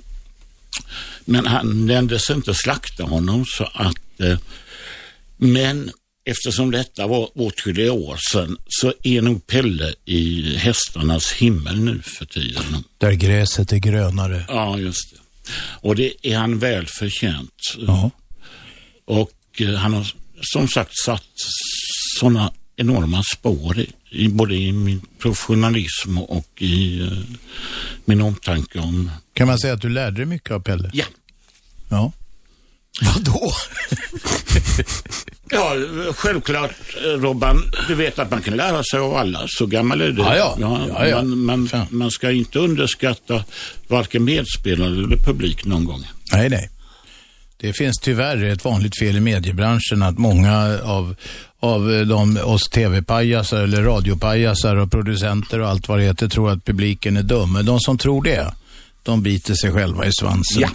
[1.24, 4.38] men han nändes inte slakta honom så att eh,
[5.40, 5.90] men
[6.24, 12.24] eftersom detta var åtskilliga år sedan så är nog Pelle i hästarnas himmel nu för
[12.24, 12.84] tiden.
[12.98, 14.44] Där gräset är grönare.
[14.48, 15.20] Ja, just det.
[15.80, 17.74] Och det är han väl förtjänt.
[17.78, 18.10] Ja.
[19.04, 21.24] Och eh, han har som sagt satt
[22.18, 27.18] sådana enorma spår i, både i min professionalism och i eh,
[28.04, 29.10] min omtanke om...
[29.34, 30.90] Kan man säga att du lärde dig mycket av Pelle?
[30.92, 31.04] Ja.
[31.88, 32.12] Ja.
[33.02, 33.52] Vadå?
[35.52, 35.74] Ja,
[36.14, 36.70] självklart
[37.16, 37.62] Robban.
[37.88, 39.40] Du vet att man kan lära sig av alla.
[39.46, 40.22] Så gammal är du.
[40.22, 40.56] Ja, ja.
[40.88, 41.22] Ja, ja.
[41.22, 43.44] Man, man, man ska inte underskatta
[43.88, 46.06] varken medspelare eller publik någon gång.
[46.32, 46.70] Nej, nej.
[47.56, 51.14] Det finns tyvärr ett vanligt fel i mediebranschen att många av,
[51.60, 56.64] av de, oss tv-pajasar eller radiopajasar och producenter och allt vad det heter tror att
[56.64, 57.52] publiken är dum.
[57.52, 58.54] Men de som tror det,
[59.02, 60.62] de biter sig själva i svansen.
[60.62, 60.68] Ja.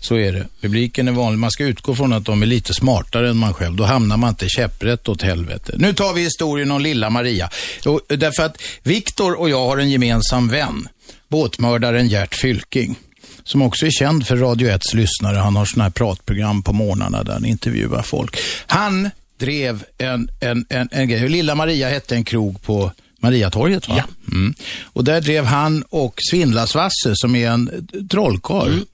[0.00, 0.46] Så är det.
[0.60, 1.38] Publiken är vanlig.
[1.38, 3.76] Man ska utgå från att de är lite smartare än man själv.
[3.76, 5.74] Då hamnar man inte käpprätt åt helvete.
[5.76, 7.50] Nu tar vi historien om lilla Maria.
[7.86, 10.88] Och, därför att Viktor och jag har en gemensam vän.
[11.28, 12.96] Båtmördaren Gert Fylking.
[13.44, 15.36] som också är känd för Radio 1s lyssnare.
[15.36, 18.36] Han har sådana här pratprogram på morgnarna där han intervjuar folk.
[18.66, 21.28] Han drev en, en, en, en grej.
[21.28, 23.94] Lilla Maria hette en krog på Mariatorget va?
[23.98, 24.04] Ja.
[24.32, 24.54] Mm.
[24.82, 28.68] Och där drev han och Svindlasvasse som är en trollkarl.
[28.72, 28.84] Mm.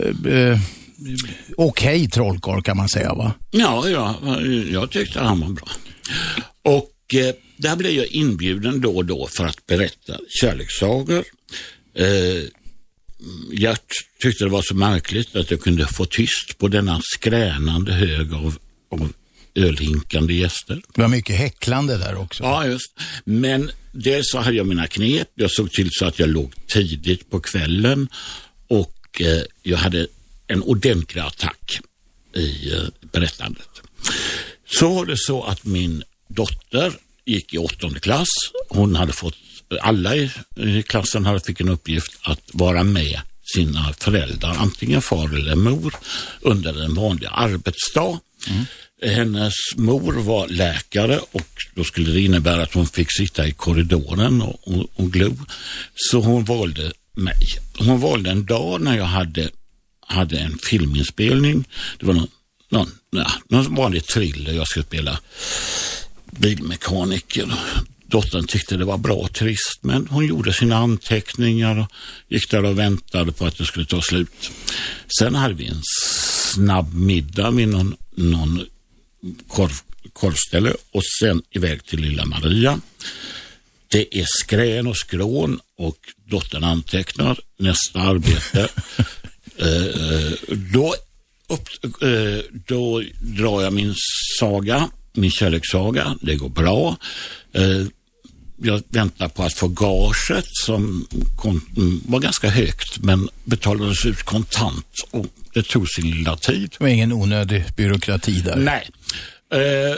[0.00, 0.58] Eh, eh,
[1.56, 3.34] Okej trollkarl kan man säga va?
[3.50, 4.16] Ja, ja,
[4.70, 5.68] jag tyckte han var bra.
[6.62, 11.24] Och eh, där blev jag inbjuden då och då för att berätta kärlekssagor.
[11.94, 12.44] Eh,
[13.52, 13.76] jag
[14.22, 18.56] tyckte det var så märkligt att jag kunde få tyst på denna skränande hög av,
[18.90, 19.12] av
[19.54, 20.82] ölhinkande gäster.
[20.94, 22.42] Det var mycket häcklande där också.
[22.42, 22.92] Ja, just.
[23.24, 25.28] Men dels så hade jag mina knep.
[25.34, 28.08] Jag såg till så att jag låg tidigt på kvällen
[28.68, 30.06] och eh, jag hade
[30.46, 31.80] en ordentlig attack
[32.36, 32.82] i eh,
[33.12, 33.68] berättandet.
[34.78, 36.92] Så var det så att min dotter
[37.24, 38.28] gick i åttonde klass.
[38.68, 39.36] Hon hade fått,
[39.80, 43.20] alla i, i klassen hade fick en uppgift att vara med
[43.54, 45.94] sina föräldrar, antingen far eller mor,
[46.40, 48.20] under en vanlig arbetsdag.
[49.02, 54.42] Hennes mor var läkare och då skulle det innebära att hon fick sitta i korridoren
[54.42, 55.36] och, och, och glo.
[55.94, 57.46] Så hon valde mig.
[57.78, 59.50] Hon valde en dag när jag hade,
[60.06, 61.68] hade en filminspelning.
[61.98, 62.28] Det var någon,
[62.68, 64.52] någon, ja, någon vanlig thriller.
[64.52, 65.18] Jag skulle spela
[66.30, 67.54] bilmekaniker.
[68.06, 71.92] Dottern tyckte det var bra trist, men hon gjorde sina anteckningar och
[72.28, 74.50] gick där och väntade på att det skulle ta slut.
[75.18, 75.82] Sen hade vi en
[76.54, 78.66] snabb middag vid någon, någon
[79.48, 79.72] korv,
[80.12, 82.80] korvställe och sen iväg till lilla Maria.
[83.92, 85.96] Det är skrän och skrån och
[86.26, 88.68] dottern antecknar nästa arbete.
[89.56, 90.32] eh, eh,
[90.72, 90.94] då,
[91.48, 91.68] upp,
[92.02, 93.94] eh, då drar jag min
[94.40, 96.16] saga, min kärlekssaga.
[96.20, 96.96] Det går bra.
[97.52, 97.86] Eh,
[98.56, 101.06] jag väntar på att få gaget som
[102.06, 106.70] var ganska högt men betalades ut kontant och det tog sin lilla tid.
[106.78, 108.56] Det var ingen onödig byråkrati där.
[108.56, 108.90] Nej.
[109.52, 109.96] Eh,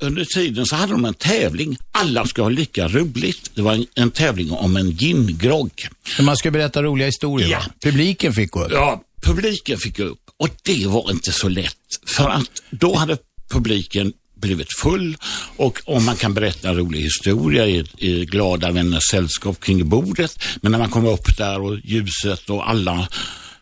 [0.00, 1.76] under tiden så hade de en tävling.
[1.92, 3.50] Alla ska ha lika roligt.
[3.54, 5.88] Det var en, en tävling om en gingrogg.
[6.20, 7.58] Man ska berätta roliga historier Ja.
[7.58, 7.64] va?
[7.82, 8.72] Publiken fick gå upp.
[8.72, 11.76] Ja, publiken fick gå upp och det var inte så lätt.
[12.06, 13.18] För att då hade
[13.50, 15.16] publiken blivit full
[15.56, 20.38] och om man kan berätta en rolig historia i, i glada vänners sällskap kring bordet.
[20.62, 23.08] Men när man kom upp där och ljuset och alla,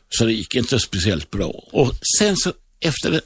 [0.08, 1.50] så det gick inte speciellt bra.
[1.72, 3.20] Och sen så efter eh,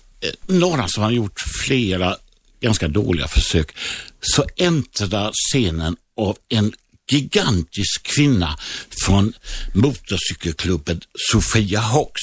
[0.46, 2.16] några som har gjort flera
[2.60, 3.76] ganska dåliga försök
[4.20, 6.72] så äntrar scenen av en
[7.10, 8.56] gigantisk kvinna
[9.04, 9.32] från
[9.74, 11.00] motorcykelklubben
[11.32, 12.22] Sofia Hawks.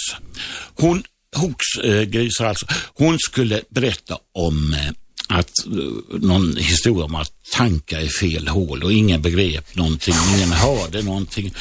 [0.76, 1.03] Hon,
[1.36, 4.91] Hawks eh, grisar alltså, hon skulle berätta om eh,
[5.28, 10.52] att eh, någon historia om att tanka i fel hål och ingen begrep någonting, ingen
[10.52, 11.53] hörde någonting.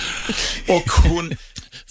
[0.68, 1.36] Och hon,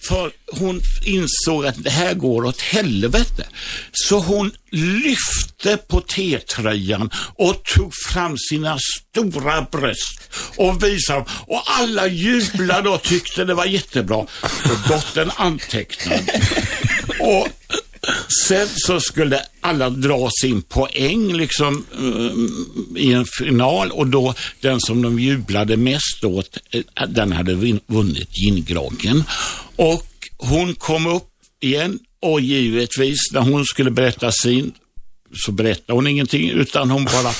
[0.07, 3.47] för hon insåg att det här går åt helvete.
[3.91, 11.27] Så hon lyfte på T-tröjan och tog fram sina stora bröst och visade dem.
[11.47, 14.17] Och alla jublade och tyckte det var jättebra.
[14.17, 14.29] Och
[14.87, 16.41] dottern antecknade.
[17.19, 17.47] Och
[18.47, 24.81] Sen så skulle alla dra sin poäng liksom eh, i en final och då den
[24.81, 29.23] som de jublade mest åt, eh, den hade vunnit gingroggen.
[29.75, 30.07] Och
[30.37, 31.29] hon kom upp
[31.61, 34.73] igen och givetvis när hon skulle berätta sin
[35.33, 37.33] så berättade hon ingenting utan hon bara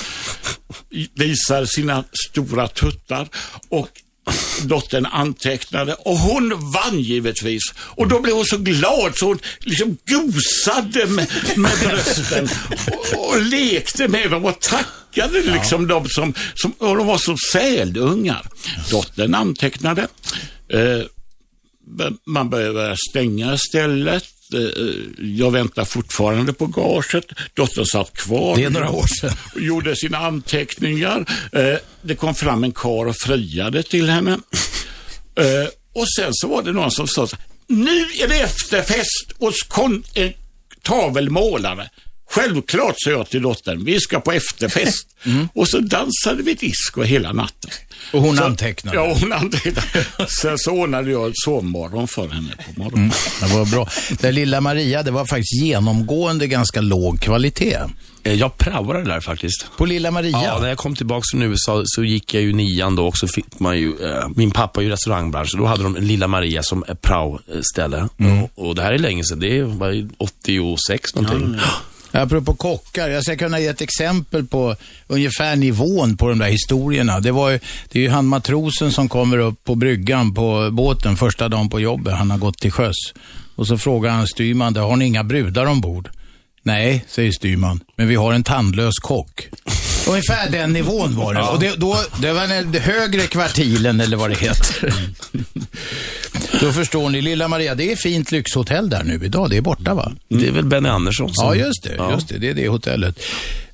[1.14, 3.28] visar sina stora tuttar
[3.68, 3.88] och
[4.62, 7.62] dottern antecknade och hon vann givetvis.
[7.76, 11.26] Och då blev hon så glad så hon liksom gosade med,
[11.56, 12.48] med brösten
[12.86, 17.36] och, och lekte med dem och tackade liksom dem som, som, och de var som
[17.52, 18.46] sälungar.
[18.90, 20.08] Dottern antecknade.
[20.68, 21.02] Eh,
[22.26, 24.33] man behöver stänga stället.
[24.54, 24.60] Eh,
[25.18, 27.24] Jag väntar fortfarande på gaget.
[27.54, 28.56] Dottern satt kvar.
[28.56, 29.32] Det är några år sedan.
[29.54, 31.24] Och gjorde sina anteckningar.
[31.52, 34.30] Eh, Det kom fram en kar och friade till henne.
[35.38, 39.62] Eh, Och sen så var det någon som sa så nu är det efterfest hos
[39.62, 40.04] kon-
[40.82, 41.90] tavelmålare.
[42.30, 45.06] Självklart, sa jag till dottern, vi ska på efterfest.
[45.54, 47.70] Och så dansade vi disco hela natten.
[48.12, 48.96] Och hon så, antecknade?
[48.96, 50.06] Ja, hon antecknade.
[50.42, 53.12] Sen så ordnade jag ett sovmorgon för henne på morgonen.
[53.40, 53.88] Det var bra.
[54.20, 57.78] Den lilla Maria, det var faktiskt genomgående ganska låg kvalitet.
[58.24, 59.66] Eh, Jag praoade där faktiskt.
[59.78, 60.40] På lilla Maria?
[60.44, 63.28] Ja, när jag kom tillbaka från USA så gick jag ju nian då och så
[63.28, 66.28] fick man ju, eh, min pappa är ju restaurangbransch, så då hade de en Lilla
[66.28, 68.08] Maria som prao-ställe.
[68.56, 71.56] Och, och det här är länge sedan, det var ju 86 någonting.
[72.16, 74.76] Apropå kockar, jag ska kunna ge ett exempel på
[75.06, 77.20] ungefär nivån på de där historierna.
[77.20, 77.58] Det, var ju,
[77.88, 81.80] det är ju han matrosen som kommer upp på bryggan på båten första dagen på
[81.80, 82.14] jobbet.
[82.14, 83.14] Han har gått till sjöss.
[83.56, 86.08] Och så frågar han styrman, har ni inga brudar ombord?
[86.62, 89.48] Nej, säger styrman, men vi har en tandlös kock.
[90.08, 91.42] Ungefär den nivån var det.
[91.42, 94.94] Och det, då, det var den högre kvartilen eller vad det heter.
[96.60, 99.50] Då förstår ni, lilla Maria, det är fint lyxhotell där nu idag.
[99.50, 100.12] Det är borta va?
[100.28, 101.46] Det är väl Benny Andersson som...
[101.46, 101.94] Ja, just det.
[101.96, 102.12] Ja.
[102.12, 103.18] Just det, det är det hotellet.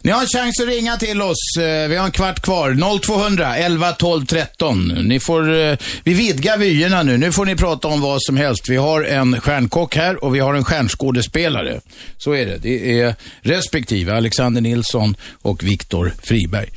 [0.03, 1.57] Ni har en chans att ringa till oss.
[1.59, 3.01] Eh, vi har en kvart kvar.
[3.01, 4.89] 0200 11 12 13.
[4.89, 7.19] Ni får, eh, vi vidgar vyerna nu.
[7.19, 8.69] Nu får ni prata om vad som helst.
[8.69, 11.81] Vi har en stjärnkock här och vi har en stjärnskådespelare.
[12.19, 12.59] Så är det.
[12.59, 16.69] Det är respektive Alexander Nilsson och Viktor Friberg.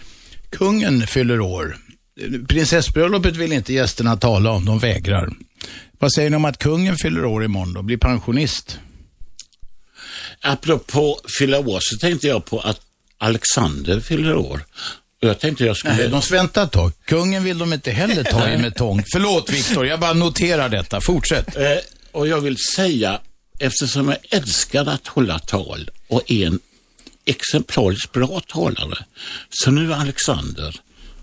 [0.50, 1.78] Kungen fyller år.
[2.48, 4.66] Prinsessbröllopet vill inte gästerna tala om.
[4.66, 5.30] De vägrar.
[6.00, 7.82] Vad säger ni om att kungen fyller år imorgon då?
[7.82, 8.80] Blir pensionist?
[10.41, 12.80] Apropå fylla år så tänkte jag på att
[13.24, 14.66] Alexander fyller år.
[15.22, 15.95] Och jag tänkte jag skulle...
[15.95, 16.91] Nej, de ska vänta ett tag.
[17.06, 19.04] Kungen vill de inte heller ta i med tång.
[19.14, 21.02] Förlåt Viktor, jag bara noterar detta.
[21.02, 21.56] Fortsätt.
[21.56, 21.78] Eh,
[22.12, 23.20] och jag vill säga,
[23.60, 26.60] eftersom jag älskar att hålla tal och är en
[27.26, 29.06] exemplariskt bra talare,
[29.50, 30.76] så nu Alexander,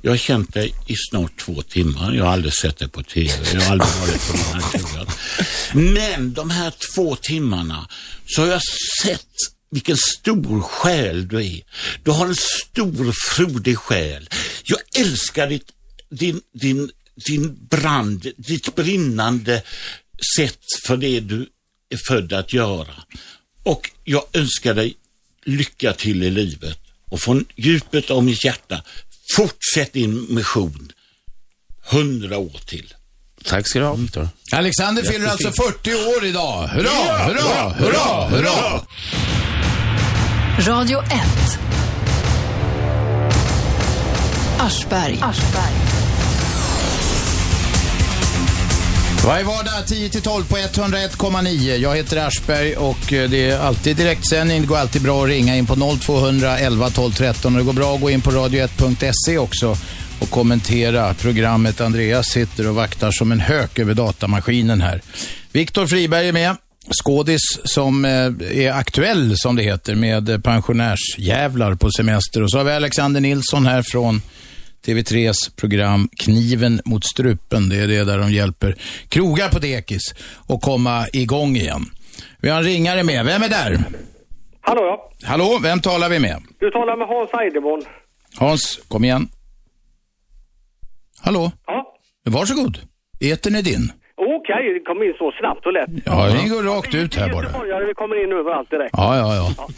[0.03, 2.13] jag har känt dig i snart två timmar.
[2.13, 3.35] Jag har aldrig sett dig på TV.
[3.53, 5.07] Jag har aldrig varit på någon här krogar.
[5.95, 7.89] Men de här två timmarna
[8.27, 8.63] så har jag
[9.03, 9.27] sett
[9.71, 11.63] vilken stor själ du är.
[12.03, 14.29] Du har en stor, frodig själ.
[14.65, 15.73] Jag älskar ditt,
[16.11, 16.91] din, din,
[17.27, 19.63] din brand, ditt brinnande
[20.37, 21.47] sätt för det du
[21.91, 22.95] är född att göra.
[23.63, 24.97] Och jag önskar dig
[25.45, 26.79] lycka till i livet.
[27.05, 28.83] Och från djupet av mitt hjärta,
[29.37, 30.93] fortsätt din mission
[31.91, 32.95] hundra år till.
[33.45, 34.29] Tack ska du ha, Viktor.
[34.53, 36.67] Alexander fyller alltså 40 år idag.
[36.67, 38.87] Hurra, hurra, hurra, hurra!
[40.67, 41.59] Radio 1.
[44.59, 45.19] Aschberg.
[49.27, 51.77] Varje vardag 10-12 på 101,9.
[51.77, 54.61] Jag heter Aschberg och eh, det är alltid direktsändning.
[54.61, 57.73] Det går alltid bra att ringa in på 0200 11 12 13 och det går
[57.73, 59.77] bra att gå in på radio1.se också
[60.21, 61.81] och kommentera programmet.
[61.81, 65.03] Andreas sitter och vaktar som en hök över datamaskinen här.
[65.53, 66.57] Viktor Friberg är med.
[66.89, 68.11] Skådis som eh,
[68.65, 72.43] är aktuell, som det heter, med pensionärsjävlar på semester.
[72.43, 74.23] Och så har vi Alexander Nilsson här från
[74.87, 77.69] TV3s program Kniven mot strupen.
[77.69, 78.77] Det är det där de hjälper
[79.09, 80.15] krogar på dekis
[80.49, 81.85] att komma igång igen.
[82.41, 83.25] Vi har en ringare med.
[83.25, 83.79] Vem är där?
[84.61, 85.13] Hallå ja.
[85.29, 86.43] Hallå, vem talar vi med?
[86.59, 87.83] Du talar med Hans Eideborn.
[88.37, 89.29] Hans, kom igen.
[91.21, 91.53] Hallå?
[91.67, 91.95] Ja.
[92.25, 92.79] Varsågod.
[93.21, 93.93] Etern är din.
[94.39, 95.91] Okej, det kom in så snabbt och lätt.
[96.05, 97.85] Ja, det går rakt ut här bara.
[97.87, 98.91] Vi kommer in överallt direkt.
[98.97, 99.29] Ja, ja,
[99.59, 99.69] ja.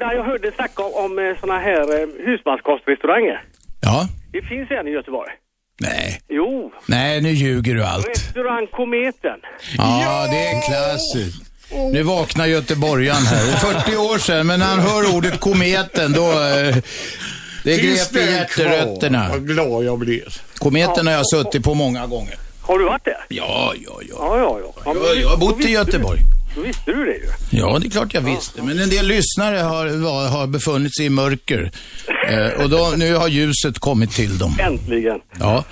[0.00, 3.42] Nej, jag hörde snacka om, om eh, såna här eh, husmanskostrestauranger.
[3.80, 4.08] Ja.
[4.32, 5.30] Det finns en i Göteborg.
[5.80, 6.20] Nej.
[6.28, 8.08] Jo, Nej, nu ljuger du allt.
[8.08, 9.38] restaurang Kometen.
[9.78, 11.50] Ja, det är klassiskt.
[11.92, 13.44] Nu vaknar göteborgaren här.
[13.46, 16.30] Det är 40 år sedan, men när han hör ordet kometen, då...
[16.30, 16.76] eh,
[17.64, 19.26] Det Finns grep i hjärterötterna.
[19.30, 20.24] Vad glad jag blir.
[20.58, 22.34] Kometen har jag suttit på många gånger.
[22.66, 23.16] Har du varit där?
[23.28, 24.16] Ja, ja, ja.
[24.18, 24.82] Ja, ja, ja.
[24.84, 26.20] ja Jag, jag har bott i Göteborg.
[26.56, 27.26] Då visste du det ju.
[27.50, 28.62] Ja, det är klart jag visste.
[28.62, 31.70] Men en del lyssnare har, var, har befunnit sig i mörker.
[32.28, 34.50] Eh, och då, nu har ljuset kommit till dem.
[34.60, 35.20] Äntligen.
[35.40, 35.64] Ja.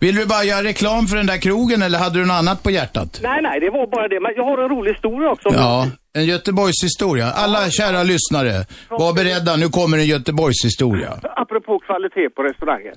[0.00, 2.70] Vill du bara göra reklam för den där krogen eller hade du något annat på
[2.70, 3.20] hjärtat?
[3.22, 4.20] Nej, nej, det var bara det.
[4.20, 5.48] Men jag har en rolig historia också.
[5.52, 7.26] Ja, en Göteborgshistoria.
[7.30, 9.56] Alla kära lyssnare, var beredda.
[9.56, 11.10] Nu kommer en Göteborgshistoria.
[11.36, 12.94] Apropå kvalitet på restauranger.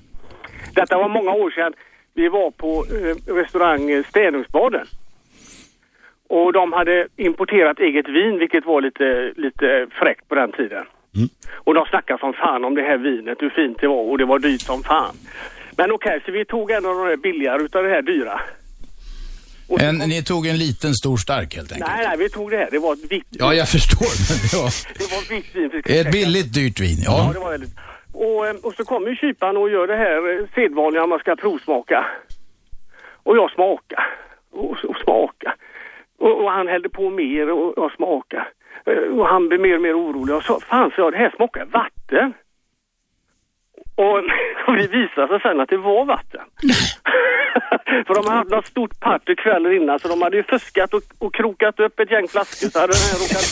[0.74, 1.72] Detta var många år sedan.
[2.16, 4.86] Vi var på eh, restaurang eh, Stenungsbaden.
[6.28, 10.84] Och de hade importerat eget vin, vilket var lite, lite fräckt på den tiden.
[11.54, 14.24] Och de snackade som fan om det här vinet, hur fint det var och det
[14.24, 15.16] var dyrt som fan.
[15.76, 18.40] Men okej, så vi tog en av de där billigare utav det här dyra.
[19.80, 21.90] En, ni tog en liten stor stark helt enkelt.
[21.96, 22.68] Nej, nej, vi tog det här.
[22.70, 24.06] Det var ett vitt Ja, jag förstår.
[24.28, 24.70] Men ja.
[24.98, 25.82] Det var vitt vin.
[25.98, 27.32] Ett billigt dyrt vin, Ja, ja.
[27.32, 27.70] det var väldigt.
[28.16, 32.06] Och, eh, och så kommer ju kyparen och gör det här sedvanliga man ska provsmaka.
[33.22, 34.06] Och jag smakar.
[34.50, 35.54] Och, och smakar.
[36.18, 38.48] Och, och han hällde på mer och jag smakar.
[38.86, 40.36] Eh, och han blev mer och mer orolig.
[40.36, 42.34] Och så, fan så jag, det här smakar vatten.
[43.94, 44.18] Och,
[44.66, 46.44] och det visade sig sen att det var vatten.
[48.06, 51.34] För de hade något stort party kvällen innan så de hade ju fuskat och, och
[51.34, 53.46] krokat upp ett gäng flaskor så hade den här råkat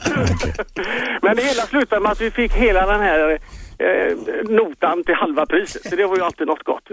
[1.22, 3.38] Men det hela slutade med att vi fick hela den här
[3.78, 4.16] eh,
[4.48, 5.88] notan till halva priset.
[5.88, 6.86] Så det var ju alltid något gott.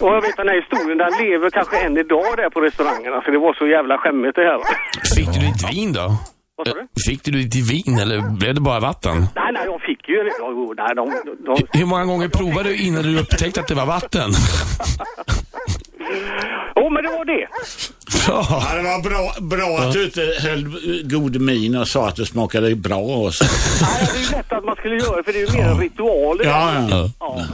[0.00, 3.20] Och jag vet den här historien, den lever kanske än idag där på restaurangerna.
[3.22, 4.60] För det var så jävla skämmigt det här.
[5.16, 6.16] Fick du ditt vin då?
[6.56, 6.86] Vad sa du?
[7.08, 9.16] Fick du lite vin eller blev det bara vatten?
[9.34, 10.22] Nej, nej, jag fick ju...
[10.76, 11.04] Nej, de,
[11.46, 14.30] de, Hur många gånger provade du innan du upptäckte att det var vatten?
[16.76, 17.48] Jo, men det var det.
[18.28, 20.64] Ja, det var bra, bra att du inte höll
[21.10, 22.96] god min och sa att det smakade bra.
[22.98, 23.44] Och så.
[23.84, 25.78] Nej, det är ju lätt att man skulle göra för det är ju mer en
[25.80, 26.40] ritual.
[26.44, 27.10] Ja, ja.
[27.20, 27.44] ja.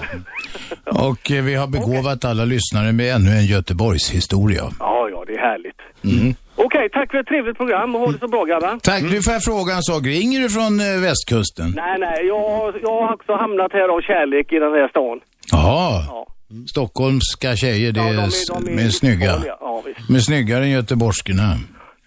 [1.08, 4.62] Och eh, vi har begåvat alla lyssnare med ännu en Göteborgshistoria.
[4.78, 5.76] Ja, ja, det är härligt.
[6.04, 6.34] Mm.
[6.56, 8.78] Okej, tack för ett trevligt program och ha det så bra grabbar.
[8.82, 9.02] Tack.
[9.02, 10.02] Du får jag fråga en sak.
[10.06, 11.72] Ringer du från eh, västkusten?
[11.76, 15.20] Nej, nej, jag, har- jag har också hamnat här av kärlek i den här stan.
[15.52, 16.04] Jaha.
[16.08, 16.26] Ja.
[16.68, 19.42] Stockholmska tjejer, det Ja, är, de är- de är med snygga.
[19.46, 20.08] Ja, visst.
[20.08, 21.58] Med snyggare än göteborgskorna.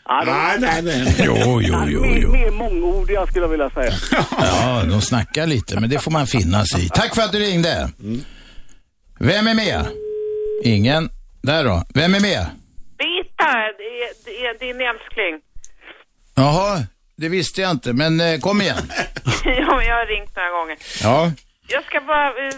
[0.07, 1.15] Ja, de, Nej, nej, nej.
[1.25, 2.31] Jo, jo, jo, mer, jo.
[2.31, 3.93] mer mångordiga skulle jag vilja säga.
[4.39, 6.89] Ja, de snackar lite, men det får man finna sig i.
[6.89, 7.89] Tack för att du ringde.
[9.19, 9.85] Vem är med?
[10.63, 11.09] Ingen.
[11.41, 11.83] Där då.
[11.93, 12.45] Vem är med?
[12.97, 13.47] Birgitta,
[13.77, 15.41] det är, det är din älskling.
[16.35, 16.83] Jaha,
[17.17, 18.77] det visste jag inte, men eh, kom igen.
[19.45, 20.77] ja, men jag har ringt några gånger.
[21.03, 21.31] Ja.
[21.67, 22.55] Jag ska bara eh,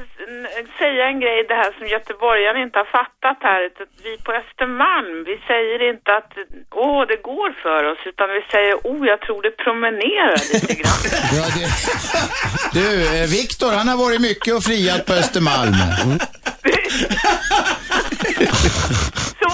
[0.79, 3.59] säga en grej, det här som göteborgaren inte har fattat här.
[3.65, 6.31] Att vi på Östermalm, vi säger inte att
[6.71, 11.01] åh, det går för oss, utan vi säger oh, jag tror det promenerar lite grann.
[11.37, 11.65] Ja, det...
[12.79, 15.73] Du, eh, Viktor, han har varit mycket och friat på Östermalm.
[19.41, 19.51] Så,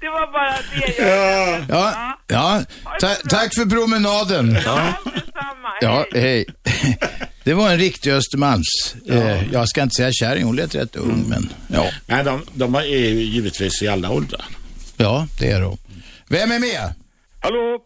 [0.00, 1.64] det var bara det jag...
[1.68, 2.62] Ja, ja.
[3.00, 4.58] Ta tack för promenaden.
[4.64, 4.94] Ja,
[5.80, 6.46] ja hej.
[7.44, 8.96] Det var en riktig Östermalms.
[9.08, 11.90] Eh, jag ska inte säga kärring, hon lät rätt ung, men ja.
[12.06, 14.44] Nej, de, de är ju givetvis i alla åldrar.
[14.96, 15.76] Ja, det är de.
[16.28, 16.94] Vem är med?
[17.40, 17.78] Hallå?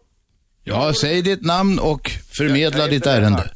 [0.63, 3.49] Ja, säg ditt namn och förmedla ditt ärende.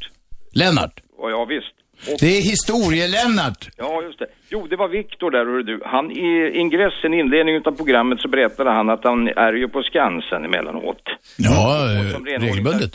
[0.52, 1.02] Lennart.
[1.18, 1.77] Ja, ja visst.
[2.14, 3.70] Och, Det är historie-Lennart.
[3.78, 4.28] ja, just det.
[4.50, 5.82] Jo, det var Viktor där, hörru du.
[5.86, 10.46] Han i ingressen, inledningen av programmet, så berättade han att han är ju på Skansen
[10.46, 11.02] emellanåt.
[11.38, 12.92] Ja, eh, regelbundet.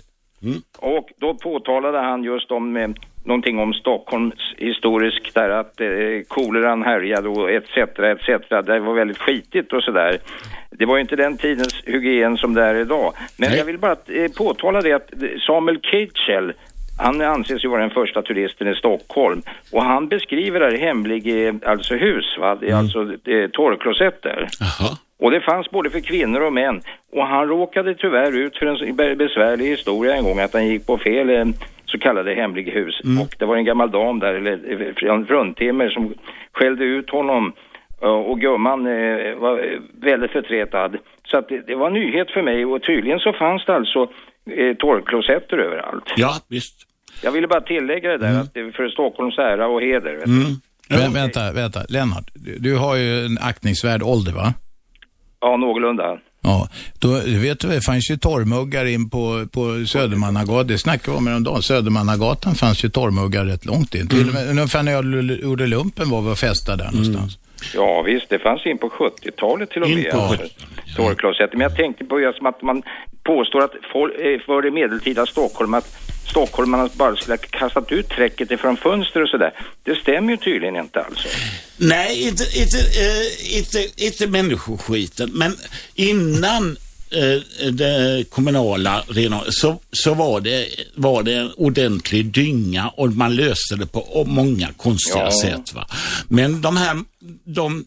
[0.79, 2.89] Och då påtalade han just om eh,
[3.25, 5.87] någonting om Stockholms historisk där att eh,
[6.29, 7.77] koleran härjade och etc.
[7.77, 8.49] etc.
[8.67, 10.19] Det var väldigt skitigt och sådär.
[10.71, 13.13] Det var ju inte den tidens hygien som det är idag.
[13.39, 15.11] Men jag vill bara eh, påtala det att
[15.47, 16.53] Samuel Kitchell
[17.03, 19.43] han anses ju vara den första turisten i Stockholm
[19.73, 22.55] och han beskriver där hemlig, eh, alltså hus, va?
[22.61, 24.49] Det är alltså eh, torrklosetter.
[25.19, 26.81] Och det fanns både för kvinnor och män.
[27.13, 30.99] Och han råkade tyvärr ut för en besvärlig historia en gång att han gick på
[30.99, 31.45] fel eh,
[31.87, 33.01] så kallade hemliga hus.
[33.23, 36.15] Och det var en gammal dam där, eller eh, en fruntimmer som
[36.53, 37.53] skällde ut honom.
[38.01, 38.85] Och gumman
[39.39, 40.97] var väldigt förtretad.
[41.25, 44.09] Så att det, det var en nyhet för mig och tydligen så fanns det alltså
[44.47, 46.05] eh, torrklosetter överallt.
[46.17, 46.89] Ja, visst.
[47.23, 50.17] Jag ville bara tillägga det där att det är för Stockholms ära och heder.
[50.17, 50.33] Vet du.
[50.33, 50.61] Mm.
[50.89, 51.85] Vä vänta, vänta.
[51.89, 54.55] Lennart, du, du har ju en aktningsvärd ålder, va?
[55.41, 56.19] Ja, någorlunda.
[56.43, 56.69] Ja,
[56.99, 60.67] då vet du, det fanns ju torrmuggar in på, på Södermannagatan.
[60.67, 61.63] Det snackade vi om häromdagen.
[61.63, 64.09] Södermannagatan fanns ju torrmuggar rätt långt in.
[64.09, 65.05] Till och med ungefär när jag
[65.41, 67.39] gjorde lumpen var vi och festade där någonstans.
[67.75, 70.11] Ja visst, det fanns in på 70-talet till och In med.
[70.11, 71.53] på alltså.
[71.53, 72.83] Men jag tänkte på just som att man
[73.23, 78.09] påstår att for, eh, för i medeltida Stockholm att stockholmarna bara skulle ha kastat ut
[78.09, 79.53] träcket ifrån fönster och sådär.
[79.83, 81.29] Det stämmer ju tydligen inte alltså.
[81.77, 85.31] Nej, inte, inte, eh, inte, inte människoskiten.
[85.33, 85.57] Men
[85.95, 86.77] innan
[87.73, 89.05] det kommunala
[89.49, 94.69] så, så var, det, var det en ordentlig dynga och man löste det på många
[94.77, 95.41] konstiga Ja.
[95.43, 95.73] sätt.
[95.75, 95.87] Va?
[96.29, 96.97] Men de här
[97.45, 97.85] de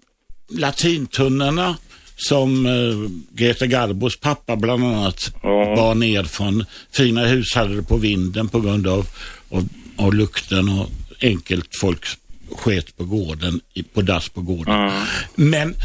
[0.52, 1.78] latintunnorna
[2.18, 5.34] som eh, Greta Garbos pappa bland annat
[5.76, 9.08] bar ner från fina hus hade det på vinden på grund av,
[9.50, 10.90] av, av lukten och
[11.22, 12.06] enkelt folk
[12.56, 13.62] sket på gården,
[13.94, 14.92] på dass på gården.
[15.36, 15.76] Men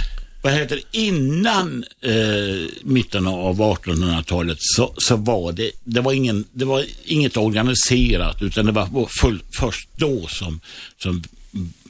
[0.42, 6.44] vad heter det, innan eh, mitten av 1800-talet så, så var det, det var, ingen,
[6.52, 10.60] det var inget organiserat utan det var full, först då som,
[10.96, 11.22] som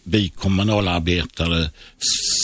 [0.04, 1.70] vi kommunalarbetare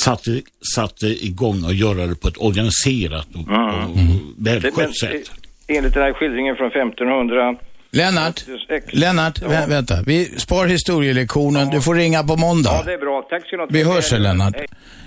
[0.04, 0.42] satte,
[0.74, 3.98] satte igång och göra det på ett organiserat och, och
[4.38, 5.30] välskött sätt.
[5.68, 7.56] Enligt den här skildringen från 1500
[7.96, 8.44] Lennart,
[8.92, 10.02] Lennart, vä vänta.
[10.06, 11.70] Vi spar historielektionen.
[11.70, 12.70] Du får ringa på måndag.
[12.72, 13.26] Ja, det är bra.
[13.30, 13.68] Tack ska du ha.
[13.70, 14.54] Vi hörs sen, Lennart.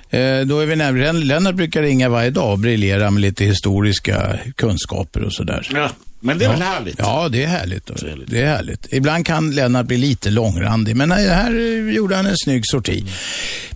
[0.09, 1.13] Eh, då är vi närmare.
[1.13, 5.67] Lennart brukar ringa varje dag och briljera med lite historiska kunskaper och sådär.
[5.73, 5.89] Ja,
[6.19, 6.51] men det är ja.
[6.51, 6.95] väl härligt?
[6.99, 7.91] Ja, det är härligt.
[8.27, 8.93] Det är härligt.
[8.93, 11.51] Ibland kan Lennart bli lite långrandig, men nej, här
[11.91, 13.05] gjorde han en snygg sorti.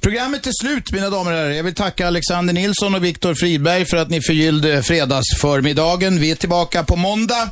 [0.02, 1.50] Programmet är slut, mina damer och herrar.
[1.50, 6.20] Jag vill tacka Alexander Nilsson och Viktor Fridberg för att ni förgyllde fredagsförmiddagen.
[6.20, 7.50] Vi är tillbaka på måndag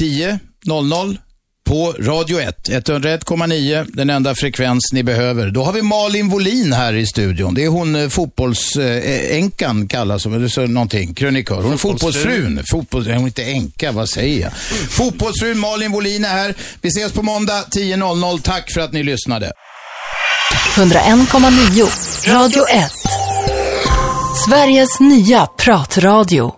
[0.00, 1.18] 10.00.
[1.66, 2.68] på Radio 1.
[2.68, 5.50] 101,9, den enda frekvens ni behöver.
[5.50, 7.54] Då har vi Malin Volin här i studion.
[7.54, 11.62] Det är hon eh, fotbollsänkan kallas hon, eller så någonting, krönikör.
[11.62, 12.62] Hon är fotbollsfrun.
[12.70, 14.52] Fotbolls, hon är inte änka, vad säger jag?
[14.90, 16.54] Fotbollsfrun Malin Volin är här.
[16.80, 18.40] Vi ses på måndag 10.00.
[18.42, 19.52] Tack för att ni lyssnade.
[20.74, 22.92] 101,9 Radio 1.
[24.46, 26.55] Sveriges nya pratradio.